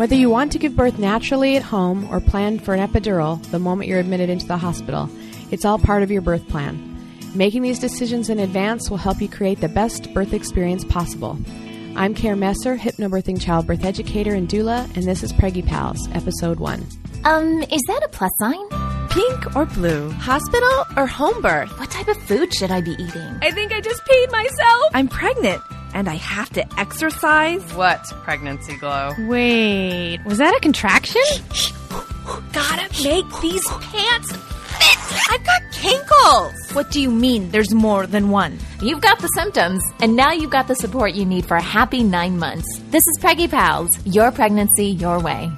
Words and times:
Whether 0.00 0.14
you 0.14 0.30
want 0.30 0.50
to 0.52 0.58
give 0.58 0.74
birth 0.74 0.98
naturally 0.98 1.58
at 1.58 1.62
home 1.62 2.08
or 2.10 2.20
plan 2.20 2.58
for 2.58 2.72
an 2.72 2.80
epidural 2.80 3.38
the 3.50 3.58
moment 3.58 3.86
you're 3.86 4.00
admitted 4.00 4.30
into 4.30 4.46
the 4.46 4.56
hospital, 4.56 5.10
it's 5.50 5.66
all 5.66 5.78
part 5.78 6.02
of 6.02 6.10
your 6.10 6.22
birth 6.22 6.48
plan. 6.48 6.80
Making 7.34 7.60
these 7.60 7.78
decisions 7.78 8.30
in 8.30 8.38
advance 8.38 8.88
will 8.88 8.96
help 8.96 9.20
you 9.20 9.28
create 9.28 9.60
the 9.60 9.68
best 9.68 10.14
birth 10.14 10.32
experience 10.32 10.86
possible. 10.86 11.38
I'm 11.96 12.14
Care 12.14 12.34
Messer, 12.34 12.78
hypnobirthing 12.78 13.42
childbirth 13.42 13.84
educator 13.84 14.32
and 14.32 14.48
doula, 14.48 14.84
and 14.96 15.04
this 15.04 15.22
is 15.22 15.34
Preggie 15.34 15.66
Pals, 15.66 16.08
episode 16.14 16.60
one. 16.60 16.86
Um, 17.26 17.62
is 17.64 17.82
that 17.86 18.02
a 18.02 18.08
plus 18.08 18.32
sign? 18.38 18.70
Pink 19.10 19.54
or 19.54 19.66
blue? 19.66 20.08
Hospital 20.12 20.86
or 20.96 21.06
home 21.06 21.42
birth? 21.42 21.78
What 21.78 21.90
type 21.90 22.08
of 22.08 22.16
food 22.22 22.54
should 22.54 22.70
I 22.70 22.80
be 22.80 22.92
eating? 22.92 23.38
I 23.42 23.50
think 23.50 23.70
I 23.70 23.82
just 23.82 24.02
peed 24.06 24.32
myself. 24.32 24.92
I'm 24.94 25.08
pregnant 25.08 25.60
and 25.94 26.08
I 26.08 26.14
have 26.14 26.50
to 26.50 26.80
exercise. 26.80 27.62
What 27.74 28.04
pregnancy 28.24 28.76
glow? 28.76 29.12
Wait, 29.20 30.20
was 30.24 30.38
that 30.38 30.54
a 30.56 30.60
contraction? 30.60 31.22
Gotta 32.52 32.88
make 33.02 33.26
these 33.40 33.66
pants 33.68 34.32
fit. 34.32 35.30
I've 35.30 35.44
got 35.44 35.62
kinkles. 35.72 36.72
What 36.74 36.90
do 36.90 37.00
you 37.00 37.10
mean 37.10 37.50
there's 37.50 37.74
more 37.74 38.06
than 38.06 38.30
one? 38.30 38.58
You've 38.80 39.00
got 39.00 39.18
the 39.20 39.28
symptoms, 39.28 39.82
and 40.00 40.16
now 40.16 40.32
you've 40.32 40.50
got 40.50 40.68
the 40.68 40.74
support 40.74 41.14
you 41.14 41.24
need 41.24 41.46
for 41.46 41.56
a 41.56 41.62
happy 41.62 42.02
nine 42.02 42.38
months. 42.38 42.66
This 42.90 43.06
is 43.06 43.18
Preggie 43.20 43.50
Pals, 43.50 43.90
your 44.06 44.30
pregnancy 44.30 44.86
your 44.86 45.20
way. 45.20 45.50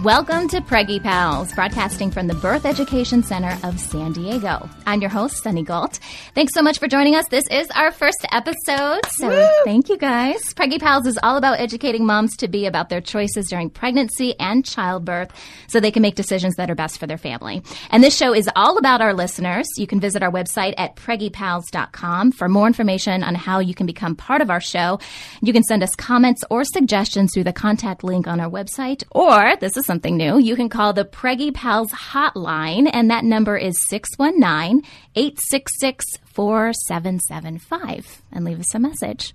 Welcome 0.00 0.48
to 0.48 0.60
Preggie 0.62 1.00
Pals, 1.00 1.52
broadcasting 1.52 2.10
from 2.10 2.26
the 2.26 2.34
Birth 2.34 2.64
Education 2.64 3.22
Center 3.22 3.56
of 3.62 3.78
San 3.78 4.12
Diego. 4.12 4.68
I'm 4.86 5.02
your 5.02 5.10
host, 5.10 5.42
Sunny 5.42 5.62
Gault. 5.62 6.00
Thanks 6.34 6.54
so 6.54 6.62
much 6.62 6.78
for 6.78 6.88
joining 6.88 7.14
us. 7.14 7.26
This 7.28 7.44
is 7.50 7.68
our 7.72 7.92
first 7.92 8.26
episode, 8.32 9.02
so 9.10 9.28
Woo! 9.28 9.46
thank 9.64 9.90
you 9.90 9.98
guys. 9.98 10.40
Preggie 10.54 10.80
Pals 10.80 11.06
is 11.06 11.18
all 11.22 11.36
about 11.36 11.60
educating 11.60 12.06
moms 12.06 12.36
to 12.38 12.48
be 12.48 12.64
about 12.64 12.88
their 12.88 13.02
choices 13.02 13.48
during 13.48 13.68
pregnancy 13.68 14.34
and 14.40 14.64
childbirth 14.64 15.30
so 15.68 15.78
they 15.78 15.92
can 15.92 16.02
make 16.02 16.14
decisions 16.14 16.54
that 16.56 16.70
are 16.70 16.74
best 16.74 16.98
for 16.98 17.06
their 17.06 17.18
family. 17.18 17.62
And 17.90 18.02
this 18.02 18.16
show 18.16 18.34
is 18.34 18.48
all 18.56 18.78
about 18.78 19.02
our 19.02 19.12
listeners. 19.12 19.68
You 19.76 19.86
can 19.86 20.00
visit 20.00 20.22
our 20.22 20.32
website 20.32 20.72
at 20.78 20.96
preggiepals.com 20.96 22.32
for 22.32 22.48
more 22.48 22.66
information 22.66 23.22
on 23.22 23.34
how 23.34 23.60
you 23.60 23.74
can 23.74 23.86
become 23.86 24.16
part 24.16 24.40
of 24.40 24.50
our 24.50 24.60
show. 24.60 24.98
You 25.42 25.52
can 25.52 25.62
send 25.62 25.82
us 25.82 25.94
comments 25.94 26.42
or 26.50 26.64
suggestions 26.64 27.32
through 27.34 27.44
the 27.44 27.52
contact 27.52 28.02
link 28.02 28.26
on 28.26 28.40
our 28.40 28.50
website, 28.50 29.04
or 29.12 29.54
this 29.60 29.76
is 29.76 29.81
is 29.82 29.86
something 29.86 30.16
new. 30.16 30.38
You 30.38 30.56
can 30.56 30.68
call 30.68 30.92
the 30.92 31.04
Preggie 31.04 31.52
Pals 31.52 31.90
hotline, 31.90 32.88
and 32.92 33.10
that 33.10 33.24
number 33.24 33.56
is 33.56 33.74
619 33.88 34.82
866 35.14 36.04
4775 36.24 38.22
and 38.32 38.44
leave 38.44 38.58
us 38.58 38.74
a 38.74 38.78
message. 38.78 39.34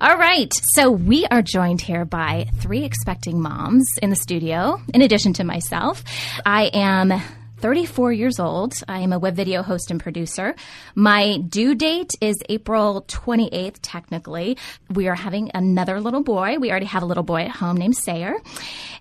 All 0.00 0.16
right. 0.16 0.52
So 0.74 0.90
we 0.90 1.26
are 1.26 1.42
joined 1.42 1.80
here 1.80 2.04
by 2.04 2.46
three 2.60 2.84
expecting 2.84 3.40
moms 3.40 3.86
in 4.00 4.10
the 4.10 4.16
studio, 4.16 4.80
in 4.94 5.02
addition 5.02 5.32
to 5.34 5.44
myself. 5.44 6.04
I 6.44 6.70
am 6.72 7.20
34 7.58 8.12
years 8.12 8.38
old. 8.38 8.74
I 8.86 9.00
am 9.00 9.12
a 9.12 9.18
web 9.18 9.34
video 9.34 9.62
host 9.62 9.90
and 9.90 10.00
producer. 10.00 10.54
My 10.94 11.38
due 11.38 11.74
date 11.74 12.12
is 12.20 12.36
April 12.48 13.02
28th, 13.08 13.78
technically. 13.82 14.58
We 14.90 15.08
are 15.08 15.14
having 15.14 15.50
another 15.54 16.00
little 16.00 16.22
boy. 16.22 16.58
We 16.58 16.70
already 16.70 16.86
have 16.86 17.02
a 17.02 17.06
little 17.06 17.22
boy 17.22 17.42
at 17.42 17.50
home 17.50 17.76
named 17.76 17.96
Sayer. 17.96 18.34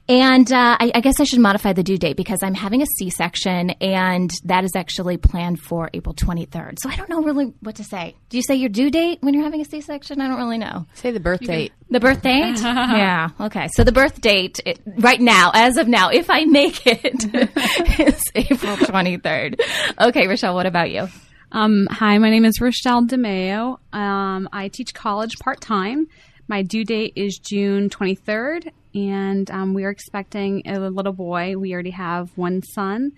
And 0.08 0.52
uh, 0.52 0.78
I, 0.80 0.92
I, 0.94 1.02
guess 1.02 1.20
I 1.20 1.24
should 1.24 1.40
modify 1.40 1.74
the 1.74 1.82
due 1.82 1.98
date 1.98 2.16
because 2.16 2.44
I'm 2.44 2.54
having 2.54 2.84
a 2.84 2.86
C 2.86 3.10
section, 3.10 3.72
and 3.82 4.30
that 4.44 4.64
is 4.64 4.76
actually 4.76 5.18
planned 5.18 5.60
for 5.60 5.90
April 5.96 6.14
23rd. 6.14 6.78
So 6.80 6.90
I 6.90 6.96
don't 6.96 7.10
know 7.10 7.24
really 7.24 7.54
what 7.62 7.76
to 7.78 7.84
say. 7.84 8.16
Do 8.30 8.38
you 8.38 8.44
say 8.44 8.54
your 8.56 8.70
due 8.70 8.92
date 8.92 9.18
when 9.22 9.34
you're 9.34 9.44
having 9.44 9.62
a 9.62 9.66
C 9.66 9.82
section? 9.82 10.22
I 10.22 10.28
don't 10.28 10.38
really 10.38 10.60
know. 10.60 10.86
Say 10.94 11.10
the 11.10 11.20
birth 11.20 11.40
date. 11.40 11.74
The 11.90 12.00
birth 12.00 12.22
date? 12.22 12.60
yeah. 12.62 13.30
Okay. 13.40 13.68
So 13.74 13.84
the 13.84 13.92
birth 13.92 14.22
date 14.22 14.60
it, 14.64 14.80
right 14.86 15.20
now, 15.20 15.52
as 15.56 15.78
of 15.78 15.88
now, 15.88 16.10
if 16.10 16.30
I 16.30 16.46
make 16.46 16.86
it, 16.86 17.26
is 18.00 18.22
April 18.36 18.78
23rd. 18.78 19.60
Okay, 20.00 20.28
Rochelle, 20.28 20.54
what 20.54 20.68
about 20.68 20.92
you? 20.92 21.08
Um, 21.52 21.88
hi, 21.90 22.18
my 22.20 22.30
name 22.30 22.46
is 22.46 22.62
Rochelle 22.62 23.06
DeMeo. 23.06 23.80
Um, 23.92 24.50
I 24.52 24.68
teach 24.68 24.94
college 24.94 25.40
part 25.40 25.62
time. 25.62 26.08
My 26.48 26.62
due 26.62 26.86
date 26.86 27.14
is 27.16 27.40
June 27.40 27.90
23rd, 27.90 28.72
and 28.96 29.52
um, 29.52 29.74
we 29.74 29.84
are 29.84 29.90
expecting 29.90 30.64
a 30.66 30.80
little 30.80 31.14
boy. 31.14 31.58
We 31.58 31.74
already 31.74 31.92
have 31.92 32.32
one 32.38 32.64
son, 32.64 33.12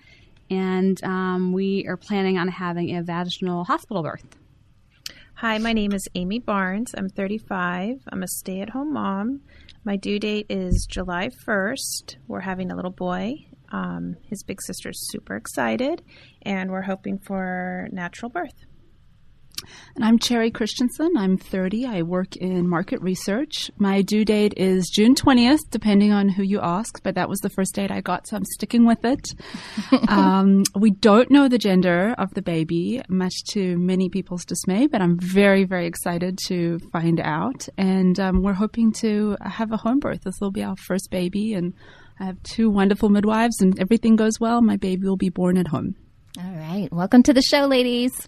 and 0.49 1.01
um, 1.03 1.53
we 1.53 1.85
are 1.88 1.95
planning 1.95 2.38
on 2.38 2.47
having 2.47 2.97
a 2.97 3.03
vaginal 3.03 3.63
hospital 3.63 4.01
birth. 4.01 4.25
Hi, 5.35 5.59
my 5.59 5.73
name 5.73 5.93
is 5.93 6.07
Amy 6.16 6.39
Barnes. 6.39 6.95
I'm 6.97 7.09
35. 7.09 7.99
I'm 8.11 8.23
a 8.23 8.27
stay 8.27 8.61
at 8.61 8.71
home 8.71 8.93
mom. 8.93 9.41
My 9.85 9.95
due 9.95 10.17
date 10.17 10.47
is 10.49 10.87
July 10.89 11.29
1st. 11.29 12.16
We're 12.27 12.39
having 12.39 12.71
a 12.71 12.75
little 12.75 12.91
boy. 12.91 13.45
Um, 13.71 14.16
his 14.27 14.41
big 14.41 14.61
sister's 14.63 14.99
super 15.11 15.35
excited, 15.35 16.01
and 16.41 16.71
we're 16.71 16.81
hoping 16.81 17.19
for 17.19 17.87
natural 17.91 18.29
birth. 18.29 18.66
And 19.95 20.06
I'm 20.06 20.19
Cherry 20.19 20.51
Christensen. 20.51 21.18
I'm 21.18 21.38
30. 21.38 21.85
I 21.85 22.01
work 22.03 22.35
in 22.35 22.68
market 22.68 23.01
research. 23.01 23.72
My 23.78 24.01
due 24.01 24.23
date 24.23 24.53
is 24.57 24.90
June 24.94 25.16
20th, 25.16 25.69
depending 25.72 26.12
on 26.12 26.29
who 26.29 26.44
you 26.44 26.59
ask, 26.62 27.01
but 27.03 27.16
that 27.16 27.29
was 27.29 27.40
the 27.40 27.50
first 27.50 27.75
date 27.75 27.91
I 27.91 28.01
got, 28.01 28.28
so 28.28 28.38
I'm 28.38 28.46
sticking 28.46 28.85
with 28.85 29.03
it. 29.03 29.34
um, 30.09 30.63
we 30.75 30.91
don't 30.91 31.31
know 31.31 31.47
the 31.47 31.57
gender 31.57 32.13
of 32.17 32.34
the 32.34 32.41
baby, 32.41 33.01
much 33.09 33.44
to 33.51 33.78
many 33.78 34.09
people's 34.09 34.46
dismay, 34.46 34.88
but 34.88 35.01
I'm 35.01 35.17
very, 35.19 35.63
very 35.63 35.88
excited 35.88 36.38
to 36.47 36.79
find 36.91 37.19
out. 37.19 37.67
And 37.78 38.19
um, 38.19 38.44
we're 38.44 38.53
hoping 38.53 38.91
to 38.94 39.38
have 39.41 39.72
a 39.72 39.78
home 39.78 40.00
birth. 40.00 40.22
This 40.23 40.40
will 40.40 40.51
be 40.51 40.63
our 40.63 40.78
first 40.78 41.09
baby, 41.09 41.53
and 41.53 41.73
I 42.19 42.25
have 42.25 42.41
two 42.44 42.69
wonderful 42.69 43.09
midwives, 43.09 43.62
and 43.62 43.79
everything 43.79 44.16
goes 44.16 44.40
well, 44.40 44.62
my 44.62 44.78
baby 44.78 45.07
will 45.07 45.17
be 45.17 45.29
born 45.29 45.57
at 45.57 45.67
home. 45.67 45.96
All 46.40 46.51
right. 46.51 46.88
Welcome 46.91 47.23
to 47.23 47.34
the 47.34 47.41
show, 47.41 47.66
ladies. 47.66 48.28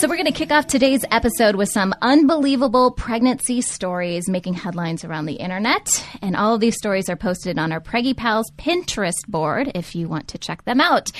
So, 0.00 0.08
we're 0.08 0.16
going 0.16 0.24
to 0.24 0.32
kick 0.32 0.50
off 0.50 0.66
today's 0.66 1.04
episode 1.10 1.56
with 1.56 1.68
some 1.68 1.92
unbelievable 2.00 2.90
pregnancy 2.90 3.60
stories 3.60 4.30
making 4.30 4.54
headlines 4.54 5.04
around 5.04 5.26
the 5.26 5.34
internet. 5.34 6.02
And 6.22 6.34
all 6.34 6.54
of 6.54 6.60
these 6.62 6.76
stories 6.76 7.10
are 7.10 7.16
posted 7.16 7.58
on 7.58 7.70
our 7.70 7.82
Preggie 7.82 8.16
Pals 8.16 8.50
Pinterest 8.56 9.28
board 9.28 9.72
if 9.74 9.94
you 9.94 10.08
want 10.08 10.28
to 10.28 10.38
check 10.38 10.64
them 10.64 10.80
out. 10.80 11.10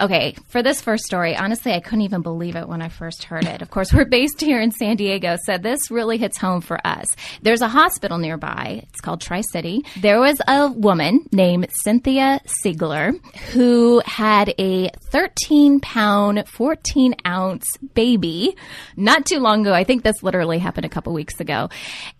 Okay, 0.00 0.34
for 0.48 0.60
this 0.60 0.80
first 0.80 1.04
story, 1.04 1.36
honestly, 1.36 1.72
I 1.72 1.78
couldn't 1.78 2.00
even 2.00 2.22
believe 2.22 2.56
it 2.56 2.68
when 2.68 2.82
I 2.82 2.88
first 2.88 3.22
heard 3.22 3.44
it. 3.44 3.62
Of 3.62 3.70
course, 3.70 3.92
we're 3.92 4.04
based 4.04 4.40
here 4.40 4.60
in 4.60 4.72
San 4.72 4.96
Diego, 4.96 5.36
so 5.44 5.56
this 5.56 5.88
really 5.88 6.18
hits 6.18 6.36
home 6.36 6.62
for 6.62 6.84
us. 6.84 7.14
There's 7.42 7.62
a 7.62 7.68
hospital 7.68 8.18
nearby. 8.18 8.86
It's 8.88 9.00
called 9.00 9.20
Tri 9.20 9.42
City. 9.52 9.84
There 10.00 10.18
was 10.18 10.42
a 10.48 10.66
woman 10.66 11.28
named 11.30 11.68
Cynthia 11.70 12.40
Siegler 12.44 13.24
who 13.52 14.02
had 14.04 14.52
a 14.58 14.90
13 15.12 15.78
pound, 15.78 16.48
14 16.48 17.14
ounce 17.24 17.64
baby 17.94 18.15
baby 18.18 18.56
not 18.96 19.26
too 19.26 19.38
long 19.38 19.62
ago. 19.62 19.74
I 19.74 19.84
think 19.84 20.02
this 20.02 20.22
literally 20.22 20.58
happened 20.58 20.86
a 20.86 20.88
couple 20.88 21.12
weeks 21.12 21.40
ago. 21.40 21.68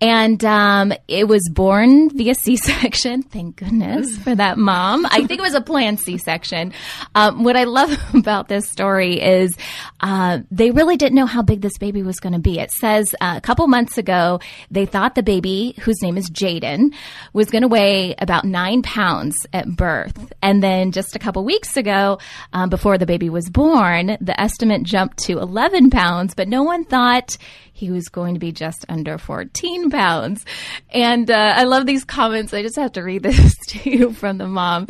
And 0.01 0.45
um, 0.45 0.93
it 1.09 1.29
was 1.29 1.49
born 1.53 2.11
via 2.11 2.35
C 2.43 2.57
section. 2.57 3.23
Thank 3.23 3.57
goodness 3.57 4.17
for 4.19 4.35
that 4.35 4.59
mom. 4.59 5.07
I 5.07 5.27
think 5.27 5.41
it 5.41 5.43
was 5.43 5.55
a 5.55 5.61
planned 5.61 6.01
C 6.01 6.19
section. 6.19 6.73
Um, 7.15 7.45
what 7.45 7.57
I 7.57 7.65
love 7.65 7.97
about 8.15 8.49
this 8.49 8.69
story 8.69 9.21
is 9.21 9.57
uh, 10.01 10.41
they 10.51 10.71
really 10.71 10.97
didn't 10.97 11.17
know 11.17 11.27
how 11.27 11.43
big 11.43 11.61
this 11.61 11.79
baby 11.79 12.03
was 12.03 12.21
going 12.21 12.33
to 12.33 12.39
be. 12.39 12.59
It 12.59 12.71
says 12.73 13.15
uh, 13.21 13.35
a 13.37 13.41
couple 13.41 13.67
months 13.67 13.99
ago, 13.99 14.41
they 14.71 14.87
thought 14.87 15.15
the 15.15 15.23
baby, 15.23 15.75
whose 15.81 16.03
name 16.03 16.17
is 16.17 16.31
Jaden, 16.31 16.95
was 17.33 17.51
going 17.51 17.63
to 17.63 17.69
weigh 17.69 18.15
about 18.19 18.45
nine 18.45 18.83
pounds 18.83 19.35
at 19.53 19.69
birth. 19.69 20.33
And 20.43 20.63
then 20.63 20.93
just 20.93 21.17
a 21.17 21.19
couple 21.19 21.45
weeks 21.45 21.77
ago, 21.77 22.19
um, 22.53 22.71
before 22.71 22.99
the 22.99 23.07
baby 23.07 23.31
was 23.31 23.49
born, 23.49 24.17
the 24.21 24.39
estimate 24.41 24.83
jumped 24.83 25.19
to 25.19 25.39
11 25.39 25.86
pounds, 25.91 26.35
but 26.35 26.49
no 26.49 26.62
one 26.62 26.85
thought 26.85 27.37
he 27.77 27.91
was 27.91 28.09
going 28.09 28.33
to 28.33 28.41
be 28.41 28.53
just 28.53 28.87
under 28.88 29.19
14 29.19 29.91
pounds. 29.91 30.47
And 30.91 31.31
uh, 31.31 31.53
I 31.56 31.65
love 31.65 31.85
these 31.85 32.05
comments. 32.05 32.55
I 32.55 32.62
just 32.62 32.77
have 32.77 32.93
to 32.93 33.03
read 33.03 33.23
this 33.25 33.55
to 33.69 33.91
you 33.91 34.12
from 34.15 34.38
the 34.38 34.47
mom. 34.47 34.87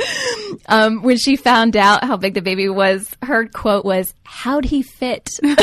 Um, 0.68 1.02
when 1.02 1.16
she 1.16 1.34
found 1.34 1.76
out 1.76 2.04
how 2.04 2.16
big 2.16 2.34
the 2.34 2.42
baby 2.42 2.68
was, 2.68 3.12
her 3.22 3.48
quote 3.48 3.84
was, 3.84 4.14
How'd 4.22 4.64
he 4.64 4.82
fit? 4.82 5.30
Which 5.42 5.56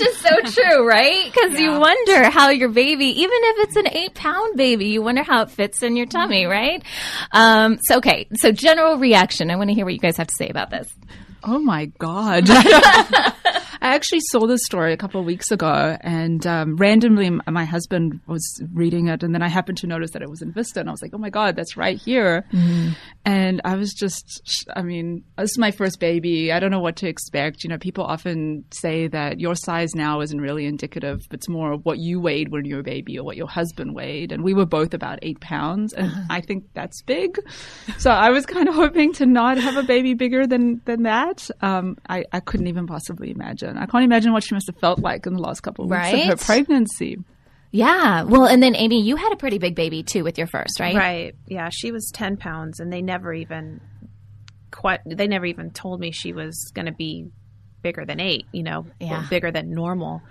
is 0.00 0.16
so 0.16 0.40
true, 0.42 0.86
right? 0.86 1.24
Because 1.32 1.52
yeah. 1.52 1.60
you 1.60 1.80
wonder 1.80 2.30
how 2.30 2.50
your 2.50 2.68
baby, 2.68 3.06
even 3.06 3.38
if 3.40 3.68
it's 3.68 3.76
an 3.76 3.88
eight 3.88 4.14
pound 4.14 4.56
baby, 4.56 4.86
you 4.86 5.02
wonder 5.02 5.22
how 5.22 5.42
it 5.42 5.50
fits 5.50 5.82
in 5.82 5.94
your 5.96 6.06
tummy, 6.06 6.46
right? 6.46 6.82
Um, 7.30 7.78
so, 7.82 7.98
okay. 7.98 8.26
So, 8.34 8.50
general 8.50 8.98
reaction. 8.98 9.50
I 9.50 9.56
want 9.56 9.70
to 9.70 9.74
hear 9.74 9.84
what 9.84 9.94
you 9.94 10.00
guys 10.00 10.16
have 10.16 10.26
to 10.26 10.34
say 10.36 10.48
about 10.48 10.70
this. 10.70 10.92
Oh 11.44 11.58
my 11.58 11.86
God. 11.98 12.48
I 13.80 13.94
actually 13.94 14.20
saw 14.20 14.46
this 14.46 14.64
story 14.64 14.92
a 14.92 14.96
couple 14.96 15.20
of 15.20 15.26
weeks 15.26 15.50
ago, 15.50 15.96
and 16.00 16.46
um, 16.46 16.76
randomly 16.76 17.30
my 17.30 17.64
husband 17.64 18.20
was 18.26 18.62
reading 18.72 19.08
it, 19.08 19.22
and 19.22 19.34
then 19.34 19.42
I 19.42 19.48
happened 19.48 19.78
to 19.78 19.86
notice 19.86 20.12
that 20.12 20.22
it 20.22 20.30
was 20.30 20.42
in 20.42 20.52
Vista, 20.52 20.80
and 20.80 20.88
I 20.88 20.92
was 20.92 21.02
like, 21.02 21.12
"Oh 21.14 21.18
my 21.18 21.30
god, 21.30 21.56
that's 21.56 21.76
right 21.76 21.98
here!" 21.98 22.46
Mm-hmm. 22.52 22.92
And 23.24 23.60
I 23.64 23.76
was 23.76 23.92
just, 23.92 24.42
I 24.74 24.82
mean, 24.82 25.24
this 25.36 25.50
is 25.50 25.58
my 25.58 25.70
first 25.70 26.00
baby. 26.00 26.52
I 26.52 26.60
don't 26.60 26.70
know 26.70 26.80
what 26.80 26.96
to 26.96 27.08
expect. 27.08 27.64
You 27.64 27.70
know, 27.70 27.78
people 27.78 28.04
often 28.04 28.64
say 28.70 29.08
that 29.08 29.40
your 29.40 29.54
size 29.54 29.94
now 29.94 30.20
isn't 30.20 30.40
really 30.40 30.66
indicative; 30.66 31.26
but 31.28 31.40
it's 31.40 31.48
more 31.48 31.72
of 31.72 31.84
what 31.84 31.98
you 31.98 32.20
weighed 32.20 32.50
when 32.50 32.64
you 32.64 32.76
were 32.76 32.80
a 32.80 32.84
baby 32.84 33.18
or 33.18 33.24
what 33.24 33.36
your 33.36 33.48
husband 33.48 33.94
weighed. 33.94 34.32
And 34.32 34.42
we 34.42 34.54
were 34.54 34.66
both 34.66 34.94
about 34.94 35.18
eight 35.22 35.40
pounds, 35.40 35.92
and 35.92 36.08
uh-huh. 36.08 36.22
I 36.30 36.40
think 36.40 36.64
that's 36.74 37.02
big. 37.02 37.38
So 37.98 38.10
I 38.10 38.30
was 38.30 38.46
kind 38.46 38.68
of 38.68 38.74
hoping 38.74 39.12
to 39.14 39.26
not 39.26 39.58
have 39.58 39.76
a 39.76 39.82
baby 39.82 40.14
bigger 40.14 40.46
than 40.46 40.80
than 40.84 41.02
that. 41.02 41.48
Um, 41.60 41.96
I, 42.08 42.24
I 42.32 42.40
couldn't 42.40 42.68
even 42.68 42.86
possibly 42.86 43.30
imagine. 43.30 43.65
I 43.76 43.86
can't 43.86 44.04
imagine 44.04 44.32
what 44.32 44.44
she 44.44 44.54
must 44.54 44.66
have 44.66 44.78
felt 44.78 44.98
like 44.98 45.26
in 45.26 45.34
the 45.34 45.40
last 45.40 45.60
couple 45.60 45.84
of 45.84 45.90
weeks 45.90 46.12
right? 46.12 46.30
of 46.30 46.38
her 46.38 46.44
pregnancy. 46.44 47.18
Yeah. 47.70 48.22
Well, 48.22 48.46
and 48.46 48.62
then 48.62 48.74
Amy, 48.76 49.02
you 49.02 49.16
had 49.16 49.32
a 49.32 49.36
pretty 49.36 49.58
big 49.58 49.74
baby 49.74 50.02
too 50.02 50.24
with 50.24 50.38
your 50.38 50.46
first, 50.46 50.80
right? 50.80 50.94
Right. 50.94 51.34
Yeah. 51.46 51.68
She 51.70 51.90
was 51.92 52.10
10 52.14 52.36
pounds 52.36 52.80
and 52.80 52.92
they 52.92 53.02
never 53.02 53.32
even 53.32 53.80
quite, 54.70 55.00
they 55.04 55.26
never 55.26 55.46
even 55.46 55.70
told 55.70 56.00
me 56.00 56.10
she 56.10 56.32
was 56.32 56.70
going 56.74 56.86
to 56.86 56.92
be 56.92 57.26
bigger 57.82 58.04
than 58.04 58.20
eight, 58.20 58.46
you 58.52 58.62
know, 58.62 58.86
yeah. 59.00 59.26
bigger 59.28 59.50
than 59.50 59.72
normal. 59.72 60.22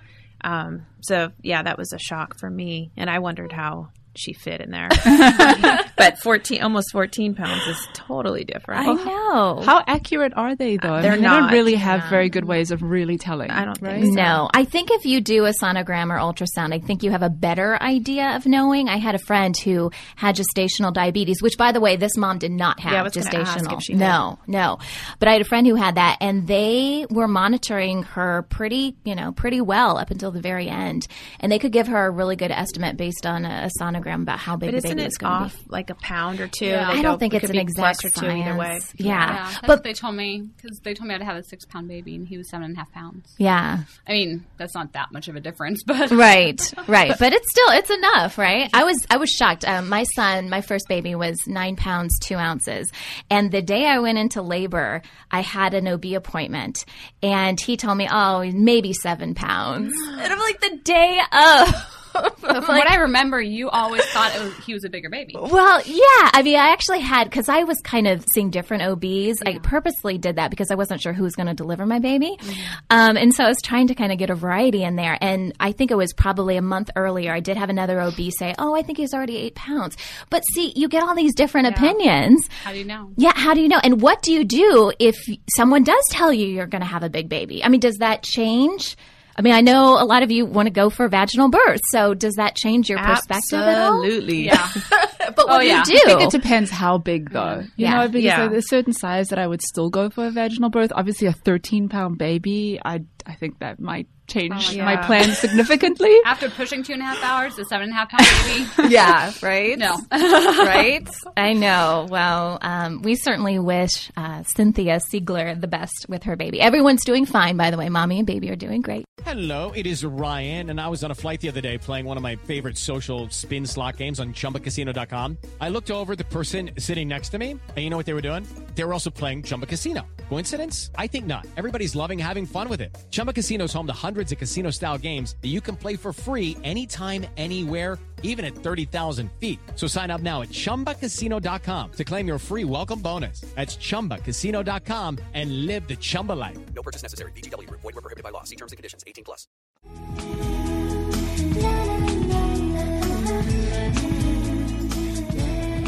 Um, 0.42 0.86
so 1.02 1.32
yeah, 1.42 1.64
that 1.64 1.78
was 1.78 1.94
a 1.94 2.00
shock 2.00 2.40
for 2.40 2.50
me. 2.50 2.92
And 2.98 3.10
I 3.10 3.20
wondered 3.20 3.52
how 3.52 3.90
she 4.18 4.34
fit 4.34 4.62
in 4.62 4.72
there. 4.72 4.90
but 5.98 6.18
14, 6.20 6.62
almost 6.62 6.92
14 6.92 7.36
pounds 7.36 7.68
is 7.68 7.88
totally 7.94 8.44
different. 8.44 8.88
I 8.88 8.94
know. 8.94 9.62
How 9.64 9.84
accurate 9.86 10.34
are 10.36 10.56
they 10.56 10.78
though? 10.78 10.96
Uh, 10.96 11.02
they're 11.02 11.16
they 11.16 11.22
not. 11.22 11.40
don't 11.42 11.52
really 11.52 11.76
have 11.76 12.02
no. 12.02 12.10
very 12.10 12.30
good 12.30 12.46
ways 12.46 12.72
of 12.72 12.82
really 12.82 13.18
telling. 13.18 13.52
I 13.52 13.66
don't 13.66 13.82
right? 13.82 14.02
think 14.02 14.16
so. 14.16 14.24
No. 14.24 14.50
I 14.54 14.66
think 14.66 14.92
if 14.92 15.06
you 15.06 15.22
do 15.22 15.46
a 15.46 15.52
sonogram 15.52 16.12
or 16.12 16.18
ultrasound, 16.18 16.74
I 16.74 16.80
think 16.80 17.04
you 17.04 17.12
have 17.12 17.24
a 17.24 17.30
better 17.30 17.82
idea 17.82 18.36
of 18.36 18.46
knowing. 18.46 18.90
I 18.90 18.98
had 18.98 19.16
a 19.16 19.20
friend 19.20 19.56
who 19.58 19.92
had 20.16 20.36
gestational 20.36 20.94
diabetes, 20.94 21.42
which 21.42 21.58
by 21.58 21.72
the 21.72 21.80
way, 21.80 21.96
this 21.96 22.18
mom 22.18 22.40
did 22.40 22.52
not 22.52 22.80
have 22.80 22.94
yeah, 22.94 23.22
gestational. 23.22 23.96
no, 23.96 24.40
no. 24.48 24.80
But 25.20 25.28
I 25.28 25.34
had 25.34 25.42
a 25.42 25.46
friend 25.46 25.68
who 25.68 25.76
had 25.76 25.96
that 25.96 26.18
and 26.22 26.48
they 26.48 27.06
were 27.10 27.28
monitoring 27.28 28.04
her 28.04 28.44
pretty, 28.50 28.96
you 29.04 29.16
know, 29.16 29.32
pretty 29.32 29.62
well 29.62 29.98
up 29.98 30.12
until 30.12 30.32
the 30.32 30.42
very 30.42 30.70
end. 30.70 31.08
And 31.40 31.52
they 31.52 31.60
could 31.60 31.72
give 31.72 31.88
her 31.88 32.06
a 32.06 32.10
really 32.10 32.36
good 32.36 32.52
estimate 32.52 32.98
based 32.98 33.26
on 33.26 33.46
a, 33.46 33.70
a 33.70 33.82
sonogram 33.82 34.05
about 34.14 34.40
how 34.40 34.56
big 34.56 34.72
but 34.72 34.82
the 34.82 34.90
baby 34.90 35.04
is 35.04 35.18
going 35.18 35.50
to 35.50 35.56
be. 35.56 35.64
Like 35.68 35.90
a 35.90 35.96
pound 35.96 36.40
or 36.40 36.48
two. 36.48 36.66
Yeah. 36.68 36.90
I 36.90 37.02
don't 37.02 37.20
think 37.20 37.34
it's 37.34 37.50
an 37.50 37.58
exact 37.58 38.06
or 38.06 38.10
two 38.10 38.28
either 38.28 38.56
way. 38.56 38.80
Yeah, 38.96 39.52
yeah 39.52 39.58
but 39.66 39.84
they 39.84 39.94
told 39.94 40.16
me 40.16 40.42
because 40.56 40.80
they 40.80 40.94
told 40.94 41.10
me 41.10 41.16
I'd 41.16 41.22
have 41.22 41.38
a 41.38 41.44
six 41.44 41.66
pound 41.66 41.88
baby 41.88 42.16
and 42.16 42.28
he 42.28 42.38
was 42.38 42.50
seven 42.50 42.66
and 42.66 42.76
a 42.76 42.80
half 42.80 42.92
pounds. 42.92 43.34
Yeah, 43.38 43.84
I 44.08 44.12
mean 44.12 44.46
that's 44.58 44.74
not 44.74 44.94
that 44.94 45.12
much 45.12 45.28
of 45.28 45.36
a 45.36 45.40
difference, 45.40 45.84
but 45.88 46.12
right, 46.12 46.62
right. 46.88 47.14
But 47.26 47.34
it's 47.34 47.50
still 47.50 47.70
it's 47.70 47.90
enough, 47.90 48.38
right? 48.38 48.70
I 48.74 48.84
was 48.84 48.98
I 49.10 49.18
was 49.18 49.30
shocked. 49.30 49.66
Um, 49.66 49.90
my 49.90 50.04
son, 50.04 50.50
my 50.50 50.62
first 50.62 50.88
baby, 50.88 51.16
was 51.16 51.36
nine 51.48 51.76
pounds 51.76 52.18
two 52.20 52.36
ounces, 52.36 52.92
and 53.30 53.52
the 53.52 53.62
day 53.62 53.86
I 53.86 54.00
went 54.00 54.18
into 54.18 54.42
labor, 54.42 55.02
I 55.32 55.42
had 55.42 55.74
an 55.74 55.88
OB 55.88 56.06
appointment, 56.16 56.86
and 57.24 57.60
he 57.60 57.78
told 57.78 57.98
me, 57.98 58.08
oh, 58.12 58.44
maybe 58.52 58.94
seven 58.94 59.36
pounds, 59.36 59.94
and 60.08 60.34
I'm 60.34 60.40
like 60.40 60.60
the 60.62 60.78
day 60.84 61.20
of. 61.32 61.92
From 62.38 62.54
like, 62.54 62.68
what 62.68 62.90
I 62.90 62.98
remember, 62.98 63.42
you 63.42 63.70
always 63.70 64.04
thought 64.06 64.34
was, 64.40 64.54
he 64.66 64.74
was 64.74 64.84
a 64.84 64.90
bigger 64.90 65.10
baby. 65.10 65.36
Well, 65.36 65.82
yeah. 65.86 66.30
I 66.34 66.42
mean, 66.44 66.56
I 66.56 66.72
actually 66.72 67.00
had 67.00 67.30
because 67.30 67.50
I 67.50 67.64
was 67.64 67.80
kind 67.82 68.08
of 68.08 68.24
seeing 68.34 68.50
different 68.50 68.84
OBs. 68.84 69.06
Yeah. 69.06 69.50
I 69.50 69.60
purposely 69.60 70.18
did 70.18 70.38
that 70.38 70.50
because 70.50 70.72
I 70.72 70.76
wasn't 70.76 71.02
sure 71.02 71.14
who 71.14 71.24
was 71.24 71.36
going 71.36 71.48
to 71.48 71.54
deliver 71.54 71.86
my 71.86 72.00
baby, 72.00 72.38
mm-hmm. 72.40 72.62
um, 72.90 73.18
and 73.18 73.34
so 73.34 73.44
I 73.44 73.48
was 73.48 73.62
trying 73.62 73.88
to 73.88 73.96
kind 73.96 74.12
of 74.12 74.18
get 74.18 74.30
a 74.30 74.36
variety 74.36 74.84
in 74.84 74.96
there. 74.96 75.18
And 75.20 75.54
I 75.60 75.72
think 75.72 75.92
it 75.92 75.96
was 75.96 76.14
probably 76.14 76.58
a 76.58 76.62
month 76.62 76.92
earlier. 76.96 77.34
I 77.34 77.40
did 77.40 77.58
have 77.58 77.70
another 77.70 78.00
OB 78.00 78.32
say, 78.38 78.54
"Oh, 78.58 78.76
I 78.76 78.82
think 78.82 78.98
he's 78.98 79.14
already 79.14 79.38
eight 79.38 79.56
pounds." 79.56 79.98
But 80.30 80.44
see, 80.54 80.74
you 80.76 80.88
get 80.88 81.04
all 81.04 81.16
these 81.16 81.36
different 81.36 81.68
yeah. 81.68 81.74
opinions. 81.74 82.48
How 82.64 82.72
do 82.72 82.80
you 82.80 82.86
know? 82.86 83.12
Yeah, 83.18 83.34
how 83.36 83.54
do 83.54 83.62
you 83.62 83.68
know? 83.68 83.80
And 83.84 84.02
what 84.02 84.22
do 84.22 84.32
you 84.32 84.44
do 84.44 84.92
if 85.00 85.16
someone 85.56 85.84
does 85.84 86.04
tell 86.10 86.32
you 86.32 86.48
you're 86.48 86.68
going 86.68 86.82
to 86.82 86.88
have 86.88 87.04
a 87.04 87.10
big 87.10 87.30
baby? 87.30 87.64
I 87.64 87.70
mean, 87.70 87.80
does 87.80 87.98
that 87.98 88.24
change? 88.24 88.96
I 89.38 89.42
mean, 89.42 89.54
I 89.54 89.62
know 89.62 90.02
a 90.02 90.06
lot 90.06 90.24
of 90.24 90.32
you 90.32 90.46
want 90.46 90.68
to 90.68 90.72
go 90.72 90.90
for 90.90 91.10
vaginal 91.10 91.50
birth. 91.50 91.82
So 91.92 92.14
does 92.14 92.36
that 92.36 92.56
change 92.56 92.90
your 92.90 93.00
perspective 93.00 93.60
Absolutely. 93.60 94.46
Yeah. 94.46 94.70
but 95.36 95.48
what 95.48 95.50
oh, 95.50 95.60
do 95.60 95.68
you 95.68 95.84
do? 95.84 95.94
I 95.94 96.06
think 96.06 96.22
it 96.22 96.32
depends 96.32 96.72
how 96.72 96.98
big 96.98 97.32
though. 97.32 97.60
You 97.76 97.86
yeah. 97.86 97.96
know, 97.96 98.08
because 98.08 98.24
yeah. 98.24 98.48
there's 98.48 98.64
a 98.64 98.68
certain 98.68 98.94
size 98.94 99.28
that 99.30 99.40
I 99.40 99.46
would 99.46 99.62
still 99.62 99.90
go 99.90 100.10
for 100.10 100.26
a 100.26 100.32
vaginal 100.32 100.70
birth. 100.70 100.92
Obviously 100.96 101.28
a 101.28 101.34
13 101.34 101.90
pound 101.90 102.18
baby, 102.18 102.80
I 102.84 103.04
I 103.26 103.34
think 103.36 103.60
that 103.60 103.80
might 103.80 104.08
change 104.28 104.70
oh, 104.70 104.72
yeah. 104.74 104.86
my 104.86 104.98
plan 104.98 105.32
significantly. 105.36 106.16
After 106.26 106.50
pushing 106.50 106.84
two 106.84 106.94
and 106.94 107.02
a 107.02 107.06
half 107.06 107.24
hours, 107.24 107.56
the 107.56 107.66
seven 107.66 107.90
and 107.90 107.92
a 107.92 107.96
half 107.96 108.10
pound 108.10 108.78
baby. 108.78 108.94
yeah, 108.94 109.32
right? 109.42 109.78
No. 109.78 109.98
right? 110.12 111.08
I 111.38 111.54
know. 111.54 112.08
Well, 112.10 112.60
um, 112.62 113.02
we 113.02 113.16
certainly 113.16 113.60
wish 113.60 114.12
uh, 114.18 114.44
Cynthia 114.44 114.98
Siegler 114.98 115.60
the 115.60 115.68
best 115.68 116.06
with 116.10 116.24
her 116.24 116.36
baby. 116.36 116.62
Everyone's 116.62 117.04
doing 117.04 117.26
fine, 117.26 117.58
by 117.58 117.72
the 117.72 117.78
way. 117.78 117.90
Mommy 117.90 118.18
and 118.20 118.28
baby 118.28 118.50
are 118.50 118.56
doing 118.56 118.82
great. 118.82 119.06
Hello, 119.24 119.72
it 119.72 119.88
is 119.88 120.04
Ryan, 120.04 120.70
and 120.70 120.80
I 120.80 120.88
was 120.88 121.04
on 121.04 121.12
a 121.12 121.16
flight 121.16 121.42
the 121.42 121.50
other 121.50 121.62
day 121.62 121.78
playing 121.78 122.06
one 122.06 122.18
of 122.18 122.24
my 122.24 122.36
favorite 122.36 122.78
social 122.78 123.30
spin 123.30 123.66
slot 123.66 123.98
games 123.98 124.20
on 124.20 124.34
chumbacasino.com. 124.34 125.38
I 125.60 125.70
looked 125.70 125.90
over 125.90 126.16
the 126.16 126.26
person 126.26 126.72
sitting 126.78 127.08
next 127.08 127.30
to 127.30 127.40
me, 127.40 127.52
and 127.52 127.78
you 127.78 127.90
know 127.90 127.98
what 127.98 128.06
they 128.06 128.14
were 128.14 128.22
doing? 128.22 128.46
They 128.76 128.84
were 128.84 128.94
also 128.94 129.10
playing 129.10 129.44
Chumba 129.44 129.66
Casino. 129.66 130.06
Coincidence? 130.30 130.92
I 130.96 131.08
think 131.08 131.26
not. 131.26 131.48
Everybody's 131.58 131.96
loving 131.96 132.20
having 132.20 132.46
fun 132.46 132.70
with 132.70 132.82
it. 132.82 132.96
Chumba 133.10 133.34
Casino 133.34 133.66
is 133.66 133.74
home 133.74 133.88
to 133.88 133.94
hundreds 133.94 134.15
of 134.32 134.38
casino 134.38 134.70
style 134.70 134.98
games 134.98 135.36
that 135.42 135.48
you 135.48 135.62
can 135.62 135.76
play 135.76 135.96
for 135.96 136.12
free 136.12 136.58
anytime, 136.64 137.26
anywhere, 137.38 137.98
even 138.24 138.44
at 138.44 138.54
30,000 138.54 139.32
feet. 139.40 139.60
So 139.76 139.88
sign 139.88 140.12
up 140.12 140.22
now 140.22 140.42
at 140.42 140.50
chumbacasino.com 140.50 141.92
to 141.94 142.04
claim 142.04 142.28
your 142.28 142.40
free 142.40 142.66
welcome 142.66 143.00
bonus. 143.00 143.42
That's 143.56 143.78
chumbacasino.com 143.78 145.20
and 145.34 145.66
live 145.66 145.88
the 145.88 145.96
Chumba 145.96 146.34
life. 146.34 146.58
No 146.74 146.82
purchase 146.82 147.02
necessary. 147.02 147.32
DTW, 147.32 147.70
void, 147.70 147.94
prohibited 147.94 148.24
by 148.24 148.32
law. 148.32 148.44
See 148.44 148.58
terms 148.58 148.74
and 148.74 148.78
conditions 148.78 149.06
18 149.08 149.24
plus. 149.24 149.48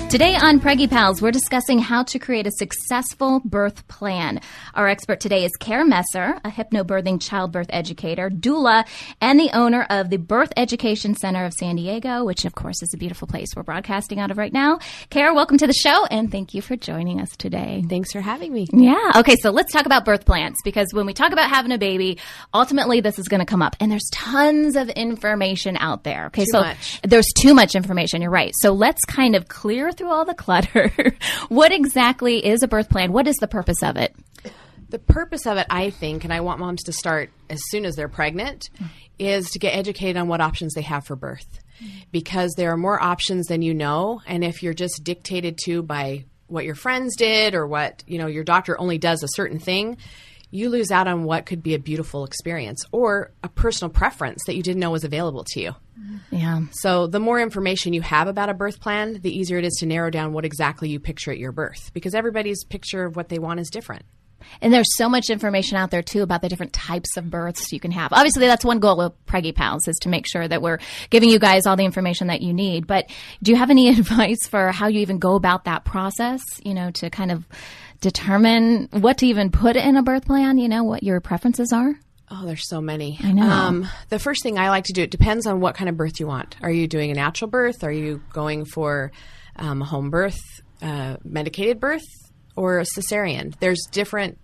Today 0.10 0.36
on 0.36 0.62
Preggie 0.62 0.90
Pals, 0.90 1.22
we're 1.22 1.32
discussing 1.32 1.80
how 1.80 2.02
to 2.04 2.18
create 2.18 2.48
a 2.48 2.52
successful 2.52 3.42
birth 3.44 3.86
plan. 3.90 4.40
Our 4.74 4.88
expert 4.88 5.20
today 5.20 5.44
is 5.44 5.52
Care 5.60 5.84
Messer, 5.84 6.40
a 6.46 6.50
hypnobirthing 6.50 7.22
childbirth 7.22 7.68
educator, 7.72 8.30
doula, 8.30 8.88
and 9.20 9.38
the 9.38 9.50
owner 9.52 9.86
of 9.90 10.10
the 10.10 10.16
Birth 10.16 10.54
Education 10.56 11.14
Center 11.14 11.44
of 11.44 11.52
San 11.52 11.76
Diego, 11.76 12.24
which 12.24 12.46
of 12.46 12.56
course 12.56 12.82
is 12.82 12.94
a 12.94 12.98
beautiful 12.98 13.28
place 13.28 13.50
we're 13.54 13.64
broadcasting 13.64 14.18
out 14.18 14.32
of 14.32 14.38
right 14.38 14.54
now. 14.54 14.80
Care, 15.10 15.34
welcome 15.34 15.58
to 15.58 15.68
the 15.68 15.74
show 15.74 16.06
and 16.06 16.32
thank 16.32 16.54
you 16.54 16.62
for 16.62 16.78
joining 16.78 17.20
us 17.20 17.36
today. 17.36 17.84
Thanks 17.90 18.14
for 18.14 18.22
having 18.22 18.54
me. 18.54 18.66
Yeah. 18.72 19.12
Okay, 19.18 19.36
so 19.36 19.52
let's 19.52 19.74
talk 19.74 19.86
about 19.86 20.06
birth 20.06 20.26
plans 20.26 20.56
because 20.64 20.88
when 20.94 21.06
we 21.06 21.14
talk 21.14 21.34
about 21.34 21.50
having 21.50 21.74
a 21.74 21.78
baby, 21.78 22.18
ultimately 22.54 23.02
this 23.02 23.20
is 23.20 23.28
going 23.28 23.42
to 23.42 23.46
come 23.46 23.62
up 23.62 23.76
and 23.82 23.92
there's 23.92 24.10
tons 24.14 24.78
of 24.78 24.88
information 24.88 25.76
out 25.76 26.06
there. 26.06 26.28
Okay, 26.28 26.46
too 26.46 26.52
so 26.52 26.62
much. 26.62 27.02
there's 27.04 27.28
too 27.38 27.54
much 27.54 27.76
information. 27.76 28.22
You're 28.22 28.32
right. 28.32 28.54
So 28.56 28.72
let's 28.72 29.04
kind 29.04 29.36
of 29.36 29.50
clear 29.50 29.92
through 29.98 30.12
all 30.12 30.25
the 30.25 30.34
clutter. 30.34 30.92
what 31.50 31.72
exactly 31.72 32.46
is 32.46 32.63
a 32.63 32.68
birth 32.68 32.89
plan? 32.89 33.12
What 33.12 33.27
is 33.27 33.36
the 33.38 33.48
purpose 33.48 33.84
of 33.84 33.98
it? 33.98 34.16
The 34.89 35.00
purpose 35.00 35.46
of 35.46 35.58
it, 35.58 35.68
I 35.70 35.89
think, 35.89 36.24
and 36.24 36.32
I 36.32 36.39
want 36.39 36.60
moms 36.60 36.84
to 36.84 36.94
start 36.94 37.30
as 37.50 37.60
soon 37.70 37.86
as 37.86 37.96
they're 37.96 38.08
pregnant, 38.08 38.70
is 39.20 39.51
to 39.51 39.60
get 39.60 39.75
educated 39.75 40.16
on 40.16 40.30
what 40.30 40.39
options 40.39 40.74
they 40.74 40.82
have 40.84 41.06
for 41.06 41.16
birth. 41.16 41.60
Because 42.12 42.54
there 42.54 42.72
are 42.72 42.77
more 42.77 43.01
options 43.01 43.48
than 43.48 43.62
you 43.62 43.74
know, 43.74 44.22
and 44.25 44.44
if 44.44 44.63
you're 44.63 44.74
just 44.74 45.04
dictated 45.04 45.60
to 45.66 45.84
by 45.84 46.25
what 46.48 46.66
your 46.66 46.75
friends 46.75 47.16
did 47.16 47.54
or 47.54 47.68
what, 47.68 48.04
you 48.08 48.18
know, 48.18 48.27
your 48.27 48.44
doctor 48.44 48.80
only 48.80 48.98
does 48.98 49.22
a 49.22 49.27
certain 49.32 49.60
thing, 49.60 49.98
you 50.50 50.70
lose 50.70 50.92
out 50.92 51.08
on 51.08 51.24
what 51.24 51.46
could 51.46 51.62
be 51.62 51.74
a 51.74 51.80
beautiful 51.80 52.24
experience 52.24 52.84
or 52.92 53.32
a 53.44 53.50
personal 53.50 53.92
preference 53.92 54.44
that 54.46 54.56
you 54.56 54.63
didn't 54.63 54.80
know 54.80 54.92
was 54.92 55.04
available 55.04 55.44
to 55.44 55.62
you. 55.62 55.75
Yeah. 56.32 56.62
So, 56.72 57.08
the 57.08 57.20
more 57.20 57.39
information 57.39 57.94
you 57.94 58.01
have 58.01 58.27
about 58.27 58.50
a 58.50 58.54
birth 58.54 58.80
plan, 58.80 59.20
the 59.22 59.36
easier 59.36 59.58
it 59.58 59.66
is 59.66 59.75
to 59.80 59.86
narrow 59.86 60.10
down 60.10 60.34
what 60.34 60.46
exactly 60.46 60.89
you 60.89 61.00
picture 61.00 61.32
at 61.32 61.38
your 61.38 61.51
birth 61.51 61.92
because 61.94 62.13
everybody's 62.13 62.63
picture 62.63 63.04
of 63.04 63.16
what 63.16 63.30
they 63.30 63.39
want 63.39 63.60
is 63.60 63.70
different. 63.70 64.04
And 64.62 64.74
there's 64.74 64.96
so 64.96 65.10
much 65.10 65.30
information 65.30 65.77
out 65.77 65.92
there 65.92 66.01
too 66.01 66.22
about 66.22 66.42
the 66.42 66.50
different 66.50 66.74
types 66.74 67.18
of 67.18 67.30
births 67.30 67.72
you 67.72 67.80
can 67.80 67.92
have. 67.92 68.13
Obviously, 68.13 68.46
that's 68.48 68.66
one 68.66 68.80
goal 68.80 69.01
of 69.01 69.13
Preggie 69.25 69.54
Pals 69.54 69.88
is 69.88 69.98
to 70.00 70.10
make 70.10 70.27
sure 70.27 70.48
that 70.48 70.62
we're 70.62 70.80
giving 71.10 71.30
you 71.30 71.39
guys 71.39 71.66
all 71.66 71.75
the 71.75 71.86
information 71.86 72.27
that 72.27 72.42
you 72.42 72.54
need. 72.54 72.88
But 72.88 73.10
do 73.42 73.51
you 73.51 73.58
have 73.58 73.70
any 73.70 73.89
advice 74.00 74.48
for 74.48 74.72
how 74.72 74.88
you 74.88 75.01
even 75.01 75.20
go 75.20 75.36
about 75.36 75.66
that 75.66 75.86
process? 75.86 76.42
You 76.63 76.74
know, 76.74 76.92
to 76.92 77.10
kind 77.10 77.32
of 77.32 77.46
determine 78.01 78.89
what 78.92 79.20
to 79.20 79.27
even 79.27 79.51
put 79.51 79.75
in 79.75 79.96
a 79.96 80.04
birth 80.04 80.25
plan. 80.25 80.58
You 80.58 80.70
know, 80.70 80.84
what 80.84 81.04
your 81.04 81.20
preferences 81.20 81.72
are. 81.74 81.96
Oh, 82.30 82.46
there's 82.46 82.68
so 82.68 82.82
many. 82.82 83.18
I 83.24 83.32
know. 83.32 83.50
Um, 83.50 83.88
the 84.10 84.20
first 84.20 84.44
thing 84.44 84.60
I 84.60 84.70
like 84.70 84.86
to 84.86 84.94
do, 84.94 85.04
it 85.04 85.12
depends 85.12 85.46
on 85.46 85.62
what 85.62 85.75
kind 85.75 85.89
of 85.89 85.96
birth 85.96 86.20
you 86.20 86.27
want. 86.27 86.58
Are 86.62 86.72
you 86.72 86.88
doing 86.88 87.10
a 87.10 87.13
natural 87.13 87.50
birth? 87.50 87.84
Are 87.84 87.92
you 87.92 88.22
going 88.34 88.66
for 88.66 89.12
um, 89.56 89.82
a 89.82 89.86
home 89.86 90.10
birth, 90.10 90.39
uh, 90.82 91.18
medicated 91.24 91.80
birth, 91.80 92.06
or 92.56 92.80
a 92.80 92.84
cesarean? 92.84 93.58
There's 93.60 93.80
different 93.92 94.39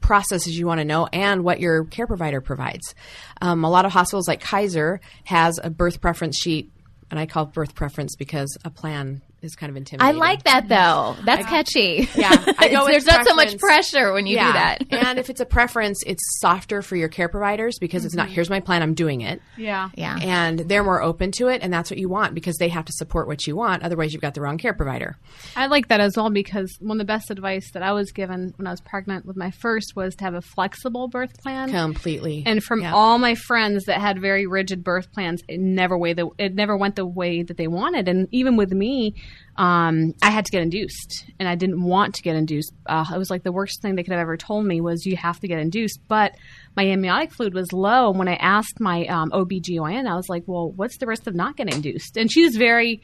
processes 0.00 0.58
you 0.58 0.66
want 0.66 0.78
to 0.78 0.84
know 0.84 1.06
and 1.12 1.44
what 1.44 1.60
your 1.60 1.84
care 1.84 2.06
provider 2.06 2.40
provides. 2.40 2.94
Um, 3.40 3.64
a 3.64 3.70
lot 3.70 3.84
of 3.84 3.92
hospitals 3.92 4.26
like 4.26 4.40
Kaiser 4.40 5.00
has 5.24 5.60
a 5.62 5.70
birth 5.70 6.00
preference 6.00 6.36
sheet, 6.36 6.72
and 7.10 7.20
I 7.20 7.26
call 7.26 7.44
it 7.44 7.52
birth 7.52 7.76
preference 7.76 8.16
because 8.16 8.56
a 8.64 8.70
plan 8.70 9.22
is 9.42 9.54
kind 9.54 9.70
of 9.70 9.76
intimidating. 9.76 10.16
I 10.16 10.18
like 10.18 10.44
that 10.44 10.68
though. 10.68 11.16
That's 11.24 11.46
catchy. 11.46 12.08
Yeah, 12.14 12.30
I 12.58 12.68
go 12.70 12.84
with 12.84 12.92
There's 12.92 13.06
not 13.06 13.26
so 13.26 13.34
much 13.34 13.58
pressure 13.58 14.12
when 14.12 14.26
you 14.26 14.36
Yeah. 14.36 14.46
do 14.46 14.52
that. 14.52 14.84
and 15.06 15.18
if 15.18 15.30
it's 15.30 15.40
a 15.40 15.46
preference, 15.46 16.02
it's 16.06 16.22
softer 16.40 16.82
for 16.82 16.96
your 16.96 17.08
care 17.08 17.28
providers 17.28 17.78
because 17.78 18.04
it's 18.04 18.14
not 18.14 18.26
mm-hmm. 18.26 18.34
here's 18.34 18.50
my 18.50 18.60
plan, 18.60 18.82
I'm 18.82 18.94
doing 18.94 19.20
it. 19.20 19.40
Yeah. 19.56 19.90
Yeah. 19.94 20.18
And 20.20 20.58
they're 20.60 20.84
more 20.84 21.02
open 21.02 21.32
to 21.32 21.48
it, 21.48 21.62
and 21.62 21.72
that's 21.72 21.90
what 21.90 21.98
you 21.98 22.08
want 22.08 22.34
because 22.34 22.56
they 22.56 22.68
have 22.68 22.84
to 22.86 22.92
support 22.92 23.26
what 23.26 23.46
you 23.46 23.56
want. 23.56 23.82
Otherwise, 23.82 24.12
you've 24.12 24.22
got 24.22 24.34
the 24.34 24.40
wrong 24.40 24.58
care 24.58 24.74
provider. 24.74 25.16
I 25.54 25.66
like 25.66 25.88
that 25.88 26.00
as 26.00 26.16
well 26.16 26.30
because 26.30 26.76
one 26.80 26.96
of 26.96 27.06
the 27.06 27.12
best 27.12 27.30
advice 27.30 27.70
that 27.72 27.82
I 27.82 27.92
was 27.92 28.12
given 28.12 28.52
when 28.56 28.66
I 28.66 28.70
was 28.70 28.80
pregnant 28.80 29.26
with 29.26 29.36
my 29.36 29.50
first 29.50 29.94
was 29.94 30.14
to 30.16 30.24
have 30.24 30.34
a 30.34 30.42
flexible 30.42 31.08
birth 31.08 31.40
plan. 31.42 31.70
Completely. 31.70 32.42
And 32.46 32.62
from 32.62 32.80
Yeah. 32.80 32.94
all 32.94 33.18
my 33.18 33.34
friends 33.34 33.84
that 33.84 34.00
had 34.00 34.20
very 34.20 34.46
rigid 34.46 34.82
birth 34.82 35.12
plans, 35.12 35.42
it 35.48 35.60
never 35.60 35.96
way 35.96 36.12
the 36.12 36.28
it 36.38 36.54
never 36.54 36.76
went 36.76 36.96
the 36.96 37.06
way 37.06 37.42
that 37.42 37.56
they 37.56 37.68
wanted. 37.68 38.08
And 38.08 38.28
even 38.32 38.56
with 38.56 38.72
me, 38.72 39.14
um, 39.56 40.12
I 40.22 40.30
had 40.30 40.44
to 40.44 40.52
get 40.52 40.62
induced, 40.62 41.24
and 41.38 41.48
I 41.48 41.54
didn't 41.54 41.82
want 41.82 42.14
to 42.16 42.22
get 42.22 42.36
induced. 42.36 42.72
Uh, 42.84 43.06
it 43.14 43.18
was 43.18 43.30
like 43.30 43.42
the 43.42 43.52
worst 43.52 43.80
thing 43.80 43.94
they 43.94 44.02
could 44.02 44.12
have 44.12 44.20
ever 44.20 44.36
told 44.36 44.66
me 44.66 44.80
was 44.80 45.06
you 45.06 45.16
have 45.16 45.40
to 45.40 45.48
get 45.48 45.58
induced. 45.58 46.00
But 46.08 46.34
my 46.76 46.84
amniotic 46.84 47.32
fluid 47.32 47.54
was 47.54 47.72
low, 47.72 48.10
and 48.10 48.18
when 48.18 48.28
I 48.28 48.36
asked 48.36 48.80
my 48.80 49.06
um, 49.06 49.30
OBGYN, 49.30 50.06
I 50.06 50.14
was 50.14 50.28
like, 50.28 50.44
"Well, 50.46 50.70
what's 50.72 50.98
the 50.98 51.06
risk 51.06 51.26
of 51.26 51.34
not 51.34 51.56
getting 51.56 51.74
induced?" 51.74 52.18
And 52.18 52.30
she 52.30 52.44
was 52.44 52.56
very 52.56 53.00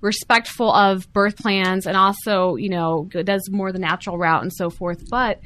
respectful 0.00 0.70
of 0.70 1.10
birth 1.12 1.36
plans 1.38 1.86
and 1.86 1.96
also, 1.96 2.56
you 2.56 2.68
know, 2.68 3.08
does 3.24 3.48
more 3.50 3.72
the 3.72 3.78
natural 3.78 4.18
route 4.18 4.42
and 4.42 4.52
so 4.52 4.68
forth. 4.68 5.08
But 5.08 5.40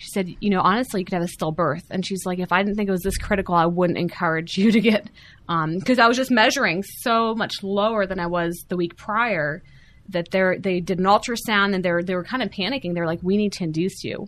she 0.00 0.08
said, 0.12 0.34
you 0.40 0.48
know, 0.48 0.62
honestly, 0.62 1.02
you 1.02 1.04
could 1.04 1.12
have 1.12 1.22
a 1.22 1.26
stillbirth. 1.26 1.82
And 1.90 2.06
she's 2.06 2.24
like, 2.24 2.38
if 2.38 2.52
I 2.52 2.62
didn't 2.62 2.76
think 2.76 2.88
it 2.88 2.92
was 2.92 3.02
this 3.02 3.18
critical, 3.18 3.54
I 3.54 3.66
wouldn't 3.66 3.98
encourage 3.98 4.56
you 4.56 4.72
to 4.72 4.80
get, 4.80 5.10
because 5.46 5.98
I 5.98 6.08
was 6.08 6.16
just 6.16 6.30
measuring 6.30 6.82
so 6.82 7.34
much 7.34 7.62
lower 7.62 8.06
than 8.06 8.18
I 8.18 8.26
was 8.26 8.64
the 8.68 8.78
week 8.78 8.96
prior 8.96 9.62
that 10.08 10.30
they 10.30 10.56
they 10.58 10.80
did 10.80 11.00
an 11.00 11.04
ultrasound 11.04 11.74
and 11.74 11.84
they 11.84 11.92
were, 11.92 12.02
they 12.02 12.14
were 12.14 12.24
kind 12.24 12.42
of 12.42 12.48
panicking. 12.48 12.94
They're 12.94 13.04
like, 13.04 13.20
we 13.22 13.36
need 13.36 13.52
to 13.52 13.64
induce 13.64 14.02
you. 14.02 14.26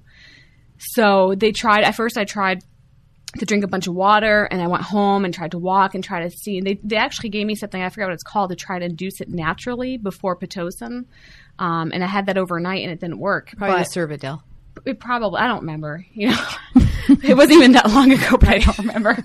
So 0.77 1.35
they 1.35 1.53
tried, 1.53 1.85
at 1.85 1.95
first 1.95 2.19
I 2.19 2.25
tried 2.27 2.63
to 3.39 3.47
drink 3.47 3.65
a 3.65 3.67
bunch 3.69 3.87
of 3.87 3.95
water 3.95 4.45
and 4.45 4.61
I 4.61 4.67
went 4.67 4.83
home 4.83 5.25
and 5.25 5.33
tried 5.33 5.53
to 5.53 5.59
walk 5.59 5.95
and 5.95 6.05
try 6.05 6.23
to 6.23 6.29
see. 6.31 6.59
And 6.59 6.67
they, 6.67 6.79
they 6.85 6.97
actually 6.97 7.31
gave 7.31 7.47
me 7.47 7.55
something, 7.55 7.83
I 7.83 7.89
forgot 7.89 8.09
what 8.09 8.13
it's 8.13 8.23
called, 8.23 8.51
to 8.51 8.57
try 8.57 8.79
to 8.79 8.85
induce 8.85 9.23
it 9.23 9.31
naturally 9.31 9.97
before 9.97 10.37
Pitocin. 10.37 11.07
Um, 11.59 11.93
and 11.95 12.05
I 12.05 12.09
had 12.09 12.27
that 12.27 12.37
overnight 12.37 12.83
and 12.83 12.93
it 12.93 13.01
didn't 13.01 13.21
work. 13.21 13.53
Probably 13.57 13.79
But- 13.79 13.89
the 13.89 14.01
Cervidil. 14.01 14.43
It 14.85 15.01
probably 15.01 15.39
I 15.39 15.47
don't 15.47 15.61
remember. 15.61 16.05
You 16.13 16.31
know, 16.31 16.47
it 17.23 17.37
wasn't 17.37 17.59
even 17.59 17.73
that 17.73 17.91
long 17.91 18.13
ago, 18.13 18.37
but 18.37 18.49
I 18.49 18.59
don't 18.59 18.79
remember. 18.79 19.17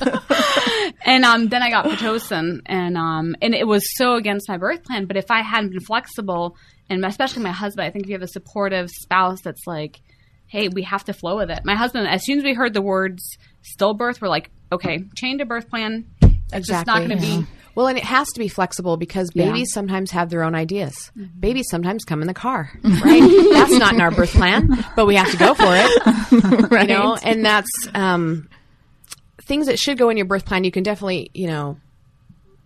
and 1.04 1.24
um, 1.24 1.48
then 1.48 1.62
I 1.62 1.70
got 1.70 1.86
pitocin, 1.86 2.60
and 2.66 2.96
um, 2.96 3.36
and 3.42 3.54
it 3.54 3.66
was 3.66 3.84
so 3.96 4.14
against 4.14 4.48
my 4.48 4.56
birth 4.56 4.84
plan. 4.84 5.06
But 5.06 5.16
if 5.16 5.30
I 5.30 5.42
hadn't 5.42 5.70
been 5.70 5.80
flexible, 5.80 6.56
and 6.88 7.04
especially 7.04 7.42
my 7.42 7.52
husband, 7.52 7.86
I 7.86 7.90
think 7.90 8.04
if 8.04 8.08
you 8.10 8.14
have 8.14 8.22
a 8.22 8.28
supportive 8.28 8.90
spouse 8.90 9.40
that's 9.42 9.66
like, 9.66 10.00
"Hey, 10.46 10.68
we 10.68 10.82
have 10.82 11.04
to 11.04 11.12
flow 11.12 11.36
with 11.36 11.50
it." 11.50 11.64
My 11.64 11.76
husband, 11.76 12.08
as 12.08 12.24
soon 12.24 12.38
as 12.38 12.44
we 12.44 12.54
heard 12.54 12.74
the 12.74 12.82
words 12.82 13.36
stillbirth, 13.62 14.20
we're 14.20 14.28
like, 14.28 14.50
"Okay, 14.72 15.04
change 15.16 15.40
a 15.40 15.46
birth 15.46 15.68
plan." 15.68 16.06
It's 16.52 16.68
just 16.68 16.86
not 16.86 16.98
going 16.98 17.10
to 17.10 17.16
be. 17.16 17.46
Well, 17.74 17.88
and 17.88 17.98
it 17.98 18.04
has 18.04 18.28
to 18.34 18.38
be 18.38 18.46
flexible 18.46 18.96
because 18.96 19.30
Yeah. 19.34 19.46
babies 19.46 19.72
sometimes 19.72 20.12
have 20.12 20.30
their 20.30 20.44
own 20.44 20.54
ideas. 20.54 21.10
Babies 21.40 21.66
sometimes 21.70 22.04
come 22.04 22.20
in 22.22 22.28
the 22.28 22.34
car, 22.34 22.70
right? 22.84 23.48
that's 23.52 23.72
not 23.78 23.94
in 23.94 24.00
our 24.00 24.12
birth 24.12 24.30
plan, 24.30 24.84
but 24.96 25.06
we 25.06 25.16
have 25.16 25.30
to 25.32 25.36
go 25.36 25.54
for 25.54 25.64
it, 25.74 26.70
Right. 26.70 26.82
you 26.88 26.94
know. 26.94 27.16
And 27.20 27.44
that's 27.44 27.68
um, 27.94 28.48
things 29.46 29.66
that 29.66 29.78
should 29.80 29.98
go 29.98 30.08
in 30.08 30.16
your 30.16 30.26
birth 30.26 30.44
plan. 30.46 30.62
You 30.62 30.70
can 30.70 30.84
definitely, 30.84 31.30
you 31.34 31.48
know, 31.48 31.78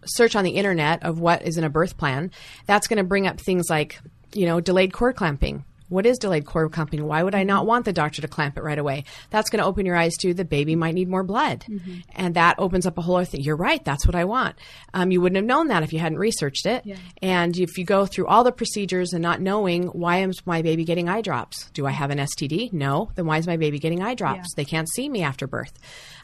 search 0.05 0.37
on 0.37 0.45
the 0.45 0.51
internet 0.53 1.03
of 1.05 1.19
what 1.21 1.41
is 1.43 1.57
in 1.57 1.65
a 1.65 1.71
birth 1.71 1.97
plan. 1.97 2.31
That's 2.67 2.87
going 2.87 2.99
to 2.99 3.05
bring 3.05 3.27
up 3.27 3.41
things 3.41 3.71
like, 3.71 3.99
you 4.35 4.45
know, 4.45 4.61
delayed 4.61 4.93
cord 4.93 5.17
clamping. 5.17 5.65
What 5.88 6.07
is 6.07 6.18
delayed 6.18 6.45
cord 6.47 6.73
clamping? 6.73 7.04
Why 7.07 7.23
would 7.23 7.35
I 7.35 7.45
not 7.45 7.66
want 7.66 7.85
the 7.85 7.92
doctor 7.92 8.21
to 8.23 8.28
clamp 8.28 8.57
it 8.57 8.62
right 8.62 8.78
away? 8.78 9.04
That's 9.30 9.50
going 9.50 9.61
to 9.62 9.64
open 9.66 9.87
your 9.87 9.97
eyes 9.97 10.14
to 10.21 10.35
the 10.35 10.45
baby 10.45 10.76
might 10.76 10.95
need 10.95 11.09
more 11.09 11.23
blood. 11.25 11.64
And 12.14 12.35
that 12.35 12.57
opens 12.59 12.87
up 12.87 12.99
a 12.99 13.02
whole 13.02 13.16
other 13.16 13.25
thing. 13.25 13.40
You're 13.42 13.57
right. 13.57 13.85
That's 13.85 14.07
what 14.07 14.14
I 14.14 14.25
want. 14.25 14.57
Um, 14.95 15.11
you 15.11 15.21
wouldn't 15.21 15.37
have 15.37 15.45
known 15.45 15.68
that 15.68 15.83
if 15.83 15.92
you 15.92 15.99
hadn't 15.99 16.18
researched 16.18 16.66
it. 16.66 16.85
And 17.23 17.57
if 17.59 17.78
you 17.78 17.85
go 17.85 18.07
through 18.07 18.26
all 18.26 18.45
the 18.45 18.52
procedures 18.52 19.12
and 19.12 19.23
not 19.23 19.40
knowing 19.40 19.85
why 19.87 20.23
is 20.23 20.47
my 20.47 20.62
baby 20.62 20.85
getting 20.85 21.09
eye 21.09 21.23
drops? 21.23 21.71
Do 21.71 21.87
I 21.87 21.90
have 21.90 22.11
an 22.11 22.18
STD? 22.18 22.73
No. 22.73 23.11
Then 23.14 23.26
why 23.26 23.38
is 23.38 23.47
my 23.47 23.57
baby 23.57 23.78
getting 23.78 24.02
eye 24.02 24.14
drops? 24.14 24.54
They 24.57 24.64
can't 24.64 24.88
see 24.90 25.09
me 25.09 25.23
after 25.23 25.47
birth. 25.47 25.78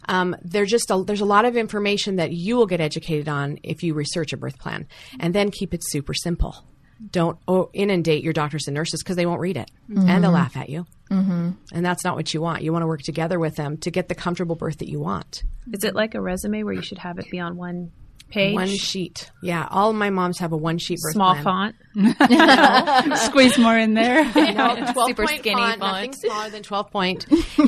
Um, 0.09 0.37
there's 0.43 0.71
just 0.71 0.91
a, 0.91 1.03
there's 1.03 1.23
a 1.23 1.25
lot 1.25 1.47
of 1.47 1.57
information 1.57 2.17
that 2.17 2.33
you 2.33 2.57
will 2.57 2.67
get 2.67 2.81
educated 2.81 3.29
on 3.29 3.59
if 3.63 3.83
you 3.83 3.95
research 3.95 4.33
a 4.35 4.37
birth 4.37 4.59
plan, 4.59 4.87
and 5.19 5.35
then 5.35 5.51
keep 5.51 5.73
it 5.73 5.81
super 5.83 6.13
simple. 6.13 6.65
Don't 7.11 7.39
oh, 7.49 7.71
inundate 7.73 8.23
your 8.25 8.33
doctors 8.33 8.67
and 8.67 8.75
nurses 8.75 9.03
because 9.03 9.17
they 9.17 9.27
won't 9.27 9.41
read 9.41 9.57
it 9.57 9.71
and 9.89 10.23
they'll 10.25 10.31
laugh 10.31 10.57
at 10.57 10.69
you. 10.69 10.87
Mm-hmm. 11.11 11.51
And 11.73 11.85
that's 11.85 12.05
not 12.05 12.17
what 12.17 12.33
you 12.33 12.41
want. 12.41 12.63
You 12.63 12.73
want 12.73 12.83
to 12.83 12.87
work 12.87 13.03
together 13.03 13.39
with 13.39 13.57
them 13.57 13.77
to 13.79 13.91
get 13.91 14.09
the 14.09 14.15
comfortable 14.15 14.57
birth 14.57 14.79
that 14.79 14.89
you 14.89 15.01
want. 15.01 15.43
Is 15.73 15.85
it 15.85 15.95
like 15.95 16.15
a 16.15 16.21
resume 16.21 16.63
where 16.63 16.73
you 16.75 16.83
should 16.83 16.99
have 16.99 17.19
it 17.19 17.31
be 17.31 17.39
on 17.41 17.57
one 17.57 17.93
page? 18.31 18.55
One 18.55 18.69
sheet. 18.69 19.31
Yeah, 19.43 19.69
all 19.71 19.91
of 19.91 19.97
my 19.97 20.11
moms 20.11 20.39
have 20.39 20.53
a 20.53 20.57
one 20.57 20.79
sheet 20.79 20.99
birth 21.03 21.13
Small 21.13 21.37
plan. 21.37 21.75
font. 21.95 23.19
Squeeze 23.19 23.59
more 23.59 23.77
in 23.77 23.95
there. 23.95 24.25
No, 24.35 24.75
12 24.93 25.09
Super 25.09 25.27
point 25.27 25.39
skinny 25.41 25.57
font, 25.61 25.81
font. 25.81 25.93
nothing 25.93 26.13
smaller 26.15 26.51
than 26.51 26.63
12 26.63 26.91
point. 26.91 27.27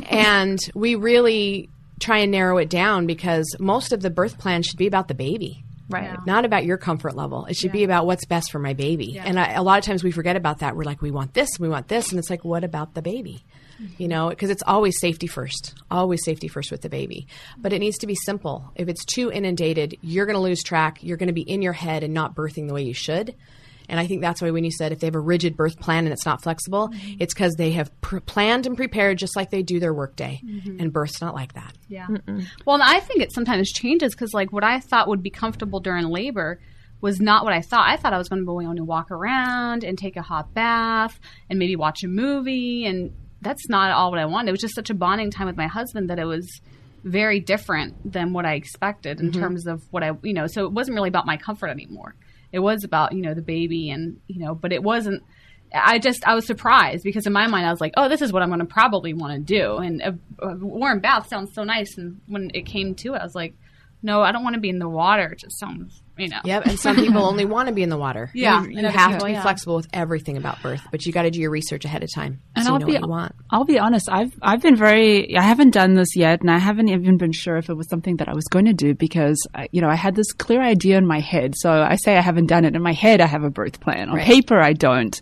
and 0.09 0.59
we 0.75 0.95
really 0.95 1.69
try 2.01 2.19
and 2.19 2.31
narrow 2.33 2.59
it 2.59 2.69
down 2.71 3.07
because 3.07 3.57
most 3.59 3.93
of 3.93 4.01
the 4.03 4.11
birth 4.11 4.39
plan 4.39 4.63
should 4.63 4.79
be 4.79 4.87
about 4.87 5.09
the 5.09 5.15
baby. 5.15 5.65
Right. 5.89 6.19
Not 6.27 6.45
about 6.45 6.65
your 6.65 6.79
comfort 6.79 7.15
level. 7.15 7.47
It 7.47 7.57
should 7.57 7.73
be 7.73 7.85
about 7.85 8.07
what's 8.07 8.25
best 8.25 8.51
for 8.51 8.59
my 8.59 8.75
baby. 8.75 9.19
And 9.19 9.39
I, 9.39 9.53
a 9.53 9.63
lot 9.63 9.79
of 9.79 9.85
times 9.85 10.03
we 10.03 10.11
forget 10.11 10.37
about 10.37 10.59
that. 10.59 10.77
We're 10.77 10.85
like, 10.85 11.01
we 11.01 11.11
want 11.11 11.35
this, 11.35 11.49
we 11.61 11.69
want 11.69 11.89
this. 11.89 12.11
And 12.11 12.19
it's 12.19 12.31
like, 12.31 12.45
what 12.45 12.65
about 12.65 12.95
the 12.95 13.03
baby? 13.03 13.45
Mm-hmm. 13.81 14.03
You 14.03 14.09
know, 14.09 14.29
because 14.31 14.51
it's 14.51 14.63
always 14.67 14.99
safety 14.99 15.27
first, 15.27 15.75
always 15.91 16.25
safety 16.25 16.49
first 16.49 16.73
with 16.73 16.81
the 16.81 16.89
baby. 16.89 17.29
But 17.59 17.73
it 17.73 17.79
needs 17.79 17.99
to 17.99 18.07
be 18.07 18.15
simple. 18.15 18.73
If 18.75 18.89
it's 18.89 19.05
too 19.05 19.31
inundated, 19.31 19.97
you're 20.01 20.27
going 20.27 20.35
to 20.35 20.41
lose 20.41 20.63
track. 20.63 21.03
You're 21.03 21.19
going 21.19 21.29
to 21.29 21.33
be 21.33 21.43
in 21.43 21.63
your 21.63 21.75
head 21.75 22.03
and 22.03 22.15
not 22.15 22.35
birthing 22.35 22.67
the 22.69 22.75
way 22.75 22.83
you 22.83 22.95
should. 22.95 23.35
And 23.89 24.01
I 24.01 24.07
think 24.07 24.21
that's 24.21 24.41
why 24.43 24.51
when 24.51 24.65
you 24.65 24.71
said 24.71 24.93
if 24.93 25.01
they 25.01 25.07
have 25.07 25.15
a 25.15 25.21
rigid 25.21 25.57
birth 25.57 25.79
plan 25.79 26.05
and 26.05 26.13
it's 26.13 26.27
not 26.27 26.43
flexible, 26.43 26.91
it's 27.19 27.35
because 27.35 27.55
they 27.55 27.73
have 27.73 27.91
pr- 28.01 28.21
planned 28.21 28.67
and 28.67 28.77
prepared 28.77 29.19
just 29.19 29.37
like 29.37 29.51
they 29.51 29.63
do 29.63 29.79
their 29.81 29.95
workday. 29.95 30.41
Mhm. 30.45 30.81
And 30.81 30.93
birth's 30.93 31.21
not 31.21 31.35
like 31.35 31.55
that. 31.55 31.73
Yeah. 31.89 32.07
Well, 32.67 32.75
and 32.75 32.83
I 32.83 33.01
think 33.01 33.21
it 33.23 33.33
sometimes 33.33 33.71
changes 33.73 34.15
because, 34.15 34.33
like, 34.35 34.53
what 34.53 34.65
I 34.65 34.81
thought 34.81 35.09
would 35.09 35.23
be 35.23 35.31
comfortable 35.31 35.81
during 35.81 36.07
labor 36.09 36.59
was 37.01 37.21
not 37.21 37.45
what 37.45 37.53
I 37.53 37.61
thought. 37.61 37.89
I 37.89 37.97
thought 37.97 38.13
I 38.15 38.19
was 38.19 38.29
going 38.29 38.41
to 38.45 38.47
be 38.59 38.65
able 38.65 38.75
to 38.77 38.85
walk 38.85 39.11
around 39.11 39.85
and 39.85 39.99
take 39.99 40.17
a 40.17 40.23
hot 40.23 40.55
bath 40.55 41.19
and 41.51 41.59
maybe 41.59 41.77
watch 41.77 42.03
a 42.03 42.09
movie, 42.09 42.87
and 42.87 43.13
that's 43.43 43.69
not 43.69 43.93
all 43.93 44.11
what 44.11 44.19
I 44.19 44.25
wanted. 44.25 44.49
It 44.49 44.53
was 44.53 44.61
just 44.63 44.75
such 44.75 44.89
a 44.91 44.95
bonding 44.95 45.31
time 45.31 45.47
with 45.47 45.57
my 45.57 45.67
husband 45.67 46.09
that 46.11 46.19
it 46.19 46.25
was 46.25 46.61
very 47.05 47.39
different 47.39 48.11
than 48.13 48.33
what 48.33 48.45
I 48.47 48.55
expected 48.55 49.21
in 49.21 49.31
Mhm. 49.31 49.35
terms 49.39 49.67
of 49.67 49.85
what 49.93 50.03
I, 50.03 50.13
you 50.23 50.33
know. 50.33 50.47
So 50.49 50.65
it 50.65 50.73
wasn't 50.73 50.95
really 50.97 51.09
about 51.09 51.27
my 51.27 51.37
comfort 51.37 51.69
anymore. 51.69 52.15
It 52.53 52.61
was 52.61 52.85
about 52.85 53.13
you 53.13 53.23
know 53.23 53.35
the 53.35 53.43
baby 53.43 53.91
and 53.91 54.21
you 54.27 54.45
know, 54.45 54.55
but 54.55 54.73
it 54.73 54.83
wasn't. 54.83 55.23
I 55.75 55.99
just 55.99 56.27
I 56.27 56.35
was 56.35 56.47
surprised 56.47 57.03
because 57.03 57.27
in 57.27 57.33
my 57.33 57.47
mind 57.49 57.67
I 57.67 57.71
was 57.71 57.81
like, 57.81 57.95
oh, 57.97 58.09
this 58.09 58.23
is 58.23 58.33
what 58.33 58.43
I'm 58.43 58.49
going 58.49 58.61
to 58.61 58.67
probably 58.67 59.13
want 59.15 59.35
to 59.35 59.41
do, 59.41 59.77
and 59.77 60.01
a, 60.01 60.19
a 60.41 60.57
warm 60.57 61.01
bath 61.01 61.29
sounds 61.29 61.55
so 61.55 61.65
nice. 61.65 61.99
And 61.99 62.21
when 62.27 62.51
it 62.55 62.67
came 62.67 62.95
to 62.97 63.15
it, 63.15 63.19
I 63.19 63.25
was 63.25 63.35
like, 63.35 63.55
no, 64.03 64.23
I 64.23 64.33
don't 64.33 64.45
want 64.45 64.55
to 64.55 64.61
be 64.61 64.71
in 64.71 64.79
the 64.79 64.89
water. 64.89 65.33
It 65.33 65.41
just 65.41 65.59
sounds, 65.59 66.03
you 66.17 66.29
know. 66.29 66.41
Yep, 66.45 66.67
and 66.67 66.79
some 66.81 66.97
people 66.97 67.25
only 67.25 67.45
want 67.55 67.69
to 67.69 67.75
be 67.75 67.83
in 67.83 67.89
the 67.89 67.97
water. 67.99 68.31
Yeah, 68.35 68.65
you, 68.65 68.81
you 68.81 68.87
have 68.87 69.19
to 69.19 69.25
be 69.27 69.33
yeah. 69.33 69.43
flexible 69.43 69.77
with 69.77 69.89
everything 69.93 70.37
about 70.37 70.63
birth, 70.63 70.83
but 70.91 71.05
you 71.07 71.13
got 71.13 71.23
to 71.23 71.31
do 71.31 71.41
your 71.41 71.51
research 71.51 71.85
ahead 71.85 72.03
of 72.03 72.13
time 72.15 72.41
And 72.55 72.65
so 72.65 72.73
I'll 72.75 72.81
you 72.81 72.81
know 72.81 72.87
be 72.87 72.93
what 72.95 73.03
you 73.03 73.09
want. 73.09 73.35
I'll 73.51 73.65
be 73.65 73.79
honest. 73.79 74.09
I've 74.11 74.33
I've 74.43 74.63
been 74.63 74.77
very. 74.77 75.37
I 75.37 75.43
haven't 75.43 75.71
done 75.71 75.95
this 75.95 76.17
yet, 76.17 76.41
and 76.41 76.51
I 76.51 76.59
haven't 76.59 76.89
even 76.89 77.17
been 77.17 77.33
sure 77.33 77.57
if 77.57 77.69
it 77.69 77.75
was 77.75 77.89
something 77.89 78.17
that 78.17 78.29
I 78.29 78.35
was 78.35 78.45
going 78.45 78.65
to 78.67 78.73
do 78.73 78.95
because 78.95 79.39
I, 79.55 79.69
you 79.73 79.81
know 79.81 79.89
I 79.89 79.95
had 79.97 80.15
this 80.15 80.33
clear 80.33 80.63
idea 80.63 80.97
in 80.99 81.07
my 81.07 81.21
head. 81.21 81.55
So 81.57 81.71
I 81.71 81.97
say 81.97 82.17
I 82.17 82.21
haven't 82.21 82.47
done 82.47 82.65
it 82.65 82.75
in 82.75 82.83
my 82.83 82.93
head. 82.93 83.21
I 83.21 83.27
have 83.27 83.45
a 83.45 83.51
birth 83.51 83.81
plan. 83.81 84.09
On 84.09 84.17
Right. 84.17 84.25
paper, 84.27 84.59
I 84.61 84.73
don't. 84.73 85.21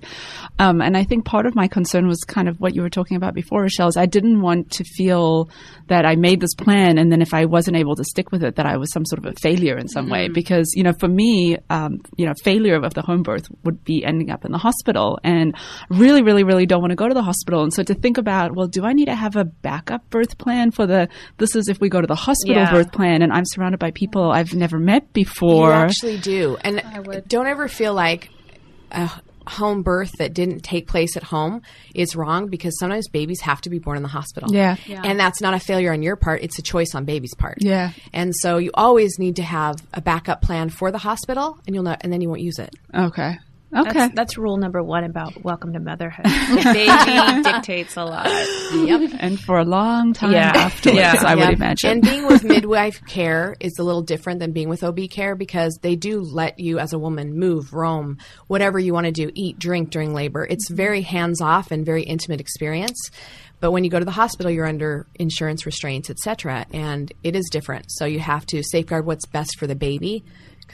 Um, 0.58 0.80
and 0.80 0.96
I 0.96 1.02
think 1.04 1.24
part 1.24 1.46
of 1.46 1.54
my 1.56 1.66
concern 1.66 2.06
was 2.06 2.20
kind 2.20 2.48
of 2.48 2.60
what 2.60 2.74
you 2.74 2.82
were 2.82 2.90
talking 2.90 3.16
about 3.16 3.34
before, 3.34 3.62
Rochelle. 3.62 3.88
Is 3.88 3.96
I 3.96 4.06
didn't 4.06 4.40
want 4.40 4.70
to 4.72 4.84
feel 4.84 5.48
that 5.88 6.06
I 6.06 6.14
made 6.16 6.40
this 6.40 6.54
plan, 6.54 6.96
and 6.98 7.10
then 7.10 7.20
if 7.22 7.34
I 7.34 7.44
wasn't 7.46 7.76
able 7.76 7.96
to 7.96 8.04
stick 8.04 8.30
with 8.30 8.44
it, 8.44 8.56
that 8.56 8.66
I 8.66 8.76
was 8.76 8.92
some 8.92 9.04
sort 9.04 9.18
of 9.18 9.26
a 9.26 9.34
failure 9.40 9.76
in 9.76 9.88
some 9.88 10.08
way. 10.08 10.28
Mhm. 10.28 10.34
Because 10.34 10.70
you 10.76 10.83
know, 10.84 10.92
for 10.92 11.08
me, 11.08 11.56
um, 11.70 11.98
you 12.16 12.26
know, 12.26 12.32
failure 12.42 12.76
of 12.76 12.94
the 12.94 13.02
home 13.02 13.22
birth 13.22 13.48
would 13.64 13.82
be 13.84 14.04
ending 14.04 14.30
up 14.30 14.44
in 14.44 14.52
the 14.52 14.58
hospital, 14.58 15.18
and 15.24 15.54
really, 15.90 16.22
really, 16.22 16.44
really 16.44 16.66
don't 16.66 16.80
want 16.80 16.90
to 16.92 16.96
go 16.96 17.08
to 17.08 17.14
the 17.14 17.22
hospital. 17.22 17.62
And 17.62 17.72
so 17.72 17.82
to 17.82 17.94
think 17.94 18.16
about, 18.18 18.54
well, 18.54 18.68
do 18.68 18.84
I 18.84 18.92
need 18.92 19.06
to 19.06 19.14
have 19.16 19.34
a 19.36 19.44
backup 19.44 20.08
birth 20.10 20.38
plan 20.38 20.70
for 20.70 20.86
the? 20.86 21.08
This 21.38 21.56
is 21.56 21.68
if 21.68 21.80
we 21.80 21.88
go 21.88 22.00
to 22.00 22.06
the 22.06 22.14
hospital 22.14 22.62
Yeah. 22.62 22.70
birth 22.72 22.92
plan, 22.92 23.22
and 23.22 23.32
I'm 23.32 23.44
surrounded 23.46 23.78
by 23.80 23.90
people 23.90 24.30
I've 24.30 24.54
never 24.54 24.78
met 24.78 25.12
before. 25.12 25.68
You 25.68 25.72
actually 25.72 26.18
do, 26.18 26.56
and 26.60 26.80
i 26.80 27.00
don't 27.26 27.46
ever 27.46 27.66
feel 27.68 27.94
like 27.94 28.30
a 28.92 29.10
home 29.46 29.82
birth 29.82 30.12
that 30.18 30.34
didn't 30.34 30.60
take 30.60 30.86
place 30.86 31.16
at 31.16 31.22
home 31.22 31.62
is 31.94 32.16
wrong 32.16 32.48
because 32.48 32.78
sometimes 32.78 33.08
babies 33.08 33.40
have 33.42 33.60
to 33.62 33.70
be 33.70 33.78
born 33.78 33.96
in 33.96 34.02
the 34.02 34.08
hospital. 34.08 34.52
Yeah. 34.52 34.76
Yeah. 34.86 35.02
and 35.04 35.18
that's 35.18 35.40
not 35.40 35.54
a 35.54 35.58
failure 35.60 35.92
on 35.92 36.02
your 36.02 36.16
part; 36.16 36.42
it's 36.42 36.58
a 36.58 36.62
choice 36.62 36.94
on 36.94 37.04
baby's 37.04 37.34
part. 37.34 37.58
Yeah. 37.60 37.92
and 38.12 38.34
so 38.34 38.58
you 38.58 38.70
always 38.74 39.18
need 39.18 39.36
to 39.36 39.42
have 39.42 39.76
a 39.92 40.00
backup 40.00 40.42
plan 40.42 40.70
for 40.70 40.90
the 40.90 40.98
hospital, 40.98 41.58
and 41.66 41.74
you'll 41.74 41.84
know, 41.84 41.96
and 42.00 42.12
then 42.12 42.20
you 42.20 42.28
won't 42.28 42.40
use 42.40 42.58
it. 42.58 42.74
Okay. 42.94 43.38
Okay. 43.74 43.92
That's, 43.92 44.14
that's 44.14 44.38
rule 44.38 44.56
number 44.56 44.82
one 44.82 45.04
about 45.04 45.42
welcome 45.42 45.72
to 45.72 45.80
motherhood. 45.80 46.24
Baby 46.64 47.42
dictates 47.42 47.96
a 47.96 48.04
lot. 48.04 48.26
Yep. 48.72 49.12
and 49.18 49.40
for 49.40 49.58
a 49.58 49.64
long 49.64 50.12
time 50.12 50.32
Yeah. 50.32 50.52
afterwards, 50.54 50.98
Yeah. 50.98 51.22
I 51.24 51.34
would 51.34 51.40
Yeah. 51.42 51.50
imagine. 51.50 51.90
And 51.90 52.02
being 52.02 52.26
with 52.26 52.44
midwife 52.44 53.00
care 53.06 53.56
is 53.60 53.78
a 53.78 53.82
little 53.82 54.02
different 54.02 54.40
than 54.40 54.52
being 54.52 54.68
with 54.68 54.84
OB 54.84 55.08
care 55.10 55.34
because 55.34 55.78
they 55.82 55.96
do 55.96 56.20
let 56.20 56.60
you, 56.60 56.78
as 56.78 56.92
a 56.92 56.98
woman, 56.98 57.38
move, 57.38 57.72
roam, 57.72 58.18
whatever 58.46 58.78
you 58.78 58.92
want 58.92 59.06
to 59.06 59.12
do, 59.12 59.30
eat, 59.34 59.58
drink 59.58 59.90
during 59.90 60.14
labor. 60.14 60.46
It's 60.48 60.66
mm-hmm. 60.68 60.76
very 60.76 61.02
hands 61.02 61.40
off 61.40 61.70
and 61.70 61.84
very 61.84 62.04
intimate 62.04 62.40
experience. 62.40 63.10
But 63.60 63.70
when 63.70 63.82
you 63.82 63.90
go 63.90 63.98
to 63.98 64.04
the 64.04 64.10
hospital, 64.10 64.50
you're 64.52 64.66
under 64.66 65.06
insurance 65.14 65.64
restraints, 65.64 66.10
etc., 66.10 66.66
and 66.72 67.10
it 67.22 67.34
is 67.34 67.48
different. 67.50 67.86
So 67.88 68.04
you 68.04 68.20
have 68.20 68.44
to 68.46 68.62
safeguard 68.62 69.06
what's 69.06 69.24
best 69.26 69.58
for 69.58 69.66
the 69.66 69.74
baby. 69.74 70.22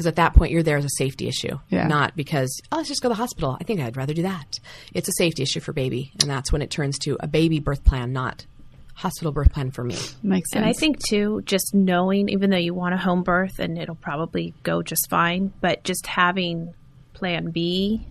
Because 0.01 0.07
at 0.09 0.17
that 0.17 0.33
point, 0.33 0.51
you're 0.51 0.63
there 0.63 0.79
as 0.79 0.85
a 0.87 0.97
safety 0.97 1.29
issue, 1.29 1.59
Yeah. 1.69 1.87
not 1.87 2.17
because, 2.17 2.59
oh, 2.73 2.79
let's 2.79 2.89
just 2.89 3.03
go 3.03 3.11
to 3.11 3.13
the 3.13 3.19
hospital. 3.21 3.59
I 3.61 3.65
think 3.65 3.81
I'd 3.81 3.99
rather 3.99 4.15
do 4.15 4.23
that. 4.23 4.59
It's 4.95 5.07
a 5.11 5.13
safety 5.19 5.43
issue 5.43 5.61
for 5.61 5.75
baby. 5.75 6.11
And 6.23 6.31
that's 6.31 6.51
when 6.51 6.63
it 6.63 6.71
turns 6.71 6.99
to 7.01 7.19
a 7.21 7.27
baby 7.29 7.61
birth 7.61 7.85
plan, 7.85 8.11
not 8.15 8.47
hospital 8.95 9.31
birth 9.31 9.53
plan 9.53 9.71
for 9.73 9.85
me. 9.85 9.97
Makes 10.23 10.53
sense. 10.53 10.55
And 10.55 10.65
I 10.65 10.73
think 10.73 11.01
too, 11.07 11.43
just 11.45 11.75
knowing, 11.75 12.31
even 12.31 12.49
though 12.49 12.57
you 12.57 12.73
want 12.73 12.95
a 12.95 12.97
home 12.97 13.23
birth 13.25 13.59
and 13.59 13.77
it'll 13.77 13.95
probably 13.95 14.55
go 14.63 14.81
just 14.81 15.11
fine, 15.11 15.53
but 15.61 15.85
just 15.85 16.07
having 16.07 16.73
Plan 17.13 17.51
B 17.51 18.07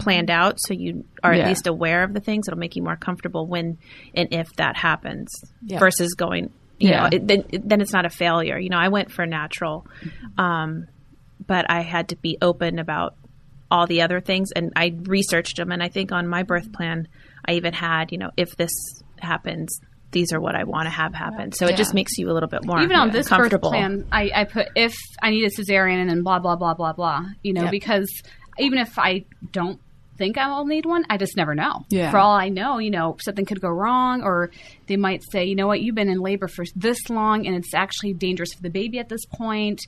planned 0.00 0.28
out 0.30 0.56
so 0.60 0.74
you 0.74 1.06
are 1.24 1.32
Yeah. 1.34 1.44
at 1.44 1.48
least 1.48 1.66
aware 1.66 2.02
of 2.04 2.12
the 2.12 2.20
things, 2.20 2.46
it'll 2.46 2.60
make 2.60 2.76
you 2.76 2.82
more 2.82 2.96
comfortable 2.96 3.46
when 3.46 3.78
and 4.14 4.28
if 4.34 4.52
that 4.56 4.76
happens. 4.76 5.30
Yeah. 5.64 5.78
Versus 5.78 6.12
going, 6.12 6.50
you 6.78 6.90
Yeah. 6.90 7.00
know, 7.04 7.08
it, 7.10 7.26
then 7.26 7.44
then 7.64 7.80
it's 7.80 7.94
not 7.94 8.04
a 8.04 8.10
failure. 8.10 8.58
You 8.58 8.68
know, 8.68 8.76
I 8.78 8.88
went 8.88 9.10
for 9.10 9.24
natural, 9.24 9.86
um, 10.36 10.88
but 11.46 11.70
I 11.70 11.80
had 11.82 12.08
to 12.10 12.16
be 12.16 12.38
open 12.42 12.78
about 12.78 13.14
all 13.70 13.86
the 13.86 14.02
other 14.02 14.20
things, 14.20 14.52
and 14.52 14.72
I 14.76 14.94
researched 15.04 15.56
them. 15.56 15.72
And 15.72 15.82
I 15.82 15.88
think 15.88 16.12
on 16.12 16.28
my 16.28 16.42
birth 16.42 16.72
plan, 16.72 17.08
I 17.46 17.52
even 17.52 17.72
had, 17.72 18.12
you 18.12 18.18
know, 18.18 18.30
if 18.36 18.56
this 18.56 18.70
happens. 19.18 19.80
These 20.10 20.34
are 20.34 20.40
what 20.40 20.54
I 20.54 20.64
want 20.64 20.84
to 20.84 20.90
have 20.90 21.14
happen. 21.14 21.52
So 21.52 21.64
Yeah. 21.64 21.72
it 21.72 21.76
just 21.78 21.94
makes 21.94 22.18
you 22.18 22.30
a 22.30 22.34
little 22.34 22.48
bit 22.50 22.66
more 22.66 22.82
even 22.82 22.96
on 22.96 23.10
this 23.12 23.30
birth 23.30 23.58
plan, 23.62 24.04
I, 24.12 24.30
I 24.34 24.44
put 24.44 24.68
if 24.76 24.94
I 25.22 25.30
need 25.30 25.44
a 25.44 25.48
cesarean 25.48 26.02
and 26.02 26.10
then 26.10 26.22
blah 26.22 26.38
blah 26.38 26.54
blah 26.54 26.74
blah 26.74 26.92
blah. 26.92 27.24
You 27.42 27.54
know, 27.54 27.62
Yep. 27.62 27.70
because 27.70 28.22
even 28.58 28.78
if 28.78 28.98
I 28.98 29.24
don't 29.52 29.80
think 30.22 30.38
I 30.38 30.48
will 30.48 30.66
need 30.66 30.86
one, 30.86 31.04
I 31.10 31.16
just 31.16 31.36
never 31.36 31.54
know. 31.54 31.84
Yeah. 31.90 32.12
For 32.12 32.18
all 32.18 32.30
I 32.32 32.48
know, 32.48 32.78
you 32.78 32.90
know, 32.90 33.16
something 33.20 33.44
could 33.44 33.60
go 33.60 33.68
wrong, 33.70 34.22
or 34.22 34.50
they 34.86 34.96
might 34.96 35.22
say, 35.32 35.44
you 35.46 35.56
know 35.56 35.66
what, 35.66 35.80
you've 35.80 35.96
been 35.96 36.08
in 36.08 36.20
labor 36.20 36.46
for 36.46 36.64
this 36.76 37.10
long, 37.10 37.44
and 37.46 37.56
it's 37.56 37.74
actually 37.74 38.12
dangerous 38.12 38.52
for 38.54 38.62
the 38.62 38.70
baby 38.70 39.00
at 39.00 39.08
this 39.08 39.24
point. 39.26 39.80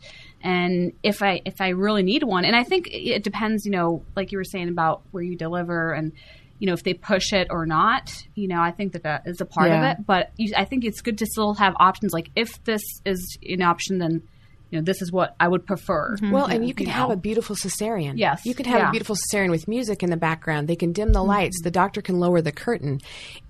And 0.43 0.93
if 1.03 1.23
I 1.23 1.41
if 1.45 1.61
I 1.61 1.69
really 1.69 2.03
need 2.03 2.25
one, 2.25 2.45
and 2.45 2.57
I 2.57 2.65
think 2.65 2.89
it 2.91 3.23
depends, 3.23 3.65
you 3.65 3.71
know, 3.71 4.03
like 4.17 4.33
you 4.33 4.39
were 4.39 4.45
saying 4.45 4.69
about 4.69 5.03
where 5.13 5.23
you 5.23 5.37
deliver 5.37 5.93
and. 5.93 6.13
You 6.61 6.69
know, 6.69 6.75
if 6.75 6.85
they 6.85 6.95
push 6.95 7.33
it 7.33 7.49
or 7.51 7.67
not, 7.67 8.15
you 8.37 8.47
know, 8.47 8.61
I 8.61 8.71
think 8.71 8.93
that 8.93 9.03
that 9.03 9.27
is 9.27 9.41
a 9.41 9.45
part 9.45 9.69
Yeah. 9.69 9.91
of 9.91 9.99
it 9.99 10.07
but 10.07 10.31
you, 10.37 10.55
I 10.57 10.65
think 10.65 10.85
it's 10.85 11.01
good 11.03 11.19
to 11.19 11.27
still 11.27 11.53
have 11.55 11.75
options. 11.81 12.13
Like 12.13 12.31
if 12.37 12.63
this 12.63 12.81
is 13.05 13.37
an 13.47 13.61
option, 13.61 13.99
then 13.99 14.23
you 14.75 14.81
know 14.81 14.85
this 14.85 15.01
is 15.01 15.13
what 15.13 15.37
I 15.39 15.47
would 15.47 15.67
prefer. 15.67 16.17
Mm-hmm. 16.17 16.33
Well, 16.33 16.47
and 16.47 16.67
you 16.67 16.75
can 16.75 16.87
have 16.87 17.09
know. 17.09 17.15
a 17.15 17.17
beautiful 17.17 17.55
cesarean. 17.55 18.15
Yes. 18.17 18.45
You 18.45 18.55
can 18.55 18.67
have 18.67 18.81
Yeah. 18.81 18.89
a 18.89 18.91
beautiful 18.91 19.15
cesarean 19.15 19.51
with 19.51 19.69
music 19.69 20.03
in 20.03 20.11
the 20.11 20.17
background. 20.17 20.67
They 20.67 20.75
can 20.75 20.93
dim 20.93 21.13
the 21.13 21.21
mm-hmm. 21.21 21.29
lights. 21.29 21.61
The 21.63 21.71
doctor 21.71 22.03
can 22.03 22.19
lower 22.19 22.41
the 22.41 22.51
curtain. 22.51 23.01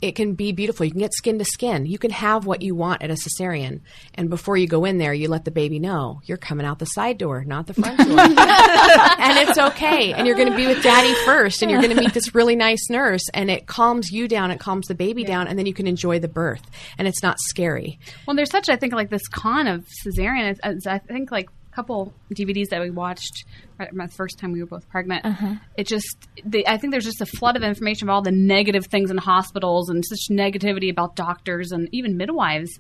It 0.03 0.13
can 0.17 0.35
be 0.35 0.53
beautiful. 0.53 0.85
You 0.85 0.93
can 0.93 1.01
get 1.01 1.15
skin 1.15 1.39
to 1.39 1.45
skin. 1.47 1.87
You 1.87 1.97
can 1.97 2.11
have 2.11 2.45
what 2.45 2.61
you 2.61 2.75
want 2.75 3.01
at 3.01 3.11
a 3.11 3.15
cesarean. 3.15 3.81
And 4.15 4.29
before 4.29 4.59
you 4.59 4.67
go 4.67 4.85
in 4.85 4.99
there, 4.99 5.15
you 5.15 5.29
let 5.29 5.47
the 5.47 5.51
baby 5.51 5.79
know 5.79 6.21
you're 6.25 6.37
coming 6.37 6.67
out 6.67 6.79
the 6.79 6.85
side 6.85 7.17
door, 7.17 7.43
not 7.43 7.69
the 7.69 7.75
front 7.75 7.97
door. 7.97 8.07
and 8.19 9.49
it's 9.49 9.57
okay. 9.57 10.13
And 10.13 10.27
you're 10.27 10.37
going 10.37 10.51
to 10.51 10.57
be 10.57 10.67
with 10.67 10.83
daddy 10.83 11.15
first, 11.25 11.63
and 11.63 11.71
you're 11.71 11.81
going 11.81 11.95
to 11.95 12.01
meet 12.01 12.13
this 12.13 12.35
really 12.35 12.55
nice 12.55 12.91
nurse, 12.91 13.25
and 13.33 13.51
it 13.51 13.67
calms 13.67 14.13
you 14.13 14.29
down, 14.29 14.51
it 14.51 14.61
calms 14.61 14.89
the 14.89 14.95
baby 14.95 15.25
down, 15.25 15.49
and 15.49 15.59
then 15.59 15.65
you 15.65 15.73
can 15.73 15.87
enjoy 15.87 16.19
the 16.19 16.29
birth. 16.29 16.63
And 16.99 17.09
it's 17.09 17.23
not 17.23 17.39
scary. 17.41 17.99
Well, 18.27 18.37
there's 18.37 18.51
such 18.51 18.69
I 18.69 18.77
think 18.77 18.93
like 18.93 19.09
this 19.09 19.27
con 19.29 19.67
of 19.67 19.87
cesarean. 20.05 20.53
Is, 20.53 20.61
is 20.77 20.87
I 20.87 20.99
think 21.15 21.31
like 21.31 21.49
a 21.49 21.75
couple 21.75 22.13
DVDs 22.35 22.69
that 22.71 22.81
we 22.81 22.91
watched 22.91 23.45
right 23.79 23.93
my 23.95 24.07
first 24.09 24.39
time 24.39 24.53
we 24.53 24.61
were 24.61 24.67
both 24.67 24.89
pregnant. 24.89 25.25
Uh-huh. 25.25 25.55
It 25.77 25.87
just 25.87 26.17
they, 26.45 26.67
I 26.67 26.77
think 26.77 26.91
there's 26.93 27.05
just 27.05 27.21
a 27.21 27.27
flood 27.27 27.57
of 27.57 27.63
information 27.63 28.09
of 28.09 28.15
all 28.15 28.23
the 28.23 28.33
negative 28.33 28.87
things 28.87 29.11
in 29.11 29.17
hospitals 29.17 29.89
and 29.89 30.05
such 30.05 30.29
negativity 30.31 30.91
about 30.91 31.17
doctors 31.17 31.73
and 31.73 31.89
even 31.93 32.17
midwives. 32.17 32.71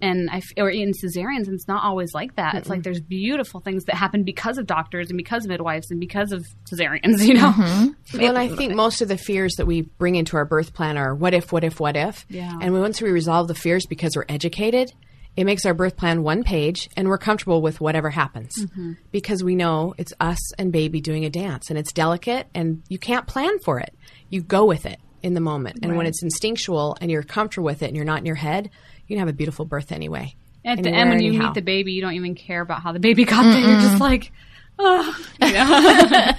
And 0.00 0.28
I 0.28 0.38
f- 0.38 0.52
or 0.58 0.68
in 0.68 0.90
cesareans, 0.90 1.46
and 1.46 1.54
it's 1.54 1.68
not 1.68 1.84
always 1.84 2.12
like 2.12 2.34
that. 2.34 2.56
It's 2.56 2.68
like 2.68 2.82
there's 2.82 3.00
beautiful 3.00 3.60
things 3.60 3.84
that 3.84 3.94
happen 3.94 4.24
because 4.24 4.58
of 4.58 4.66
doctors 4.66 5.08
and 5.08 5.16
because 5.16 5.44
of 5.44 5.50
midwives 5.50 5.86
and 5.90 6.00
because 6.00 6.32
of 6.32 6.44
cesareans. 6.70 7.24
You 7.26 7.34
know, 7.34 7.52
mm-hmm. 7.52 8.18
Well, 8.18 8.28
and 8.28 8.36
I 8.36 8.48
think 8.48 8.74
most 8.74 9.02
of 9.02 9.08
the 9.08 9.16
fears 9.16 9.54
that 9.54 9.66
we 9.66 9.82
bring 9.82 10.16
into 10.16 10.36
our 10.36 10.44
birth 10.44 10.74
plan 10.74 10.98
are 10.98 11.14
what 11.14 11.32
if, 11.32 11.52
what 11.52 11.62
if, 11.62 11.78
what 11.78 11.96
if. 11.96 12.26
Yeah. 12.28 12.52
And 12.60 12.78
once 12.78 13.00
we 13.00 13.10
resolve 13.10 13.46
the 13.46 13.54
fears 13.54 13.86
because 13.86 14.16
we're 14.16 14.26
educated, 14.28 14.92
it 15.36 15.44
makes 15.44 15.64
our 15.66 15.74
birth 15.74 15.96
plan 15.96 16.22
one 16.22 16.44
page 16.44 16.88
and 16.96 17.08
we're 17.08 17.18
comfortable 17.18 17.60
with 17.60 17.80
whatever 17.80 18.10
happens 18.10 18.52
Mhm. 18.58 18.96
because 19.10 19.42
we 19.42 19.54
know 19.56 19.94
it's 19.98 20.12
us 20.20 20.54
and 20.54 20.70
baby 20.72 21.00
doing 21.00 21.24
a 21.24 21.30
dance 21.30 21.70
and 21.70 21.78
it's 21.78 21.92
delicate 21.92 22.46
and 22.54 22.82
you 22.88 22.98
can't 22.98 23.26
plan 23.26 23.58
for 23.64 23.78
it. 23.80 23.92
You 24.30 24.42
go 24.42 24.64
with 24.64 24.86
it 24.86 25.00
in 25.22 25.34
the 25.34 25.40
moment. 25.40 25.78
And 25.82 25.96
when 25.96 26.06
it's 26.06 26.22
instinctual 26.22 26.96
and 27.00 27.10
you're 27.10 27.22
comfortable 27.22 27.64
with 27.66 27.82
it 27.82 27.86
and 27.86 27.96
you're 27.96 28.04
not 28.04 28.18
in 28.18 28.26
your 28.26 28.34
head, 28.36 28.70
you 29.06 29.16
can 29.16 29.18
have 29.18 29.28
a 29.28 29.32
beautiful 29.36 29.64
birth 29.64 29.90
anyway. 29.90 30.34
At 30.64 30.82
the 30.82 30.90
end, 30.90 31.10
when 31.10 31.20
you 31.20 31.28
anyhow. 31.30 31.46
meet 31.46 31.54
the 31.54 31.62
baby, 31.62 31.92
you 31.92 32.00
don't 32.00 32.14
even 32.14 32.34
care 32.34 32.60
about 32.62 32.82
how 32.82 32.92
the 32.92 33.00
baby 33.00 33.24
got 33.24 33.42
there. 33.42 33.60
You're 33.60 33.80
just 33.80 34.00
like, 34.00 34.32
oh, 34.78 35.16
you 35.42 35.52
know? 35.52 36.30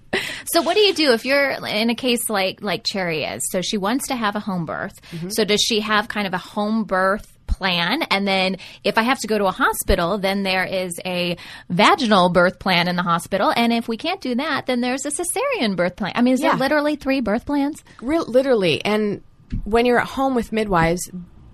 So 0.51 0.63
what 0.63 0.73
do 0.75 0.79
you 0.81 0.95
do 0.95 1.11
if 1.13 1.25
you're 1.25 1.51
in 1.51 1.91
a 1.91 1.95
case 1.95 2.27
like 2.27 2.63
like 2.63 2.83
Cherry 2.83 3.23
is? 3.23 3.43
So 3.51 3.61
she 3.61 3.77
wants 3.77 4.07
to 4.07 4.15
have 4.15 4.35
a 4.35 4.39
home 4.39 4.65
birth. 4.65 4.99
Mm-hmm. 5.11 5.29
So 5.29 5.45
does 5.45 5.61
she 5.61 5.79
have 5.81 6.07
kind 6.07 6.25
of 6.25 6.33
a 6.33 6.39
home 6.39 6.85
birth 6.85 7.37
plan? 7.59 8.01
And 8.09 8.27
then 8.27 8.57
if 8.83 8.97
I 8.97 9.03
have 9.03 9.19
to 9.19 9.27
go 9.27 9.37
to 9.37 9.45
a 9.45 9.51
hospital, 9.51 10.17
then 10.17 10.41
there 10.43 10.63
is 10.65 10.99
a 11.05 11.37
vaginal 11.69 12.29
birth 12.29 12.57
plan 12.57 12.87
in 12.87 12.95
the 12.95 13.03
hospital. 13.03 13.53
And 13.55 13.71
if 13.71 13.87
we 13.87 13.97
can't 13.97 14.21
do 14.21 14.33
that, 14.35 14.65
then 14.65 14.81
there's 14.81 15.05
a 15.05 15.11
cesarean 15.11 15.75
birth 15.75 15.95
plan. 15.95 16.13
I 16.15 16.21
mean, 16.23 16.33
is 16.33 16.41
Yeah. 16.41 16.49
there 16.51 16.57
literally 16.59 16.95
three 16.95 17.21
birth 17.21 17.45
plans? 17.45 17.83
Real, 18.01 18.25
literally. 18.25 18.83
And 18.83 19.21
when 19.65 19.85
you're 19.85 19.99
at 19.99 20.07
home 20.07 20.33
with 20.33 20.51
midwives, 20.51 21.01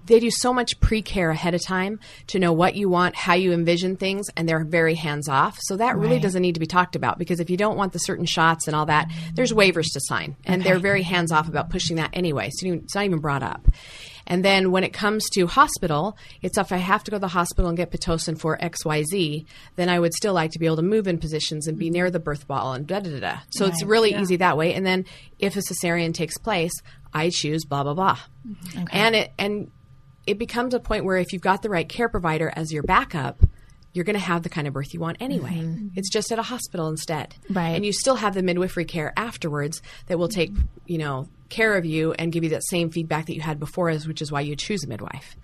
they 0.07 0.19
do 0.19 0.29
so 0.29 0.53
much 0.53 0.79
pre-care 0.79 1.31
ahead 1.31 1.55
of 1.55 1.63
time 1.63 1.99
to 2.27 2.37
know 2.37 2.53
what 2.53 2.75
you 2.75 2.87
want, 2.87 3.15
how 3.15 3.33
you 3.33 3.51
envision 3.53 3.95
things, 3.95 4.27
and 4.37 4.47
they're 4.47 4.63
very 4.63 4.93
hands 4.93 5.27
off. 5.27 5.57
So 5.61 5.77
that 5.77 5.97
really 5.97 6.19
doesn't 6.19 6.43
need 6.43 6.53
to 6.53 6.59
be 6.59 6.67
talked 6.67 6.95
about 6.95 7.17
because 7.17 7.39
if 7.39 7.49
you 7.49 7.57
don't 7.57 7.75
want 7.75 7.91
the 7.91 7.97
certain 7.97 8.27
shots 8.27 8.67
and 8.67 8.75
all 8.75 8.85
that, 8.85 9.09
there's 9.33 9.51
waivers 9.51 9.91
to 9.93 9.99
sign, 10.01 10.35
and 10.45 10.61
Okay. 10.61 10.69
they're 10.69 10.79
very 10.79 11.01
hands 11.01 11.31
off 11.31 11.47
about 11.47 11.71
pushing 11.71 11.95
that 11.95 12.11
anyway. 12.13 12.51
So 12.51 12.67
it's 12.67 12.93
not 12.93 13.05
even 13.05 13.17
brought 13.17 13.41
up. 13.41 13.67
And 14.27 14.43
then 14.43 14.71
when 14.71 14.83
it 14.83 14.91
comes 14.93 15.29
to 15.33 15.45
hospital, 15.47 16.17
it's 16.41 16.57
if 16.57 16.71
I 16.71 16.77
have 16.77 17.03
to 17.03 17.11
go 17.11 17.17
to 17.17 17.21
the 17.21 17.27
hospital 17.27 17.67
and 17.69 17.77
get 17.77 17.91
pitocin 17.91 18.39
for 18.39 18.57
X 18.63 18.83
Y 18.83 19.03
Z, 19.03 19.45
then 19.75 19.87
I 19.89 19.99
would 19.99 20.13
still 20.13 20.33
like 20.33 20.51
to 20.51 20.59
be 20.59 20.65
able 20.65 20.77
to 20.77 20.81
move 20.81 21.07
in 21.07 21.17
positions 21.19 21.67
and 21.67 21.77
be 21.77 21.89
near 21.89 22.09
the 22.09 22.19
birth 22.19 22.47
ball 22.47 22.73
and 22.73 22.87
da 22.87 22.99
da 22.99 23.11
da. 23.11 23.19
da. 23.19 23.37
So 23.49 23.65
it's 23.65 23.83
really 23.83 24.11
Yeah. 24.11 24.21
easy 24.21 24.37
that 24.37 24.57
way. 24.57 24.73
And 24.73 24.85
then 24.85 25.05
if 25.37 25.55
a 25.55 25.59
cesarean 25.59 26.13
takes 26.13 26.37
place, 26.37 26.73
I 27.13 27.29
choose 27.29 27.65
blah 27.65 27.83
blah 27.83 27.93
blah. 27.93 28.17
Mm-hmm. 28.47 28.81
Okay. 28.83 28.99
And 28.99 29.15
it 29.15 29.31
and 29.37 29.71
it 30.25 30.39
becomes 30.39 30.73
a 30.73 30.79
point 30.79 31.05
where 31.05 31.17
if 31.17 31.31
you've 31.31 31.41
got 31.43 31.61
the 31.61 31.69
right 31.69 31.87
care 31.87 32.09
provider 32.09 32.51
as 32.55 32.73
your 32.73 32.81
backup, 32.81 33.41
you're 33.93 34.05
going 34.05 34.15
to 34.15 34.19
have 34.19 34.41
the 34.43 34.49
kind 34.49 34.67
of 34.67 34.73
birth 34.73 34.93
you 34.93 34.99
want 34.99 35.17
anyway. 35.21 35.51
Mm-hmm. 35.51 35.73
Mm-hmm. 35.73 35.87
It's 35.95 36.09
just 36.09 36.31
at 36.31 36.39
a 36.39 36.43
hospital 36.43 36.87
instead. 36.87 37.35
Right. 37.49 37.69
And 37.75 37.85
you 37.85 37.93
still 37.93 38.15
have 38.15 38.33
the 38.33 38.41
midwifery 38.41 38.85
care 38.85 39.13
afterwards 39.15 39.81
that 40.07 40.17
will 40.17 40.27
take, 40.27 40.51
you 40.87 40.97
know, 40.97 41.29
care 41.49 41.75
of 41.77 41.85
you 41.85 42.13
and 42.13 42.31
give 42.31 42.43
you 42.43 42.49
that 42.51 42.63
same 42.65 42.89
feedback 42.89 43.25
that 43.27 43.35
you 43.35 43.41
had 43.41 43.59
before, 43.59 43.89
as 43.89 44.07
which 44.07 44.21
is 44.21 44.31
why 44.31 44.41
you 44.41 44.55
choose 44.55 44.83
a 44.83 44.87
midwife. 44.87 45.35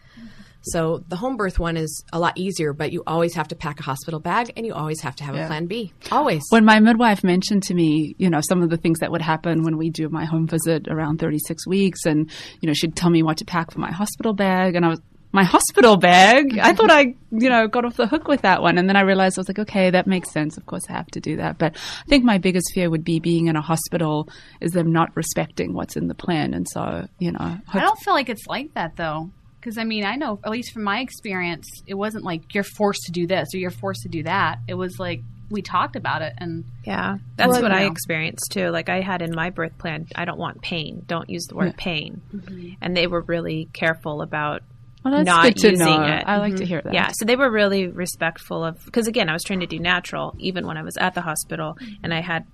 So 0.64 1.04
the 1.08 1.16
home 1.16 1.38
birth 1.38 1.58
one 1.58 1.76
is 1.76 2.04
a 2.14 2.20
lot 2.20 2.38
easier, 2.38 2.72
but 2.72 2.92
you 2.92 3.02
always 3.08 3.34
have 3.34 3.48
to 3.48 3.56
pack 3.56 3.80
a 3.80 3.84
hospital 3.84 4.20
bag 4.20 4.54
and 4.56 4.64
you 4.64 4.76
always 4.76 5.02
have 5.02 5.16
to 5.16 5.24
have 5.24 5.34
Yeah. 5.36 5.46
a 5.46 5.48
plan 5.48 5.66
B. 5.66 5.92
Always. 6.12 6.44
When 6.50 6.66
my 6.66 6.80
midwife 6.80 7.24
mentioned 7.24 7.64
to 7.64 7.74
me, 7.74 8.16
you 8.20 8.30
know, 8.30 8.42
some 8.42 8.62
of 8.62 8.70
the 8.70 8.78
things 8.78 9.00
that 9.00 9.12
would 9.12 9.24
happen 9.24 9.64
when 9.64 9.78
we 9.78 9.90
do 9.90 10.08
my 10.10 10.26
home 10.26 10.46
visit 10.46 10.88
around 10.88 11.18
36 11.20 11.66
weeks, 11.66 12.06
and, 12.06 12.30
you 12.60 12.68
know, 12.68 12.74
she'd 12.74 12.96
tell 12.96 13.10
me 13.10 13.24
what 13.24 13.38
to 13.38 13.46
pack 13.46 13.72
for 13.72 13.80
my 13.80 13.92
hospital 13.92 14.34
bag, 14.34 14.76
and 14.76 14.86
I 14.86 14.90
was, 14.90 15.02
my 15.32 15.44
hospital 15.44 15.98
bag? 15.98 16.58
I 16.60 16.74
thought 16.74 16.91
I, 16.91 17.15
you 17.32 17.50
know, 17.50 17.67
got 17.67 17.86
off 17.86 17.96
the 17.98 18.08
hook 18.08 18.28
with 18.28 18.41
that 18.41 18.62
one. 18.62 18.78
And 18.78 18.88
then 18.89 18.96
I 18.96 19.02
realized 19.02 19.38
I 19.38 19.41
was 19.41 19.48
like, 19.50 19.60
okay, 19.60 19.89
that 19.89 20.08
makes 20.08 20.32
sense. 20.32 20.58
Of 20.58 20.65
course 20.65 20.84
I 20.89 20.94
have 20.94 21.08
to 21.08 21.20
do 21.20 21.38
that. 21.38 21.58
But 21.58 21.76
I 21.76 22.10
think 22.10 22.24
my 22.24 22.38
biggest 22.38 22.72
fear 22.74 22.89
would 22.89 23.04
be 23.04 23.20
being 23.20 23.48
in 23.48 23.56
a 23.56 23.62
hospital 23.62 24.28
is 24.60 24.72
them 24.72 24.91
not 24.91 25.15
respecting 25.15 25.74
what's 25.74 25.96
in 25.96 26.08
the 26.08 26.15
plan. 26.15 26.54
And 26.54 26.67
so, 26.70 27.08
you 27.20 27.32
know, 27.32 27.58
I 27.74 27.80
don't 27.80 28.00
feel 28.00 28.13
like 28.13 28.30
it's 28.30 28.46
like 28.48 28.74
that 28.74 28.96
though. 28.98 29.30
Because 29.60 29.78
I 29.78 29.84
mean, 29.84 30.06
I 30.06 30.15
know 30.15 30.39
at 30.44 30.50
least 30.52 30.74
from 30.74 30.84
my 30.84 31.00
experience, 31.02 31.67
it 31.86 31.94
wasn't 31.94 32.24
like 32.24 32.56
you're 32.56 32.63
forced 32.63 33.02
to 33.06 33.12
do 33.12 33.28
this 33.28 33.50
or 33.54 33.58
you're 33.58 33.70
forced 33.70 34.02
to 34.02 34.10
do 34.10 34.24
that. 34.24 34.58
It 34.67 34.74
was 34.74 34.98
like 35.00 35.22
we 35.52 35.62
talked 35.62 35.96
about 35.98 36.22
it, 36.22 36.34
and 36.38 36.63
Yeah, 36.86 37.17
that's 37.36 37.50
Well, 37.52 37.62
what 37.63 37.72
I 37.74 37.82
know. 37.84 37.91
experienced 37.91 38.52
too. 38.54 38.70
Like 38.70 38.88
I 38.89 39.02
had 39.02 39.22
in 39.22 39.36
my 39.36 39.50
birth 39.50 39.78
plan, 39.78 40.08
I 40.15 40.24
don't 40.26 40.39
want 40.39 40.62
pain. 40.62 41.04
Don't 41.08 41.30
use 41.30 41.44
the 41.48 41.56
word 41.56 41.65
Yeah. 41.78 41.84
pain. 41.84 42.22
Mhm. 42.34 42.78
And 42.82 42.96
they 42.98 43.06
were 43.06 43.22
really 43.22 43.67
careful 43.74 44.22
about 44.22 44.63
Well, 45.04 45.14
that's 45.16 45.26
not 45.26 45.44
good 45.46 45.58
to 45.58 45.70
using 45.72 45.86
know. 45.88 46.04
it. 46.04 46.24
I 46.28 46.38
like 46.38 46.56
to 46.58 46.64
Mhm. 46.64 46.68
hear 46.68 46.82
that. 46.82 46.94
Yeah, 46.94 47.10
so 47.14 47.26
they 47.26 47.36
were 47.36 47.50
really 47.52 47.88
respectful 47.88 48.64
of 48.64 48.84
because 48.86 49.08
again, 49.08 49.30
I 49.30 49.34
was 49.34 49.44
trying 49.44 49.62
to 49.62 49.68
do 49.68 49.80
natural 49.80 50.36
even 50.38 50.68
when 50.68 50.78
I 50.78 50.84
was 50.84 50.96
at 50.98 51.16
the 51.16 51.22
hospital, 51.22 51.78
mm-hmm. 51.82 51.94
and 52.04 52.14
I 52.14 52.22
had 52.22 52.46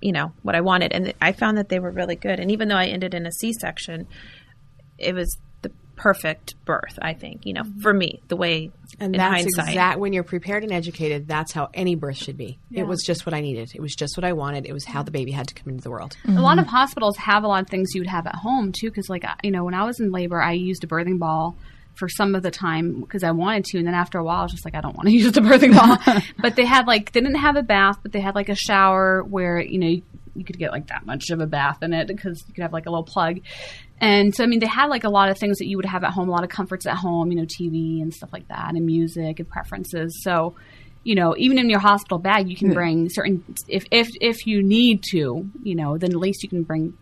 you 0.00 0.12
know 0.12 0.32
what 0.42 0.54
I 0.56 0.60
wanted, 0.60 0.92
and 0.92 1.12
I 1.20 1.32
found 1.32 1.58
that 1.58 1.68
they 1.68 1.78
were 1.78 1.90
really 1.90 2.16
good. 2.16 2.40
And 2.40 2.50
even 2.50 2.68
though 2.68 2.76
I 2.76 2.86
ended 2.86 3.14
in 3.14 3.24
a 3.24 3.30
C-section, 3.32 4.06
it 4.98 5.14
was 5.14 5.36
the 5.62 5.70
perfect 5.94 6.54
birth. 6.64 6.98
I 7.00 7.14
think 7.14 7.46
you 7.46 7.52
know 7.52 7.62
mm-hmm. 7.62 7.80
for 7.80 7.92
me 7.94 8.20
the 8.28 8.36
way 8.36 8.70
And 8.98 9.14
in 9.14 9.18
that's 9.18 9.42
hindsight. 9.42 9.68
exact 9.68 9.98
when 10.00 10.12
you're 10.12 10.24
prepared 10.24 10.64
and 10.64 10.72
educated. 10.72 11.26
That's 11.28 11.52
how 11.52 11.68
any 11.74 11.94
birth 11.94 12.16
should 12.16 12.36
be. 12.36 12.58
Yeah. 12.70 12.82
It 12.82 12.86
was 12.88 13.02
just 13.02 13.26
what 13.26 13.34
I 13.34 13.40
needed. 13.40 13.72
It 13.74 13.80
was 13.80 13.94
just 13.94 14.16
what 14.16 14.24
I 14.24 14.32
wanted. 14.32 14.66
It 14.66 14.72
was 14.72 14.84
how 14.84 15.02
the 15.02 15.10
baby 15.12 15.30
had 15.32 15.48
to 15.48 15.54
come 15.54 15.68
into 15.70 15.82
the 15.82 15.90
world. 15.90 16.16
Mm-hmm. 16.24 16.36
a 16.36 16.42
lot 16.42 16.58
of 16.58 16.66
hospitals 16.66 17.16
have 17.18 17.44
a 17.44 17.48
lot 17.48 17.62
of 17.62 17.68
things 17.68 17.94
you 17.94 18.00
would 18.00 18.08
have 18.10 18.26
at 18.26 18.34
home 18.36 18.72
too. 18.72 18.88
Because 18.90 19.08
like 19.08 19.24
you 19.44 19.50
know, 19.52 19.64
when 19.64 19.74
I 19.74 19.84
was 19.84 20.00
in 20.00 20.10
labor, 20.12 20.40
I 20.42 20.52
used 20.52 20.82
a 20.84 20.86
birthing 20.88 21.18
ball 21.18 21.56
for 21.94 22.08
some 22.08 22.34
of 22.34 22.42
the 22.42 22.50
time 22.50 23.00
because 23.00 23.22
I 23.22 23.30
wanted 23.30 23.64
to, 23.66 23.78
and 23.78 23.86
then 23.86 23.94
after 23.94 24.18
a 24.18 24.24
while, 24.24 24.40
I 24.40 24.42
was 24.44 24.52
just 24.52 24.64
like, 24.64 24.74
I 24.74 24.80
don't 24.80 24.96
want 24.96 25.08
to 25.08 25.14
use 25.16 25.32
the 25.32 25.40
birthing 25.40 25.74
ball. 25.74 26.22
but 26.38 26.56
they 26.56 26.64
had 26.64 26.86
like 26.86 27.12
they 27.12 27.20
didn't 27.20 27.36
have 27.36 27.56
a 27.56 27.62
bath, 27.62 27.98
but 28.02 28.12
they 28.12 28.20
had 28.20 28.34
like 28.34 28.48
a 28.48 28.56
shower 28.56 29.22
where 29.22 29.60
you 29.60 29.78
know. 29.78 29.88
You, 29.88 30.02
you 30.34 30.44
could 30.44 30.58
get 30.58 30.72
like 30.72 30.86
that 30.86 31.04
much 31.04 31.28
of 31.28 31.40
a 31.40 31.46
bath 31.46 31.82
in 31.82 31.92
it 31.92 32.06
because 32.06 32.42
you 32.48 32.54
could 32.54 32.62
have 32.62 32.72
like 32.72 32.86
a 32.86 32.90
little 32.90 33.04
plug. 33.04 33.40
And 34.00 34.34
so, 34.34 34.42
I 34.42 34.46
mean, 34.46 34.60
they 34.60 34.66
had 34.66 34.86
like 34.86 35.04
a 35.04 35.10
lot 35.10 35.28
of 35.28 35.38
things 35.38 35.58
that 35.58 35.66
you 35.66 35.76
would 35.76 35.84
have 35.84 36.04
at 36.04 36.10
home, 36.10 36.28
a 36.28 36.32
lot 36.32 36.42
of 36.42 36.48
comforts 36.48 36.86
at 36.86 36.96
home, 36.96 37.30
you 37.30 37.38
know, 37.38 37.44
TV 37.44 38.00
and 38.00 38.12
stuff 38.12 38.32
like 38.32 38.48
that, 38.48 38.74
and 38.74 38.86
music 38.86 39.38
and 39.38 39.48
preferences. 39.48 40.22
So, 40.22 40.56
you 41.04 41.14
know, 41.14 41.34
even 41.36 41.58
in 41.58 41.68
your 41.68 41.80
hospital 41.80 42.18
bag, 42.18 42.48
you 42.48 42.56
can 42.56 42.68
hmm. 42.68 42.74
bring 42.74 43.10
certain 43.10 43.44
if 43.68 43.84
if 43.90 44.10
if 44.20 44.46
you 44.46 44.62
need 44.62 45.02
to, 45.10 45.48
you 45.62 45.74
know, 45.74 45.98
then 45.98 46.10
at 46.10 46.16
least 46.16 46.42
you 46.42 46.48
can 46.48 46.62
bring 46.62 46.96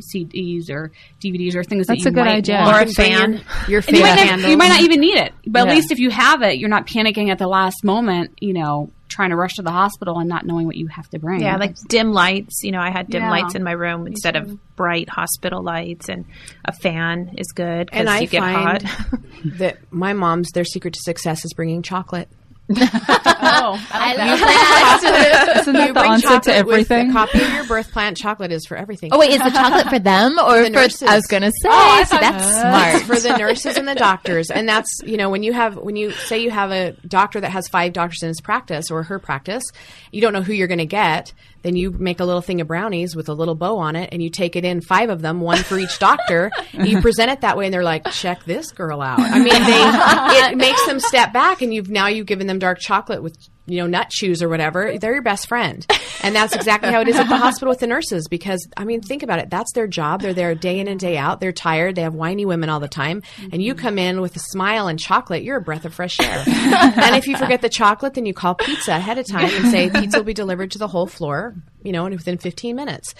CDs 0.00 0.70
or 0.70 0.90
DVDs 1.22 1.54
or 1.54 1.64
things 1.64 1.86
That's 1.86 2.04
that 2.04 2.10
a 2.10 2.12
good 2.12 2.24
might 2.24 2.36
idea. 2.36 2.60
want. 2.62 2.76
Or 2.76 2.80
a 2.82 2.86
fan. 2.86 3.44
Your 3.68 3.82
And 3.86 3.96
you, 3.96 4.02
might 4.02 4.16
fan 4.18 4.40
not, 4.42 4.50
you 4.50 4.56
might 4.56 4.68
not 4.68 4.80
even 4.82 5.00
need 5.00 5.18
it, 5.18 5.32
but 5.46 5.64
Yeah. 5.64 5.70
at 5.72 5.76
least 5.76 5.92
if 5.92 5.98
you 5.98 6.10
have 6.10 6.42
it, 6.42 6.58
you're 6.58 6.68
not 6.70 6.86
panicking 6.86 7.30
at 7.30 7.38
the 7.38 7.46
last 7.48 7.84
moment. 7.84 8.32
You 8.40 8.52
know, 8.54 8.90
trying 9.08 9.30
to 9.30 9.36
rush 9.36 9.54
to 9.54 9.62
the 9.62 9.70
hospital 9.70 10.18
and 10.18 10.28
not 10.28 10.44
knowing 10.44 10.66
what 10.66 10.74
you 10.76 10.88
have 10.88 11.08
to 11.10 11.18
bring. 11.20 11.40
Yeah, 11.40 11.56
like 11.56 11.76
dim 11.88 12.12
lights. 12.12 12.62
You 12.64 12.72
know, 12.72 12.80
I 12.80 12.90
had 12.90 13.08
dim 13.08 13.22
Yeah. 13.22 13.30
lights 13.30 13.54
in 13.54 13.62
my 13.62 13.70
room 13.72 14.06
instead 14.08 14.34
of 14.34 14.58
bright 14.76 15.08
hospital 15.08 15.62
lights, 15.62 16.08
and 16.08 16.24
a 16.64 16.72
fan 16.72 17.34
is 17.38 17.52
good 17.52 17.90
And 17.92 18.06
because 18.06 18.08
I 18.08 18.24
get 18.24 18.40
find 18.40 18.82
hot. 18.82 19.20
that 19.58 19.78
my 19.92 20.14
mom's 20.14 20.50
their 20.50 20.64
secret 20.64 20.94
to 20.94 21.00
success 21.00 21.44
is 21.44 21.52
bringing 21.54 21.82
chocolate. 21.82 22.28
Oh, 22.70 22.76
I 23.92 24.14
love 24.16 24.40
that. 24.40 25.56
Isn't 25.60 25.72
that 25.74 25.86
You 25.88 25.92
the 25.94 26.00
answer 26.00 26.28
to 26.28 26.34
chocolate 26.34 26.66
with 26.66 26.72
everything? 26.90 27.10
A 27.10 27.12
copy 27.12 27.42
of 27.42 27.52
your 27.52 27.66
birth 27.66 27.92
plan. 27.92 28.14
Chocolate 28.14 28.52
is 28.52 28.64
for 28.66 28.76
everything. 28.76 29.10
Oh 29.12 29.18
wait, 29.18 29.32
is 29.32 29.38
the 29.38 29.50
chocolate 29.50 29.88
for 29.88 29.98
them 29.98 30.38
or 30.44 30.58
The 30.60 30.64
for? 30.66 30.70
nurses. 30.70 31.02
I 31.02 31.14
was 31.16 31.26
gonna 31.26 31.48
oh, 31.48 31.50
say. 31.62 31.68
Oh, 31.70 32.04
so 32.04 32.16
that's 32.18 32.44
It's 32.44 32.60
smart. 32.60 33.02
for 33.02 33.20
the 33.28 33.36
nurses 33.38 33.76
and 33.76 33.86
the 33.86 33.94
doctors, 33.94 34.50
and 34.50 34.68
that's 34.68 34.88
you 35.04 35.16
know 35.16 35.28
when 35.30 35.42
you 35.42 35.52
have 35.52 35.76
when 35.76 35.96
you 35.96 36.10
say 36.12 36.38
you 36.38 36.50
have 36.50 36.70
a 36.70 36.92
doctor 37.06 37.40
that 37.40 37.50
has 37.50 37.68
five 37.68 37.92
doctors 37.92 38.22
in 38.22 38.28
his 38.28 38.40
practice 38.40 38.90
or 38.90 39.02
her 39.04 39.18
practice, 39.18 39.64
you 40.10 40.20
don't 40.20 40.32
know 40.32 40.42
who 40.42 40.52
you're 40.52 40.68
going 40.68 40.78
to 40.78 40.86
get. 40.86 41.32
Then 41.64 41.76
you 41.76 41.90
make 41.92 42.20
a 42.20 42.26
little 42.26 42.42
thing 42.42 42.60
of 42.60 42.68
brownies 42.68 43.16
with 43.16 43.30
a 43.30 43.32
little 43.32 43.54
bow 43.54 43.78
on 43.78 43.96
it, 43.96 44.10
and 44.12 44.22
you 44.22 44.28
take 44.28 44.54
it 44.54 44.66
in 44.66 44.82
five 44.82 45.08
of 45.08 45.22
them, 45.22 45.40
one 45.40 45.56
for 45.56 45.78
each 45.78 45.98
doctor. 45.98 46.52
you 46.74 47.00
present 47.00 47.30
it 47.30 47.40
that 47.40 47.56
way, 47.56 47.64
and 47.64 47.72
they're 47.72 47.82
like, 47.82 48.08
"Check 48.12 48.44
this 48.44 48.70
girl 48.70 49.00
out." 49.00 49.18
I 49.18 49.38
mean, 49.38 49.46
they 49.48 50.48
it 50.50 50.56
makes 50.58 50.84
them 50.84 51.00
step 51.00 51.32
back, 51.32 51.62
and 51.62 51.72
you've 51.72 51.88
now 51.88 52.06
you've 52.06 52.26
given 52.26 52.46
them 52.46 52.58
dark 52.58 52.78
chocolate 52.80 53.22
with 53.22 53.36
you 53.66 53.78
know 53.78 53.86
nut 53.86 54.10
chews 54.10 54.42
or 54.42 54.48
whatever. 54.48 54.98
They're 54.98 55.14
your 55.14 55.22
best 55.22 55.46
friend, 55.46 55.86
and 56.22 56.34
that's 56.34 56.54
exactly 56.54 56.90
how 56.90 57.00
it 57.00 57.08
is 57.08 57.16
at 57.16 57.28
the 57.28 57.36
hospital 57.36 57.70
with 57.70 57.80
the 57.80 57.86
nurses. 57.86 58.28
Because 58.28 58.66
I 58.76 58.84
mean, 58.84 59.00
think 59.00 59.22
about 59.22 59.38
it. 59.38 59.50
That's 59.50 59.72
their 59.72 59.86
job. 59.86 60.22
They're 60.22 60.34
there 60.34 60.54
day 60.54 60.78
in 60.80 60.88
and 60.88 61.00
day 61.00 61.16
out. 61.16 61.40
They're 61.40 61.52
tired. 61.52 61.94
They 61.94 62.02
have 62.02 62.14
whiny 62.14 62.44
women 62.44 62.68
all 62.68 62.80
the 62.80 62.88
time, 62.88 63.22
and 63.52 63.62
you 63.62 63.74
come 63.74 63.98
in 63.98 64.20
with 64.20 64.36
a 64.36 64.40
smile 64.40 64.88
and 64.88 64.98
chocolate. 64.98 65.42
You're 65.42 65.56
a 65.58 65.62
breath 65.62 65.84
of 65.84 65.94
fresh 65.94 66.20
air. 66.20 66.44
and 66.46 67.16
if 67.16 67.26
you 67.26 67.36
forget 67.36 67.62
the 67.62 67.68
chocolate, 67.68 68.14
then 68.14 68.26
you 68.26 68.34
call 68.34 68.54
pizza 68.54 68.92
ahead 68.92 69.18
of 69.18 69.26
time 69.26 69.50
and 69.54 69.70
say 69.70 69.90
pizza 69.90 70.18
will 70.18 70.24
be 70.24 70.34
delivered 70.34 70.70
to 70.72 70.78
the 70.78 70.88
whole 70.88 71.06
floor. 71.06 71.54
You 71.82 71.92
know, 71.92 72.06
and 72.06 72.14
within 72.14 72.38
15 72.38 72.76
minutes. 72.76 73.14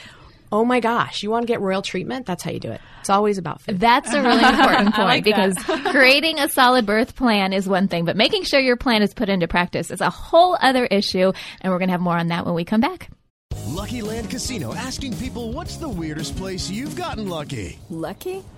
Oh 0.54 0.64
my 0.64 0.78
gosh, 0.78 1.24
you 1.24 1.32
want 1.32 1.42
to 1.42 1.48
get 1.48 1.60
royal 1.60 1.82
treatment? 1.82 2.26
That's 2.26 2.44
how 2.44 2.52
you 2.52 2.60
do 2.60 2.70
it. 2.70 2.80
It's 3.00 3.10
always 3.10 3.38
about 3.38 3.60
food. 3.60 3.80
That's 3.80 4.14
a 4.14 4.22
really 4.22 4.44
important 4.48 4.94
point 4.94 5.08
like 5.08 5.24
because 5.24 5.56
creating 5.90 6.38
a 6.38 6.48
solid 6.48 6.86
birth 6.86 7.16
plan 7.16 7.52
is 7.52 7.68
one 7.68 7.88
thing, 7.88 8.04
but 8.04 8.16
making 8.16 8.44
sure 8.44 8.60
your 8.60 8.76
plan 8.76 9.02
is 9.02 9.12
put 9.12 9.28
into 9.28 9.48
practice 9.48 9.90
is 9.90 10.00
a 10.00 10.10
whole 10.10 10.56
other 10.60 10.86
issue. 10.86 11.32
And 11.60 11.72
we're 11.72 11.80
going 11.80 11.88
to 11.88 11.92
have 11.92 12.00
more 12.00 12.16
on 12.16 12.28
that 12.28 12.46
when 12.46 12.54
we 12.54 12.64
come 12.64 12.80
back. 12.80 13.10
Lucky 13.66 14.00
Land 14.00 14.30
Casino 14.30 14.72
asking 14.76 15.16
people 15.16 15.52
what's 15.52 15.76
the 15.76 15.88
weirdest 15.88 16.36
place 16.36 16.70
you've 16.70 16.94
gotten 16.94 17.28
lucky? 17.28 17.80
Lucky? 17.90 18.44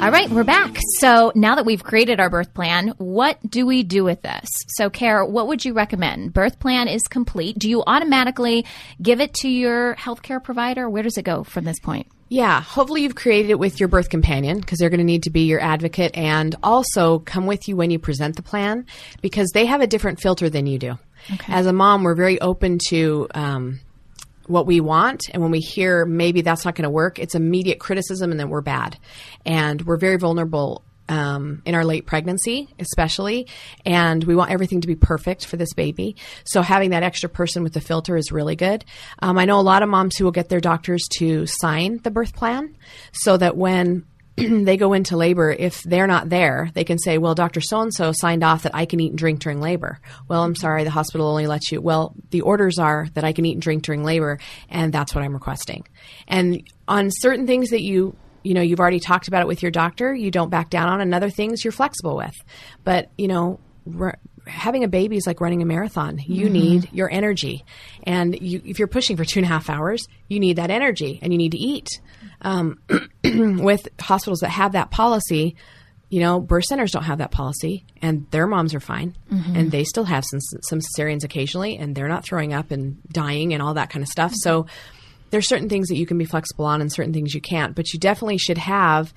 All 0.00 0.12
right, 0.12 0.30
we're 0.30 0.44
back. 0.44 0.76
So 1.00 1.32
now 1.34 1.56
that 1.56 1.66
we've 1.66 1.82
created 1.82 2.20
our 2.20 2.30
birth 2.30 2.54
plan, 2.54 2.94
what 2.98 3.38
do 3.48 3.66
we 3.66 3.82
do 3.82 4.04
with 4.04 4.22
this? 4.22 4.48
So, 4.68 4.90
Care, 4.90 5.24
what 5.24 5.48
would 5.48 5.64
you 5.64 5.72
recommend? 5.72 6.32
Birth 6.32 6.60
plan 6.60 6.86
is 6.86 7.02
complete. 7.02 7.58
Do 7.58 7.68
you 7.68 7.82
automatically 7.84 8.64
give 9.02 9.20
it 9.20 9.34
to 9.34 9.48
your 9.48 9.96
healthcare 9.96 10.42
provider? 10.42 10.88
Where 10.88 11.02
does 11.02 11.18
it 11.18 11.24
go 11.24 11.42
from 11.42 11.64
this 11.64 11.80
point? 11.80 12.06
Yeah, 12.28 12.60
hopefully 12.60 13.02
you've 13.02 13.16
created 13.16 13.50
it 13.50 13.58
with 13.58 13.80
your 13.80 13.88
birth 13.88 14.08
companion 14.08 14.60
because 14.60 14.78
they're 14.78 14.90
going 14.90 14.98
to 14.98 15.04
need 15.04 15.24
to 15.24 15.30
be 15.30 15.42
your 15.42 15.60
advocate 15.60 16.16
and 16.16 16.54
also 16.62 17.18
come 17.18 17.46
with 17.46 17.66
you 17.66 17.76
when 17.76 17.90
you 17.90 17.98
present 17.98 18.36
the 18.36 18.42
plan 18.42 18.86
because 19.20 19.50
they 19.52 19.66
have 19.66 19.80
a 19.80 19.86
different 19.86 20.20
filter 20.20 20.48
than 20.48 20.66
you 20.66 20.78
do. 20.78 20.98
As 21.48 21.66
a 21.66 21.72
mom, 21.72 22.04
we're 22.04 22.14
very 22.14 22.40
open 22.40 22.78
to 22.88 23.26
um, 23.34 23.80
what 24.48 24.66
we 24.66 24.80
want 24.80 25.22
and 25.32 25.42
when 25.42 25.50
we 25.50 25.60
hear 25.60 26.04
maybe 26.04 26.40
that's 26.40 26.64
not 26.64 26.74
going 26.74 26.84
to 26.84 26.90
work 26.90 27.18
it's 27.18 27.34
immediate 27.34 27.78
criticism 27.78 28.30
and 28.30 28.40
then 28.40 28.48
we're 28.48 28.60
bad 28.60 28.98
and 29.44 29.82
we're 29.82 29.96
very 29.96 30.16
vulnerable 30.16 30.82
um, 31.08 31.62
in 31.64 31.74
our 31.74 31.84
late 31.84 32.06
pregnancy, 32.06 32.68
especially, 32.78 33.48
and 33.84 34.22
we 34.24 34.36
want 34.36 34.50
everything 34.50 34.82
to 34.82 34.86
be 34.86 34.94
perfect 34.94 35.46
for 35.46 35.56
this 35.56 35.72
baby. 35.72 36.16
So 36.44 36.62
having 36.62 36.90
that 36.90 37.02
extra 37.02 37.28
person 37.28 37.62
with 37.62 37.72
the 37.72 37.80
filter 37.80 38.16
is 38.16 38.30
really 38.30 38.56
good. 38.56 38.84
Um, 39.20 39.38
I 39.38 39.46
know 39.46 39.58
a 39.58 39.62
lot 39.62 39.82
of 39.82 39.88
moms 39.88 40.16
who 40.16 40.24
will 40.24 40.32
get 40.32 40.48
their 40.48 40.60
doctors 40.60 41.06
to 41.18 41.46
sign 41.46 42.00
the 42.02 42.10
birth 42.10 42.34
plan 42.34 42.76
so 43.12 43.36
that 43.36 43.56
when 43.56 44.04
they 44.64 44.76
go 44.76 44.92
into 44.92 45.16
labor, 45.16 45.50
if 45.50 45.82
they're 45.82 46.06
not 46.06 46.28
there, 46.28 46.70
they 46.74 46.84
can 46.84 46.98
say, 46.98 47.18
well, 47.18 47.34
Dr. 47.34 47.60
So 47.60 47.80
and 47.80 47.92
so 47.92 48.12
signed 48.12 48.44
off 48.44 48.62
that 48.62 48.74
I 48.74 48.86
can 48.86 49.00
eat 49.00 49.10
and 49.10 49.18
drink 49.18 49.40
during 49.40 49.60
labor. 49.60 50.00
Well, 50.28 50.42
I'm 50.42 50.54
sorry, 50.54 50.84
the 50.84 50.90
hospital 50.90 51.26
only 51.26 51.46
lets 51.46 51.72
you. 51.72 51.80
Well, 51.80 52.14
the 52.30 52.42
orders 52.42 52.78
are 52.78 53.08
that 53.14 53.24
I 53.24 53.32
can 53.32 53.44
eat 53.44 53.52
and 53.54 53.62
drink 53.62 53.82
during 53.82 54.04
labor, 54.04 54.38
and 54.68 54.92
that's 54.92 55.14
what 55.14 55.24
I'm 55.24 55.34
requesting. 55.34 55.86
And 56.26 56.62
on 56.86 57.10
certain 57.10 57.46
things 57.46 57.70
that 57.70 57.82
you 57.82 58.16
you 58.44 58.54
know 58.54 58.62
you've 58.62 58.80
already 58.80 59.00
talked 59.00 59.26
about 59.28 59.42
it 59.42 59.48
with 59.48 59.62
your 59.62 59.70
doctor 59.72 60.14
you 60.14 60.30
don't 60.30 60.48
back 60.48 60.70
down 60.70 60.88
on 60.88 61.00
and 61.00 61.12
other 61.12 61.28
things 61.28 61.64
you're 61.64 61.72
flexible 61.72 62.16
with 62.16 62.34
but 62.84 63.10
you 63.18 63.26
know 63.26 63.58
r- 64.00 64.18
having 64.46 64.82
a 64.84 64.88
baby 64.88 65.16
is 65.16 65.26
like 65.26 65.40
running 65.40 65.60
a 65.62 65.66
marathon. 65.66 66.18
You 66.26 66.46
Mhm. 66.48 66.52
need 66.52 66.88
your 66.92 67.10
energy. 67.10 67.64
And 68.02 68.38
you, 68.40 68.62
if 68.64 68.78
you're 68.78 68.88
pushing 68.88 69.16
for 69.16 69.24
two 69.24 69.40
and 69.40 69.44
a 69.44 69.48
half 69.48 69.68
hours 69.70 70.06
you 70.28 70.40
need 70.40 70.56
that 70.56 70.70
energy 70.70 71.18
and 71.22 71.32
you 71.32 71.38
need 71.38 71.52
to 71.52 71.58
eat. 71.58 71.88
Um, 72.40 72.78
with 73.24 73.88
hospitals 74.00 74.40
that 74.40 74.50
have 74.50 74.72
that 74.72 74.90
policy 74.90 75.56
you 76.10 76.20
know 76.20 76.40
birth 76.40 76.64
centers 76.64 76.90
don't 76.92 77.02
have 77.02 77.18
that 77.18 77.30
policy 77.30 77.84
and 78.00 78.26
their 78.30 78.46
moms 78.46 78.74
are 78.74 78.80
fine. 78.80 79.14
Mhm. 79.30 79.56
and 79.58 79.70
they 79.70 79.84
still 79.84 80.04
have 80.04 80.24
some 80.24 80.40
some 80.62 80.80
cesareans 80.80 81.24
occasionally 81.24 81.76
and 81.76 81.94
they're 81.94 82.08
not 82.08 82.24
throwing 82.24 82.54
up 82.54 82.70
and 82.70 82.96
dying 83.12 83.52
and 83.52 83.62
all 83.62 83.74
that 83.74 83.90
kind 83.90 84.02
of 84.02 84.08
stuff. 84.08 84.32
So 84.34 84.66
there's 85.30 85.46
certain 85.46 85.68
things 85.68 85.88
that 85.88 85.96
you 85.96 86.06
can 86.06 86.16
be 86.16 86.24
flexible 86.24 86.64
on 86.64 86.80
and 86.80 86.90
certain 86.90 87.12
things 87.12 87.34
you 87.34 87.42
can't 87.42 87.74
but 87.74 87.92
you 87.92 87.98
definitely 87.98 88.38
should 88.38 88.56
have 88.56 89.12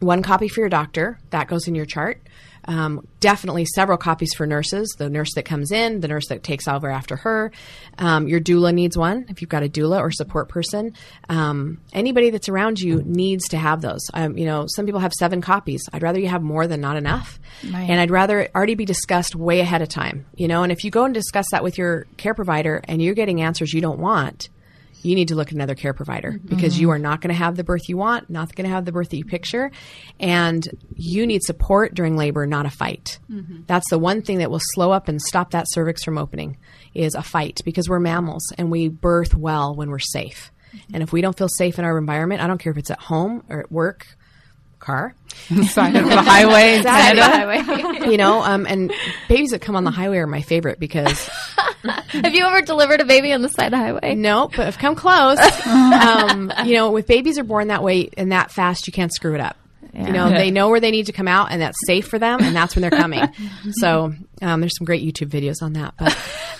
one 0.00 0.22
copy 0.22 0.48
for 0.48 0.60
your 0.60 0.68
doctor 0.68 1.18
that 1.30 1.48
goes 1.48 1.66
in 1.66 1.74
your 1.74 1.86
chart 1.86 2.20
um, 2.68 3.04
definitely 3.18 3.64
several 3.64 3.98
copies 3.98 4.32
for 4.34 4.46
nurses. 4.46 4.94
The 4.96 5.10
nurse 5.10 5.34
that 5.34 5.44
comes 5.44 5.72
in 5.72 6.00
the 6.00 6.08
nurse 6.08 6.28
that 6.28 6.44
takes 6.44 6.68
over 6.68 6.88
after 6.88 7.16
her. 7.16 7.50
Um, 7.98 8.28
your 8.28 8.40
doula 8.40 8.72
needs 8.72 8.96
one 8.96 9.26
if 9.28 9.40
you've 9.40 9.50
got 9.50 9.64
a 9.64 9.68
doula 9.68 9.98
or 9.98 10.12
support 10.12 10.48
person. 10.48 10.92
Um, 11.28 11.80
anybody 11.92 12.30
that's 12.30 12.48
around 12.48 12.78
you 12.80 13.02
needs 13.04 13.48
to 13.48 13.56
have 13.58 13.80
those. 13.80 14.02
Um, 14.14 14.38
you 14.38 14.44
know 14.44 14.66
some 14.68 14.86
people 14.86 15.00
have 15.00 15.12
seven 15.12 15.40
copies. 15.40 15.82
I'd 15.92 16.02
rather 16.02 16.20
you 16.20 16.28
have 16.28 16.42
more 16.42 16.68
than 16.68 16.80
not 16.80 16.96
enough. 16.96 17.40
Right. 17.64 17.90
and 17.90 17.98
i'd 18.00 18.10
rather 18.10 18.40
it 18.40 18.52
already 18.54 18.76
be 18.76 18.84
discussed 18.84 19.34
way 19.34 19.58
ahead 19.60 19.82
of 19.82 19.88
time 19.88 20.26
you 20.34 20.46
know? 20.46 20.62
And 20.62 20.70
if 20.70 20.84
you 20.84 20.90
go 20.90 21.04
and 21.04 21.14
discuss 21.14 21.46
that 21.50 21.64
with 21.64 21.76
your 21.78 22.06
care 22.16 22.34
provider 22.34 22.80
and 22.84 23.02
you're 23.02 23.14
getting 23.14 23.40
answers 23.40 23.72
you 23.72 23.80
don't 23.80 23.98
want 23.98 24.48
you 25.02 25.14
need 25.14 25.28
to 25.28 25.34
look 25.34 25.48
at 25.48 25.54
another 25.54 25.74
care 25.74 25.92
provider 25.94 26.40
because 26.44 26.76
Mhm. 26.76 26.80
you 26.80 26.90
are 26.90 26.98
not 26.98 27.20
going 27.20 27.28
to 27.28 27.38
have 27.38 27.56
the 27.56 27.64
birth 27.64 27.88
you 27.88 27.96
want, 27.96 28.28
not 28.28 28.54
going 28.54 28.68
to 28.68 28.74
have 28.74 28.84
the 28.84 28.92
birth 28.92 29.10
that 29.10 29.16
you 29.16 29.24
picture, 29.24 29.70
and 30.18 30.66
you 30.94 31.26
need 31.26 31.42
support 31.42 31.94
during 31.94 32.16
labor, 32.16 32.46
not 32.46 32.66
a 32.66 32.70
fight. 32.70 33.18
Mhm. 33.30 33.66
That's 33.66 33.88
the 33.90 33.98
one 33.98 34.22
thing 34.22 34.38
that 34.38 34.50
will 34.50 34.60
slow 34.74 34.90
up 34.92 35.08
and 35.08 35.20
stop 35.22 35.52
that 35.52 35.66
cervix 35.68 36.02
from 36.04 36.18
opening 36.18 36.56
is 36.94 37.14
a 37.14 37.22
fight 37.22 37.60
because 37.64 37.88
we're 37.88 38.00
mammals 38.00 38.42
and 38.58 38.70
we 38.70 38.88
birth 38.88 39.34
well 39.34 39.74
when 39.74 39.90
we're 39.90 39.98
safe. 39.98 40.50
And 40.92 41.02
if 41.02 41.12
we 41.12 41.20
don't 41.22 41.36
feel 41.36 41.48
safe 41.48 41.78
in 41.78 41.84
our 41.84 41.96
environment, 41.96 42.42
I 42.42 42.46
don't 42.46 42.58
care 42.58 42.72
if 42.72 42.78
it's 42.78 42.90
at 42.90 42.98
home 43.00 43.42
or 43.48 43.60
at 43.60 43.72
work, 43.72 44.06
car, 44.80 45.14
Side 45.68 45.96
of 45.96 46.04
the 46.04 46.16
highway, 46.22 46.76
Exactly. 46.78 47.58
Highway. 47.58 48.10
you 48.10 48.16
know, 48.16 48.42
um, 48.42 48.64
and 48.66 48.92
babies 49.28 49.50
that 49.50 49.60
come 49.60 49.74
on 49.76 49.84
the 49.84 49.90
highway 49.90 50.18
are 50.18 50.26
my 50.26 50.40
favorite 50.42 50.78
because 50.78 51.28
Have 52.08 52.34
you 52.34 52.44
ever 52.44 52.60
delivered 52.62 53.00
a 53.00 53.04
baby 53.04 53.32
on 53.32 53.42
the 53.42 53.48
side 53.48 53.66
of 53.66 53.70
the 53.72 53.76
highway? 53.78 54.14
No, 54.14 54.48
but 54.48 54.60
I've 54.66 54.78
come 54.78 54.94
close. 54.94 55.38
um, 55.66 56.52
you 56.64 56.74
know, 56.74 56.90
with 56.90 57.06
babies 57.06 57.38
are 57.38 57.44
born 57.44 57.68
that 57.68 57.82
way 57.82 58.10
and 58.16 58.32
that 58.32 58.50
fast, 58.50 58.86
you 58.86 58.92
can't 58.92 59.12
screw 59.12 59.34
it 59.34 59.40
up. 59.40 59.56
You 59.94 60.12
know, 60.12 60.28
Yeah. 60.28 60.38
they 60.38 60.50
know 60.50 60.68
where 60.68 60.80
they 60.80 60.90
need 60.90 61.06
to 61.06 61.12
come 61.12 61.26
out, 61.28 61.50
and 61.50 61.60
that's 61.62 61.78
safe 61.86 62.06
for 62.06 62.18
them, 62.18 62.40
and 62.42 62.54
that's 62.54 62.76
when 62.76 62.82
they're 62.82 62.90
coming. 62.90 63.22
so 63.72 64.14
um, 64.42 64.60
there's 64.60 64.76
some 64.78 64.84
great 64.84 65.02
YouTube 65.02 65.28
videos 65.30 65.62
on 65.62 65.72
that. 65.74 65.94
But 65.98 66.16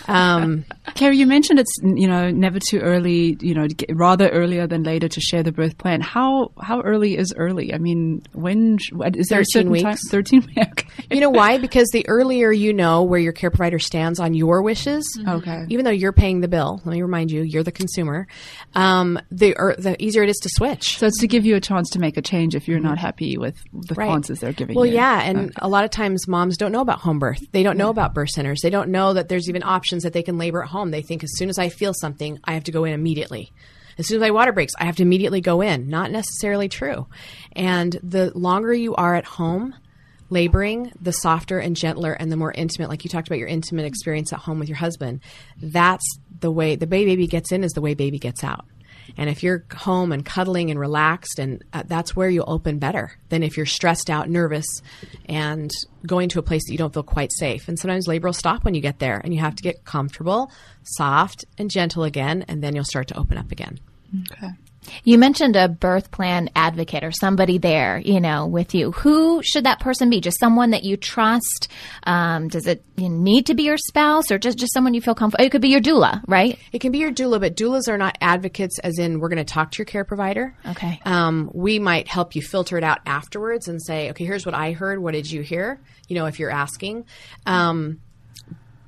um, 0.09 0.65
Carrie, 0.95 1.17
you 1.19 1.27
mentioned 1.27 1.59
it's 1.59 1.79
you 1.83 2.09
know 2.09 2.31
never 2.31 2.59
too 2.59 2.79
early, 2.79 3.37
you 3.41 3.55
know, 3.55 3.67
rather 3.91 4.29
earlier 4.31 4.67
than 4.67 4.83
later 4.83 5.09
to 5.09 5.21
share 5.21 5.43
the 5.43 5.53
birth 5.53 5.79
plan. 5.79 6.01
How 6.01 6.51
how 6.61 6.81
early 6.81 7.17
is 7.17 7.33
early? 7.37 7.75
I 7.75 7.79
mean, 7.79 8.23
when 8.33 8.79
sh- 8.79 8.91
is 9.15 9.29
there 9.29 9.41
a 9.41 9.45
13 9.45 9.47
certain 9.53 9.71
weeks. 9.71 9.83
time? 9.85 9.97
Thirteen 10.11 10.47
weeks. 10.57 10.85
you 11.11 11.21
know 11.21 11.31
why? 11.31 11.59
Because 11.59 11.89
the 11.93 12.09
earlier 12.09 12.51
you 12.51 12.73
know 12.73 13.03
where 13.03 13.21
your 13.21 13.33
care 13.33 13.51
provider 13.51 13.79
stands 13.79 14.19
on 14.19 14.35
your 14.35 14.63
wishes, 14.63 15.05
Okay. 15.27 15.67
even 15.69 15.85
though 15.85 15.91
you're 15.91 16.13
paying 16.13 16.41
the 16.41 16.49
bill, 16.49 16.81
let 16.85 16.93
me 16.95 17.03
remind 17.03 17.31
you, 17.31 17.43
you're 17.43 17.63
the 17.63 17.73
consumer. 17.73 18.27
Um, 18.75 19.19
the 19.31 19.55
er, 19.59 19.75
the 19.79 20.03
easier 20.03 20.23
it 20.23 20.29
is 20.31 20.39
to 20.43 20.49
switch. 20.53 20.99
So 20.99 21.07
it's 21.07 21.21
to 21.21 21.27
give 21.29 21.45
you 21.45 21.57
a 21.57 21.61
chance 21.61 21.91
to 21.91 21.99
make 21.99 22.17
a 22.17 22.23
change 22.23 22.55
if 22.55 22.67
you're 22.69 22.81
not 22.81 22.99
happy 22.99 23.37
with 23.39 23.57
the 23.73 23.95
Right. 23.95 24.11
answers 24.11 24.41
they're 24.41 24.53
giving 24.53 24.77
Well, 24.77 24.87
you. 24.87 24.95
yeah, 24.95 25.23
and 25.23 25.53
a 25.57 25.69
lot 25.69 25.85
of 25.85 25.91
times 25.91 26.27
moms 26.29 26.57
don't 26.57 26.73
know 26.73 26.81
about 26.81 27.01
home 27.01 27.19
birth. 27.19 27.41
They 27.53 27.63
don't 27.69 27.77
know 27.79 27.91
about 27.91 28.15
birth 28.15 28.31
centers. 28.31 28.61
They 28.63 28.71
don't 28.71 28.91
know 28.91 29.13
that 29.13 29.29
there's 29.29 29.49
even 29.49 29.63
options 29.63 30.03
that 30.03 30.13
they 30.13 30.23
can 30.23 30.39
labor 30.39 30.63
at 30.63 30.71
home. 30.71 30.91
They 30.91 31.03
think 31.03 31.23
as 31.23 31.37
soon 31.37 31.51
as 31.51 31.59
I 31.59 31.69
feel 31.69 31.93
something, 31.93 32.41
I 32.45 32.55
have 32.55 32.65
to 32.65 32.73
go 32.73 32.85
in 32.85 32.95
immediately. 32.95 33.53
As 33.99 34.07
soon 34.07 34.17
as 34.17 34.21
my 34.23 34.31
water 34.31 34.53
breaks, 34.53 34.73
I 34.79 34.85
have 34.85 34.97
to 34.97 35.03
immediately 35.03 35.41
go 35.41 35.61
in. 35.61 35.89
Not 35.89 36.11
necessarily 36.11 36.69
true. 36.69 37.07
And 37.53 37.99
the 38.03 38.33
longer 38.37 38.73
you 38.73 38.95
are 38.95 39.15
at 39.15 39.25
home 39.25 39.75
laboring, 40.31 40.93
the 41.01 41.13
softer 41.13 41.59
and 41.59 41.77
gentler 41.77 42.13
and 42.13 42.31
the 42.31 42.37
more 42.37 42.53
intimate, 42.53 42.89
like 42.89 43.05
you 43.05 43.11
talked 43.11 43.29
about 43.29 43.39
your 43.39 43.49
intimate 43.49 43.87
experience 43.87 44.33
at 44.33 44.39
home 44.41 44.59
with 44.59 44.69
your 44.69 44.77
husband, 44.77 45.21
that's 45.61 46.19
the 46.41 46.51
way 46.51 46.77
the 46.77 46.87
way 46.87 47.05
baby 47.05 47.27
gets 47.27 47.53
in 47.53 47.65
is 47.65 47.73
the 47.73 47.81
way 47.81 47.95
baby 47.95 48.19
gets 48.19 48.45
out. 48.45 48.65
And 49.17 49.31
if 49.31 49.43
you're 49.43 49.65
home 49.75 50.13
and 50.13 50.25
cuddling 50.25 50.71
and 50.71 50.79
relaxed, 50.79 51.39
and 51.39 51.65
uh, 51.73 51.83
that's 51.87 52.15
where 52.15 52.29
you'll 52.29 52.51
open 52.51 52.79
better 52.79 53.13
than 53.29 53.43
if 53.43 53.57
you're 53.57 53.67
stressed 53.67 54.11
out, 54.11 54.29
nervous, 54.29 54.67
and 55.27 55.71
going 56.07 56.29
to 56.31 56.39
a 56.39 56.43
place 56.43 56.65
that 56.67 56.73
you 56.73 56.79
don't 56.79 56.93
feel 56.93 57.03
quite 57.03 57.33
safe. 57.33 57.69
And 57.69 57.79
sometimes 57.79 58.07
labor 58.07 58.29
will 58.29 58.33
stop 58.33 58.65
when 58.65 58.75
you 58.75 58.81
get 58.81 58.99
there, 58.99 59.21
and 59.25 59.35
you 59.35 59.41
have 59.41 59.55
to 59.57 59.63
get 59.63 59.85
comfortable, 59.85 60.51
soft, 60.83 61.45
and 61.57 61.71
gentle 61.71 62.05
again, 62.05 62.45
and 62.49 62.63
then 62.63 62.75
you'll 62.75 62.85
start 62.85 63.09
to 63.09 63.19
open 63.19 63.39
up 63.39 63.51
again. 63.51 63.79
Okay. 64.33 64.51
You 65.05 65.19
mentioned 65.19 65.57
a 65.57 65.69
birth 65.69 66.11
plan 66.11 66.51
advocate 66.55 67.05
or 67.05 67.13
somebody 67.13 67.59
there, 67.59 67.99
you 67.99 68.21
know, 68.21 68.47
with 68.47 68.75
you. 68.75 68.93
Who 68.93 69.43
should 69.43 69.65
that 69.65 69.81
person 69.81 70.11
be? 70.11 70.21
Just 70.21 70.39
someone 70.41 70.71
that 70.71 70.85
you 70.85 70.97
trust? 70.97 71.69
Um, 72.05 72.49
does 72.49 72.67
it 72.67 72.85
you 72.97 73.09
need 73.09 73.47
to 73.47 73.55
be 73.55 73.65
your 73.65 73.77
spouse 73.77 74.31
or 74.31 74.39
just, 74.39 74.59
just 74.59 74.73
someone 74.73 74.95
you 74.95 75.01
feel 75.01 75.15
comfortable? 75.15 75.45
It 75.45 75.51
could 75.51 75.63
be 75.63 75.69
your 75.69 75.81
doula, 75.81 76.23
right? 76.27 76.59
It 76.73 76.81
can 76.81 76.93
be 76.93 76.99
your 76.99 77.13
doula, 77.13 77.41
but 77.41 77.57
doulas 77.57 77.89
are 77.89 77.99
not 77.99 78.19
advocates, 78.21 78.79
as 78.79 78.99
in 78.99 79.21
we're 79.21 79.29
going 79.29 79.45
to 79.45 79.53
talk 79.53 79.73
to 79.73 79.79
your 79.79 79.87
care 79.87 80.05
provider. 80.05 80.55
Okay. 80.67 81.01
Um, 81.05 81.51
we 81.53 81.79
might 81.79 82.09
help 82.09 82.35
you 82.35 82.43
filter 82.43 82.79
it 82.79 82.85
out 82.85 83.01
afterwards 83.07 83.69
and 83.69 83.83
say, 83.83 84.11
okay, 84.11 84.25
here's 84.25 84.47
what 84.47 84.55
I 84.55 84.73
heard. 84.73 84.99
What 85.01 85.13
did 85.13 85.31
you 85.31 85.43
hear? 85.43 85.81
You 86.09 86.17
know, 86.17 86.27
if 86.27 86.39
you're 86.39 86.51
asking. 86.51 87.05
Um, 87.47 88.01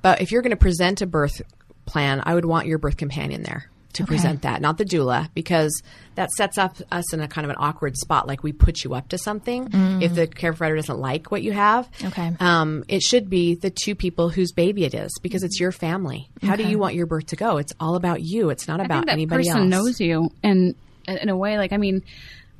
but 0.01 0.21
if 0.21 0.31
you're 0.31 0.41
going 0.41 0.51
to 0.51 0.57
present 0.57 1.01
a 1.01 1.07
birth 1.07 1.41
plan, 1.85 2.21
I 2.25 2.33
would 2.33 2.45
want 2.45 2.67
your 2.67 2.79
birth 2.79 2.97
companion 2.97 3.43
there 3.43 3.69
to 3.93 4.03
Okay. 4.03 4.07
present 4.09 4.41
that, 4.43 4.61
not 4.61 4.77
the 4.77 4.85
doula, 4.85 5.29
because 5.33 5.71
that 6.15 6.29
sets 6.31 6.57
up 6.57 6.77
us 6.91 7.13
in 7.13 7.19
a 7.21 7.27
kind 7.27 7.45
of 7.45 7.51
an 7.51 7.55
awkward 7.59 7.95
spot. 7.97 8.27
Like 8.27 8.43
we 8.43 8.51
put 8.51 8.83
you 8.83 8.93
up 8.93 9.09
to 9.09 9.17
something 9.17 9.67
Mm. 9.69 10.01
if 10.03 10.13
the 10.15 10.27
care 10.27 10.51
provider 10.53 10.75
doesn't 10.75 10.99
like 10.99 11.31
what 11.31 11.41
you 11.43 11.51
have. 11.53 11.87
Okay. 12.03 12.31
Um, 12.39 12.83
it 12.87 13.01
should 13.01 13.29
be 13.29 13.55
the 13.55 13.69
two 13.69 13.95
people 13.95 14.29
whose 14.29 14.51
baby 14.51 14.83
it 14.85 14.93
is 14.93 15.11
because 15.21 15.43
it's 15.43 15.59
your 15.59 15.71
family. 15.71 16.29
How 16.41 16.55
do 16.55 16.63
you 16.63 16.77
want 16.79 16.95
your 16.95 17.05
birth 17.05 17.27
to 17.27 17.35
go? 17.35 17.57
It's 17.57 17.73
all 17.79 17.95
about 17.95 18.21
you. 18.21 18.49
It's 18.49 18.67
not 18.67 18.79
I 18.79 18.85
about 18.85 18.95
think 18.99 19.05
that 19.07 19.13
anybody 19.13 19.43
person 19.45 19.61
else. 19.61 19.69
knows 19.69 19.99
you, 20.01 20.31
and 20.43 20.75
in 21.07 21.29
a 21.29 21.35
way, 21.37 21.57
like 21.57 21.71
I 21.73 21.77
mean, 21.77 22.03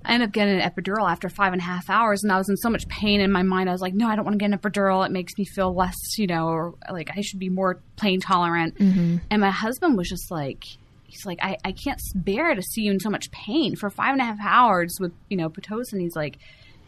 I 0.04 0.14
ended 0.14 0.30
up 0.30 0.34
getting 0.34 0.60
an 0.60 0.68
epidural 0.68 1.08
after 1.12 1.30
five 1.30 1.54
and 1.54 1.62
a 1.62 1.64
half 1.66 1.88
hours, 1.88 2.24
and 2.24 2.32
I 2.32 2.38
was 2.38 2.50
in 2.50 2.58
so 2.58 2.72
much 2.72 2.88
pain 2.88 3.22
in 3.22 3.32
my 3.32 3.44
mind. 3.44 3.70
I 3.70 3.72
was 3.72 3.82
like, 3.82 3.94
no, 3.94 4.08
I 4.08 4.16
don't 4.16 4.26
want 4.26 4.34
to 4.34 4.44
get 4.44 4.52
an 4.52 4.58
epidural. 4.58 5.06
It 5.06 5.12
makes 5.12 5.38
me 5.38 5.46
feel 5.46 5.76
less, 5.76 5.96
you 6.18 6.26
know, 6.26 6.48
or 6.48 6.74
like 6.92 7.12
I 7.16 7.22
should 7.22 7.38
be 7.38 7.50
more 7.50 7.80
pain 7.98 8.20
tolerant. 8.20 8.80
Mhm. 8.80 9.22
And 9.30 9.42
my 9.42 9.52
husband 9.52 9.98
was 9.98 10.10
just 10.10 10.32
like. 10.32 10.64
He's 11.12 11.26
like, 11.26 11.40
I, 11.42 11.58
I 11.64 11.72
can't 11.72 12.00
bear 12.16 12.56
to 12.56 12.62
see 12.62 12.82
you 12.84 12.92
in 12.92 13.00
so 13.00 13.10
much 13.10 13.30
pain 13.32 13.76
for 13.76 13.90
five 13.90 14.14
and 14.14 14.22
a 14.22 14.26
half 14.26 14.40
hours 14.42 14.98
with, 15.00 15.14
you 15.30 15.38
know, 15.38 15.50
Pitocin. 15.50 16.00
He's 16.00 16.16
like, 16.16 16.38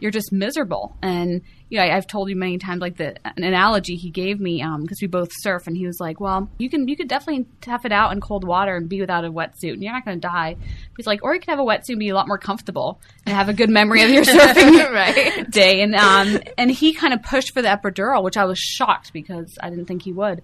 you're 0.03 0.11
just 0.11 0.33
miserable. 0.33 0.97
And 1.01 1.41
you 1.69 1.77
know, 1.77 1.85
I, 1.85 1.95
I've 1.95 2.07
told 2.07 2.29
you 2.29 2.35
many 2.35 2.57
times, 2.57 2.81
like 2.81 2.97
the 2.97 3.15
an 3.25 3.43
analogy 3.43 3.95
he 3.95 4.09
gave 4.09 4.37
me, 4.37 4.61
because 4.81 4.99
we 5.01 5.07
both 5.07 5.29
surf, 5.31 5.65
and 5.65 5.77
he 5.77 5.87
was 5.87 5.97
like, 5.99 6.19
"Well, 6.19 6.49
you 6.57 6.69
can 6.69 6.89
you 6.89 6.97
could 6.97 7.07
definitely 7.07 7.45
tough 7.61 7.85
it 7.85 7.93
out 7.93 8.11
in 8.11 8.19
cold 8.19 8.45
water 8.45 8.75
and 8.75 8.89
be 8.89 8.99
without 8.99 9.23
a 9.23 9.31
wetsuit, 9.31 9.71
and 9.73 9.81
you're 9.81 9.93
not 9.93 10.03
going 10.03 10.19
to 10.19 10.27
die." 10.27 10.57
He's 10.97 11.07
like, 11.07 11.23
"Or 11.23 11.33
you 11.33 11.39
can 11.39 11.51
have 11.51 11.59
a 11.59 11.63
wetsuit 11.67 11.91
and 11.91 11.99
be 11.99 12.09
a 12.09 12.15
lot 12.15 12.27
more 12.27 12.37
comfortable 12.37 12.99
and 13.25 13.33
have 13.33 13.47
a 13.47 13.53
good 13.53 13.69
memory 13.69 14.03
of 14.03 14.09
your 14.09 14.23
surfing 14.25 14.91
Right. 14.91 15.49
day." 15.49 15.81
And 15.81 15.95
um, 15.95 16.39
and 16.57 16.69
he 16.69 16.93
kind 16.93 17.13
of 17.13 17.23
pushed 17.23 17.53
for 17.53 17.61
the 17.61 17.69
epidural, 17.69 18.23
which 18.23 18.35
I 18.35 18.43
was 18.43 18.59
shocked 18.59 19.13
because 19.13 19.57
I 19.61 19.69
didn't 19.69 19.85
think 19.85 20.03
he 20.03 20.11
would. 20.11 20.41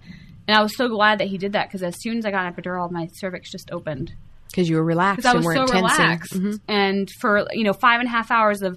And 0.50 0.58
I 0.58 0.62
was 0.62 0.76
so 0.76 0.88
glad 0.88 1.20
that 1.20 1.28
he 1.28 1.38
did 1.38 1.52
that 1.52 1.68
because 1.68 1.84
as 1.84 1.94
soon 2.00 2.18
as 2.18 2.26
I 2.26 2.32
got 2.32 2.44
an 2.44 2.52
epidural, 2.52 2.90
my 2.90 3.06
cervix 3.14 3.52
just 3.52 3.70
opened 3.70 4.12
because 4.48 4.68
you 4.68 4.74
were 4.74 4.82
relaxed 4.84 5.18
because 5.22 5.26
I 5.26 5.36
and 5.36 5.38
was 5.38 5.54
weren't 5.54 5.68
so 5.68 5.72
tensing. 5.72 5.98
relaxed. 6.02 6.32
Mhm. 6.34 6.60
And 6.66 7.08
for 7.20 7.46
you 7.52 7.62
know 7.62 7.72
five 7.72 8.00
and 8.00 8.08
a 8.08 8.10
half 8.10 8.32
hours 8.32 8.60
of 8.62 8.76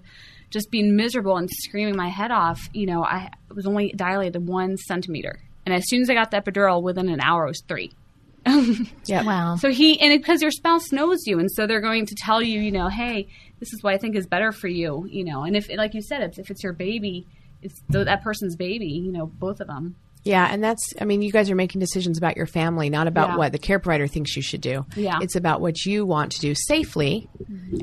just 0.51 0.69
being 0.69 0.95
miserable 0.95 1.35
and 1.35 1.49
screaming 1.49 1.95
my 1.95 2.09
head 2.09 2.29
off, 2.29 2.69
you 2.73 2.85
know, 2.85 3.03
I 3.03 3.31
was 3.49 3.65
only 3.65 3.91
dilated 3.95 4.47
one 4.47 4.77
centimeter. 4.77 5.39
And 5.65 5.73
as 5.73 5.89
soon 5.89 6.03
as 6.03 6.11
I 6.11 6.13
got 6.13 6.29
the 6.29 6.37
epidural, 6.39 6.83
within 6.83 7.09
an 7.09 7.19
hour, 7.21 7.45
it 7.45 7.47
was 7.49 7.63
three. 7.67 7.91
Yeah. 8.45 8.61
Yeah. 9.05 9.23
Wow. 9.23 9.55
So 9.55 9.71
he 9.71 9.99
and 9.99 10.15
because 10.21 10.43
your 10.43 10.51
spouse 10.51 10.91
knows 10.91 11.25
you, 11.25 11.39
and 11.39 11.49
so 11.49 11.65
they're 11.65 11.81
going 11.81 12.05
to 12.05 12.13
tell 12.15 12.39
you, 12.43 12.59
you 12.61 12.71
know, 12.71 12.87
hey, 12.89 13.27
this 13.59 13.73
is 13.73 13.81
what 13.81 13.95
I 13.95 13.97
think 13.97 14.15
is 14.15 14.27
better 14.27 14.51
for 14.51 14.67
you, 14.67 15.07
you 15.09 15.23
know. 15.23 15.41
And 15.43 15.55
if, 15.55 15.69
like 15.75 15.95
you 15.95 16.03
said, 16.03 16.21
it's, 16.21 16.37
if 16.37 16.51
it's 16.51 16.61
your 16.61 16.73
baby, 16.73 17.25
it's 17.63 17.81
th- 17.91 18.05
that 18.05 18.21
person's 18.21 18.55
baby, 18.55 18.85
you 18.87 19.11
know, 19.11 19.25
both 19.25 19.59
of 19.61 19.67
them. 19.67 19.95
Yeah, 20.23 20.47
and 20.49 20.63
that's, 20.63 20.93
I 21.01 21.05
mean, 21.05 21.21
you 21.21 21.31
guys 21.31 21.49
are 21.49 21.55
making 21.55 21.79
decisions 21.79 22.17
about 22.17 22.37
your 22.37 22.45
family, 22.45 22.89
not 22.89 23.07
about 23.07 23.29
Yeah. 23.29 23.37
what 23.37 23.51
the 23.51 23.57
care 23.57 23.79
provider 23.79 24.07
thinks 24.07 24.35
you 24.35 24.41
should 24.41 24.61
do. 24.61 24.85
Yeah. 24.95 25.19
It's 25.21 25.35
about 25.35 25.59
what 25.59 25.85
you 25.85 26.05
want 26.05 26.31
to 26.33 26.39
do 26.39 26.55
safely 26.55 27.29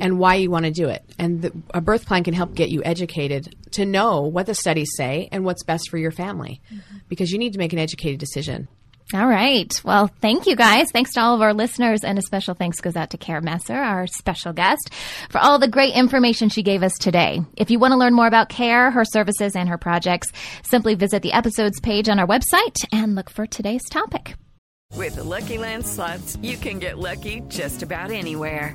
and 0.01 0.19
why 0.19 0.37
you 0.37 0.51
want 0.51 0.65
to 0.65 0.71
do 0.71 0.89
it. 0.89 1.05
And 1.19 1.43
the, 1.43 1.53
a 1.75 1.81
birth 1.81 2.07
plan 2.07 2.25
can 2.25 2.35
help 2.35 2.55
get 2.55 2.71
you 2.71 2.83
educated 2.85 3.55
to 3.73 3.85
know 3.85 4.23
what 4.23 4.47
the 4.47 4.55
studies 4.55 4.91
say 4.97 5.29
and 5.33 5.45
what's 5.45 5.63
best 5.65 5.91
for 5.91 5.99
your 5.99 6.11
family 6.11 6.61
mm-hmm. 6.73 6.99
because 7.09 7.31
you 7.31 7.39
need 7.39 7.53
to 7.53 7.59
make 7.59 7.73
an 7.73 7.79
educated 7.79 8.19
decision. 8.19 8.69
All 9.13 9.27
right. 9.27 9.73
Well, 9.85 10.09
thank 10.21 10.47
you 10.47 10.55
guys. 10.55 10.93
Thanks 10.93 11.15
to 11.15 11.21
all 11.21 11.35
of 11.35 11.43
our 11.43 11.53
listeners, 11.53 12.05
and 12.05 12.17
a 12.17 12.23
special 12.23 12.55
thanks 12.55 12.81
goes 12.81 12.95
out 12.95 13.11
to 13.11 13.19
Kara 13.19 13.43
Messer, 13.43 13.75
our 13.75 14.07
special 14.07 14.53
guest, 14.53 14.91
for 15.31 15.39
all 15.39 15.59
the 15.59 15.67
great 15.67 15.95
information 15.95 16.49
she 16.49 16.63
gave 16.63 16.85
us 16.85 16.97
today. 16.97 17.41
If 17.57 17.73
you 17.73 17.81
want 17.81 17.93
to 17.93 17.99
learn 17.99 18.15
more 18.15 18.29
about 18.29 18.49
Care, 18.49 18.93
her 18.93 19.05
services, 19.05 19.57
and 19.57 19.69
her 19.69 19.79
projects, 19.79 20.31
simply 20.63 20.95
visit 20.95 21.23
the 21.23 21.33
episodes 21.33 21.81
page 21.81 22.09
on 22.09 22.21
our 22.21 22.27
website 22.27 22.77
and 22.93 23.17
look 23.17 23.31
for 23.31 23.47
today's 23.47 23.83
topic. 23.91 24.37
With 24.95 25.17
the 25.17 25.25
Lucky 25.25 25.59
Land 25.59 25.87
slots, 25.87 26.37
you 26.43 26.57
can 26.57 26.79
get 26.79 26.99
lucky 26.99 27.43
just 27.49 27.83
about 27.83 28.11
anywhere. 28.11 28.75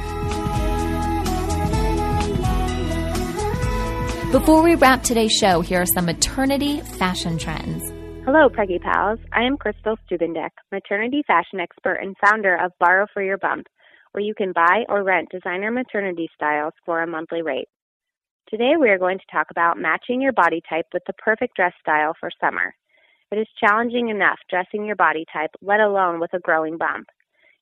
Before 4.31 4.63
we 4.63 4.75
wrap 4.75 5.03
today's 5.03 5.33
show, 5.33 5.59
here 5.59 5.81
are 5.81 5.85
some 5.85 6.05
maternity 6.05 6.79
fashion 6.79 7.37
trends. 7.37 7.83
Hello, 8.23 8.47
Preggie 8.47 8.79
Pals. 8.79 9.19
I 9.33 9.43
am 9.43 9.57
Crystal 9.57 9.97
Stubendek, 10.07 10.51
maternity 10.71 11.21
fashion 11.27 11.59
expert 11.59 11.95
and 11.95 12.15
founder 12.15 12.55
of 12.55 12.71
Borrow 12.79 13.07
for 13.13 13.21
Your 13.21 13.37
Bump, 13.37 13.67
where 14.13 14.23
you 14.23 14.33
can 14.33 14.53
buy 14.53 14.85
or 14.87 15.03
rent 15.03 15.27
designer 15.31 15.69
maternity 15.69 16.29
styles 16.33 16.71
for 16.85 17.03
a 17.03 17.07
monthly 17.07 17.41
rate. 17.41 17.67
Today, 18.49 18.75
we 18.79 18.87
are 18.87 18.97
going 18.97 19.17
to 19.17 19.25
talk 19.29 19.47
about 19.51 19.77
matching 19.77 20.21
your 20.21 20.31
body 20.31 20.61
type 20.69 20.85
with 20.93 21.03
the 21.07 21.13
perfect 21.13 21.57
dress 21.57 21.73
style 21.81 22.13
for 22.17 22.29
summer. 22.39 22.73
It 23.33 23.37
is 23.37 23.47
challenging 23.59 24.07
enough 24.07 24.39
dressing 24.49 24.85
your 24.85 24.95
body 24.95 25.25
type, 25.33 25.51
let 25.61 25.81
alone 25.81 26.21
with 26.21 26.33
a 26.33 26.39
growing 26.39 26.77
bump. 26.77 27.07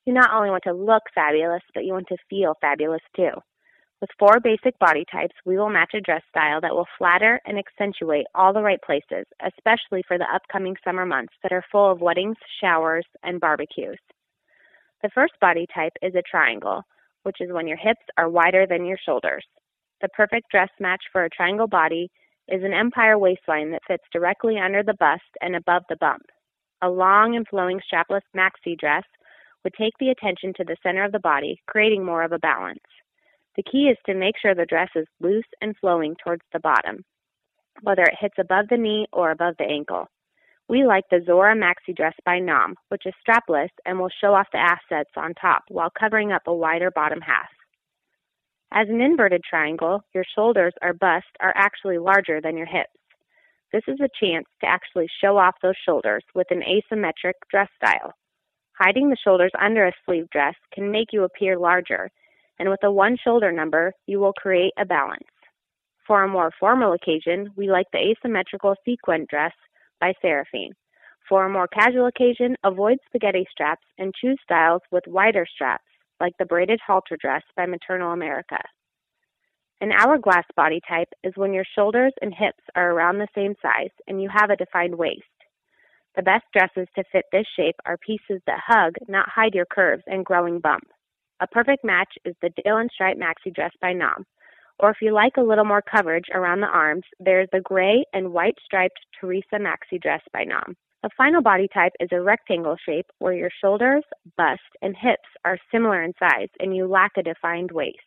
You 0.05 0.13
not 0.13 0.29
only 0.31 0.51
want 0.51 0.65
to 0.65 0.73
look 0.73 1.01
fabulous, 1.15 1.63
but 1.73 1.83
you 1.83 1.93
want 1.93 2.09
to 2.09 2.17
feel 2.29 2.53
fabulous 2.61 3.01
too. 3.15 3.31
With 4.01 4.11
four 4.17 4.39
basic 4.39 4.79
body 4.79 5.03
types, 5.11 5.35
we 5.45 5.57
will 5.57 5.69
match 5.69 5.91
a 5.93 5.99
dress 5.99 6.21
style 6.29 6.61
that 6.61 6.73
will 6.73 6.87
flatter 6.97 7.41
and 7.45 7.57
accentuate 7.57 8.27
all 8.33 8.53
the 8.53 8.61
right 8.61 8.81
places, 8.81 9.25
especially 9.45 10.03
for 10.07 10.17
the 10.17 10.33
upcoming 10.33 10.77
summer 10.85 11.05
months 11.05 11.33
that 11.43 11.51
are 11.51 11.65
full 11.69 11.91
of 11.91 11.99
weddings, 11.99 12.37
showers, 12.61 13.05
and 13.23 13.41
barbecues. 13.41 13.99
The 15.01 15.09
first 15.13 15.33
body 15.41 15.67
type 15.73 15.91
is 16.01 16.15
a 16.15 16.21
triangle, 16.21 16.83
which 17.23 17.41
is 17.41 17.51
when 17.51 17.67
your 17.67 17.77
hips 17.77 18.05
are 18.17 18.29
wider 18.29 18.65
than 18.65 18.85
your 18.85 18.97
shoulders. 19.05 19.45
The 20.01 20.07
perfect 20.09 20.49
dress 20.49 20.69
match 20.79 21.03
for 21.11 21.25
a 21.25 21.29
triangle 21.29 21.67
body 21.67 22.09
is 22.47 22.63
an 22.63 22.73
empire 22.73 23.17
waistline 23.17 23.71
that 23.71 23.83
fits 23.85 24.03
directly 24.13 24.57
under 24.57 24.81
the 24.81 24.95
bust 24.97 25.29
and 25.41 25.57
above 25.57 25.83
the 25.89 25.97
bump. 25.97 26.23
A 26.81 26.89
long 26.89 27.35
and 27.35 27.45
flowing 27.45 27.81
strapless 27.81 28.21
maxi 28.33 28.77
dress 28.77 29.03
would 29.65 29.73
take 29.73 29.93
the 29.99 30.09
attention 30.09 30.53
to 30.55 30.63
the 30.63 30.77
center 30.81 31.03
of 31.03 31.11
the 31.11 31.19
body, 31.19 31.59
creating 31.67 32.05
more 32.05 32.23
of 32.23 32.31
a 32.31 32.39
balance. 32.39 32.79
The 33.55 33.63
key 33.63 33.89
is 33.89 33.97
to 34.05 34.13
make 34.13 34.35
sure 34.41 34.55
the 34.55 34.65
dress 34.65 34.89
is 34.95 35.07
loose 35.19 35.47
and 35.61 35.75
flowing 35.77 36.15
towards 36.23 36.43
the 36.53 36.59
bottom, 36.59 37.03
whether 37.81 38.03
it 38.03 38.17
hits 38.19 38.35
above 38.39 38.67
the 38.69 38.77
knee 38.77 39.07
or 39.11 39.31
above 39.31 39.55
the 39.57 39.65
ankle. 39.65 40.07
We 40.67 40.85
like 40.85 41.05
the 41.09 41.23
Zora 41.25 41.55
Maxi 41.55 41.95
Dress 41.95 42.13
by 42.25 42.37
Nom, 42.37 42.75
which 42.89 43.07
is 43.07 43.13
strapless 43.27 43.69
and 43.85 43.99
will 43.99 44.11
show 44.21 44.35
off 44.35 44.47
the 44.53 44.59
assets 44.59 45.09
on 45.17 45.33
top 45.33 45.63
while 45.67 45.89
covering 45.89 46.31
up 46.31 46.43
a 46.45 46.53
wider 46.53 46.91
bottom 46.91 47.21
half. 47.21 47.49
As 48.71 48.87
an 48.87 49.01
inverted 49.01 49.41
triangle, 49.43 50.03
your 50.13 50.25
shoulders 50.35 50.73
or 50.83 50.93
bust 50.93 51.25
are 51.39 51.53
actually 51.55 51.97
larger 51.97 52.39
than 52.39 52.55
your 52.55 52.67
hips. 52.67 52.91
This 53.73 53.81
is 53.87 53.99
a 53.99 54.09
chance 54.23 54.45
to 54.61 54.67
actually 54.67 55.07
show 55.21 55.37
off 55.37 55.55
those 55.61 55.77
shoulders 55.83 56.23
with 56.35 56.47
an 56.51 56.61
asymmetric 56.61 57.33
dress 57.49 57.69
style. 57.83 58.13
Hiding 58.79 59.09
the 59.09 59.17
shoulders 59.23 59.51
under 59.59 59.87
a 59.87 59.93
sleeve 60.05 60.29
dress 60.29 60.55
can 60.71 60.91
make 60.91 61.07
you 61.11 61.23
appear 61.23 61.57
larger 61.57 62.11
and 62.59 62.69
with 62.69 62.83
a 62.83 62.91
one 62.91 63.17
shoulder 63.23 63.51
number, 63.51 63.93
you 64.05 64.19
will 64.19 64.33
create 64.33 64.73
a 64.77 64.85
balance. 64.85 65.23
For 66.05 66.23
a 66.23 66.27
more 66.27 66.51
formal 66.59 66.93
occasion, 66.93 67.51
we 67.55 67.69
like 67.69 67.87
the 67.91 67.99
asymmetrical 67.99 68.75
sequin 68.83 69.25
dress 69.29 69.53
by 69.99 70.13
Seraphine. 70.21 70.73
For 71.27 71.45
a 71.45 71.49
more 71.49 71.67
casual 71.67 72.07
occasion, 72.07 72.55
avoid 72.63 72.97
spaghetti 73.07 73.45
straps 73.51 73.85
and 73.97 74.13
choose 74.15 74.39
styles 74.43 74.81
with 74.91 75.03
wider 75.07 75.45
straps, 75.45 75.83
like 76.19 76.33
the 76.39 76.45
braided 76.45 76.79
halter 76.85 77.15
dress 77.19 77.43
by 77.55 77.65
Maternal 77.65 78.11
America. 78.11 78.59
An 79.81 79.91
hourglass 79.91 80.45
body 80.57 80.81
type 80.89 81.07
is 81.23 81.37
when 81.37 81.53
your 81.53 81.63
shoulders 81.75 82.11
and 82.21 82.33
hips 82.33 82.63
are 82.75 82.91
around 82.91 83.19
the 83.19 83.27
same 83.33 83.53
size 83.61 83.91
and 84.07 84.21
you 84.21 84.27
have 84.29 84.49
a 84.49 84.57
defined 84.57 84.95
waist. 84.95 85.23
The 86.15 86.23
best 86.23 86.45
dresses 86.51 86.87
to 86.95 87.03
fit 87.11 87.25
this 87.31 87.45
shape 87.55 87.75
are 87.85 87.97
pieces 87.97 88.41
that 88.45 88.59
hug, 88.65 88.95
not 89.07 89.29
hide 89.29 89.53
your 89.53 89.67
curves 89.67 90.03
and 90.07 90.25
growing 90.25 90.59
bump. 90.59 90.83
A 91.41 91.47
perfect 91.47 91.85
match 91.85 92.13
is 92.25 92.35
the 92.41 92.49
Dylan 92.49 92.89
Stripe 92.91 93.17
Maxi 93.17 93.53
Dress 93.53 93.71
by 93.81 93.93
Nom. 93.93 94.25
Or 94.79 94.89
if 94.89 94.97
you 95.01 95.13
like 95.13 95.37
a 95.37 95.41
little 95.41 95.63
more 95.63 95.81
coverage 95.81 96.25
around 96.33 96.59
the 96.59 96.67
arms, 96.67 97.03
there's 97.19 97.47
the 97.51 97.61
gray 97.61 98.03
and 98.13 98.33
white 98.33 98.57
striped 98.63 98.99
Teresa 99.19 99.55
Maxi 99.55 100.01
Dress 100.01 100.21
by 100.33 100.43
Nom. 100.43 100.75
The 101.01 101.09
final 101.15 101.41
body 101.41 101.69
type 101.73 101.93
is 102.01 102.09
a 102.11 102.21
rectangle 102.21 102.75
shape 102.85 103.05
where 103.19 103.33
your 103.33 103.51
shoulders, 103.61 104.03
bust, 104.37 104.59
and 104.81 104.95
hips 104.97 105.29
are 105.45 105.57
similar 105.71 106.03
in 106.03 106.11
size 106.19 106.49
and 106.59 106.75
you 106.75 106.87
lack 106.87 107.11
a 107.15 107.23
defined 107.23 107.71
waist. 107.71 107.99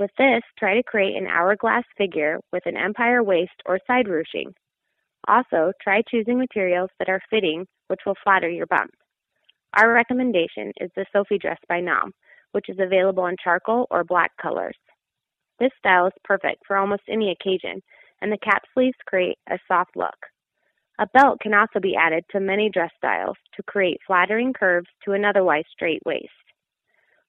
With 0.00 0.10
this, 0.18 0.42
try 0.58 0.74
to 0.74 0.82
create 0.82 1.16
an 1.16 1.28
hourglass 1.28 1.84
figure 1.96 2.40
with 2.52 2.66
an 2.66 2.76
empire 2.76 3.22
waist 3.22 3.62
or 3.64 3.78
side 3.86 4.08
ruching. 4.08 4.54
Also, 5.28 5.70
try 5.80 6.02
choosing 6.10 6.38
materials 6.38 6.90
that 6.98 7.08
are 7.08 7.20
fitting, 7.30 7.66
which 7.86 8.00
will 8.04 8.16
flatter 8.24 8.48
your 8.48 8.66
bump. 8.66 8.90
Our 9.76 9.92
recommendation 9.92 10.72
is 10.80 10.90
the 10.96 11.06
Sophie 11.12 11.38
dress 11.38 11.58
by 11.68 11.80
Nom, 11.80 12.12
which 12.52 12.68
is 12.68 12.78
available 12.78 13.26
in 13.26 13.36
charcoal 13.42 13.86
or 13.90 14.04
black 14.04 14.32
colors. 14.40 14.76
This 15.58 15.70
style 15.78 16.06
is 16.06 16.12
perfect 16.24 16.62
for 16.66 16.76
almost 16.76 17.02
any 17.08 17.30
occasion, 17.30 17.82
and 18.22 18.32
the 18.32 18.38
cap 18.38 18.62
sleeves 18.74 18.96
create 19.06 19.38
a 19.48 19.58
soft 19.68 19.96
look. 19.96 20.16
A 20.98 21.06
belt 21.14 21.40
can 21.40 21.54
also 21.54 21.80
be 21.80 21.96
added 21.96 22.24
to 22.30 22.40
many 22.40 22.68
dress 22.68 22.90
styles 22.96 23.36
to 23.56 23.62
create 23.62 24.00
flattering 24.06 24.52
curves 24.52 24.88
to 25.04 25.12
an 25.12 25.24
otherwise 25.24 25.64
straight 25.72 26.02
waist. 26.04 26.28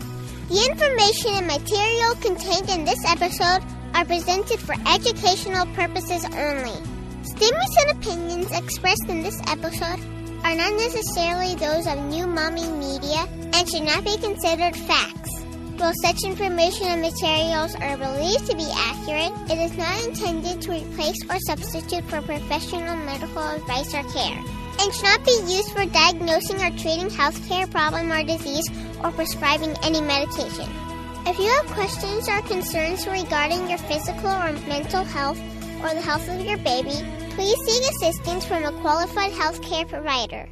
The 0.50 0.66
information 0.70 1.32
and 1.34 1.48
material 1.48 2.16
contained 2.22 2.70
in 2.70 2.86
this 2.86 3.04
episode 3.06 3.64
are 3.94 4.06
presented 4.06 4.60
for 4.60 4.76
educational 4.88 5.66
purposes 5.74 6.26
only. 6.26 6.78
Statements 7.24 7.78
and 7.82 7.98
opinions 7.98 8.52
expressed 8.52 9.08
in 9.10 9.22
this 9.22 9.40
episode 9.48 10.00
are 10.44 10.56
not 10.56 10.74
necessarily 10.74 11.56
those 11.56 11.88
of 11.88 11.98
New 12.06 12.28
Mommy 12.28 12.68
Media 12.68 13.28
and 13.54 13.70
should 13.70 13.84
not 13.84 14.04
be 14.04 14.18
considered 14.18 14.76
facts. 14.76 15.44
While 15.78 15.94
such 16.02 16.24
information 16.24 16.88
and 16.88 17.02
materials 17.02 17.76
are 17.76 17.98
believed 17.98 18.50
to 18.50 18.56
be 18.56 18.68
accurate, 18.74 19.34
it 19.52 19.60
is 19.60 19.78
not 19.78 20.04
intended 20.06 20.62
to 20.62 20.72
replace 20.72 21.18
or 21.30 21.38
substitute 21.40 22.04
for 22.06 22.22
professional 22.22 22.96
medical 22.96 23.48
advice 23.48 23.94
or 23.94 24.04
care 24.12 24.42
and 24.80 24.94
should 24.94 25.04
not 25.04 25.26
be 25.26 25.38
used 25.46 25.72
for 25.72 25.86
diagnosing 25.86 26.62
or 26.62 26.70
treating 26.78 27.10
health 27.10 27.38
care 27.48 27.68
problem 27.68 28.12
or 28.12 28.24
disease 28.24 28.66
or 29.04 29.12
prescribing 29.12 29.76
any 29.84 30.02
medication. 30.02 30.87
If 31.30 31.40
you 31.40 31.50
have 31.50 31.66
questions 31.68 32.30
or 32.30 32.42
concerns 32.44 33.06
regarding 33.06 33.68
your 33.68 33.80
physical 33.80 34.30
or 34.30 34.54
mental 34.66 35.04
health 35.04 35.38
or 35.84 35.94
the 35.94 36.00
health 36.00 36.26
of 36.30 36.40
your 36.40 36.58
baby, 36.60 37.04
please 37.32 37.58
seek 37.66 37.84
assistance 37.92 38.46
from 38.46 38.64
a 38.64 38.72
qualified 38.80 39.32
healthcare 39.32 39.86
provider. 39.86 40.48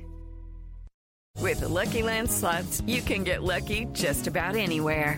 With 1.40 1.62
the 1.62 1.70
Lucky 1.70 2.04
Land 2.04 2.30
slots, 2.30 2.82
you 2.86 3.02
can 3.02 3.24
get 3.24 3.42
lucky 3.42 3.88
just 3.94 4.28
about 4.28 4.58
anywhere. 4.58 5.18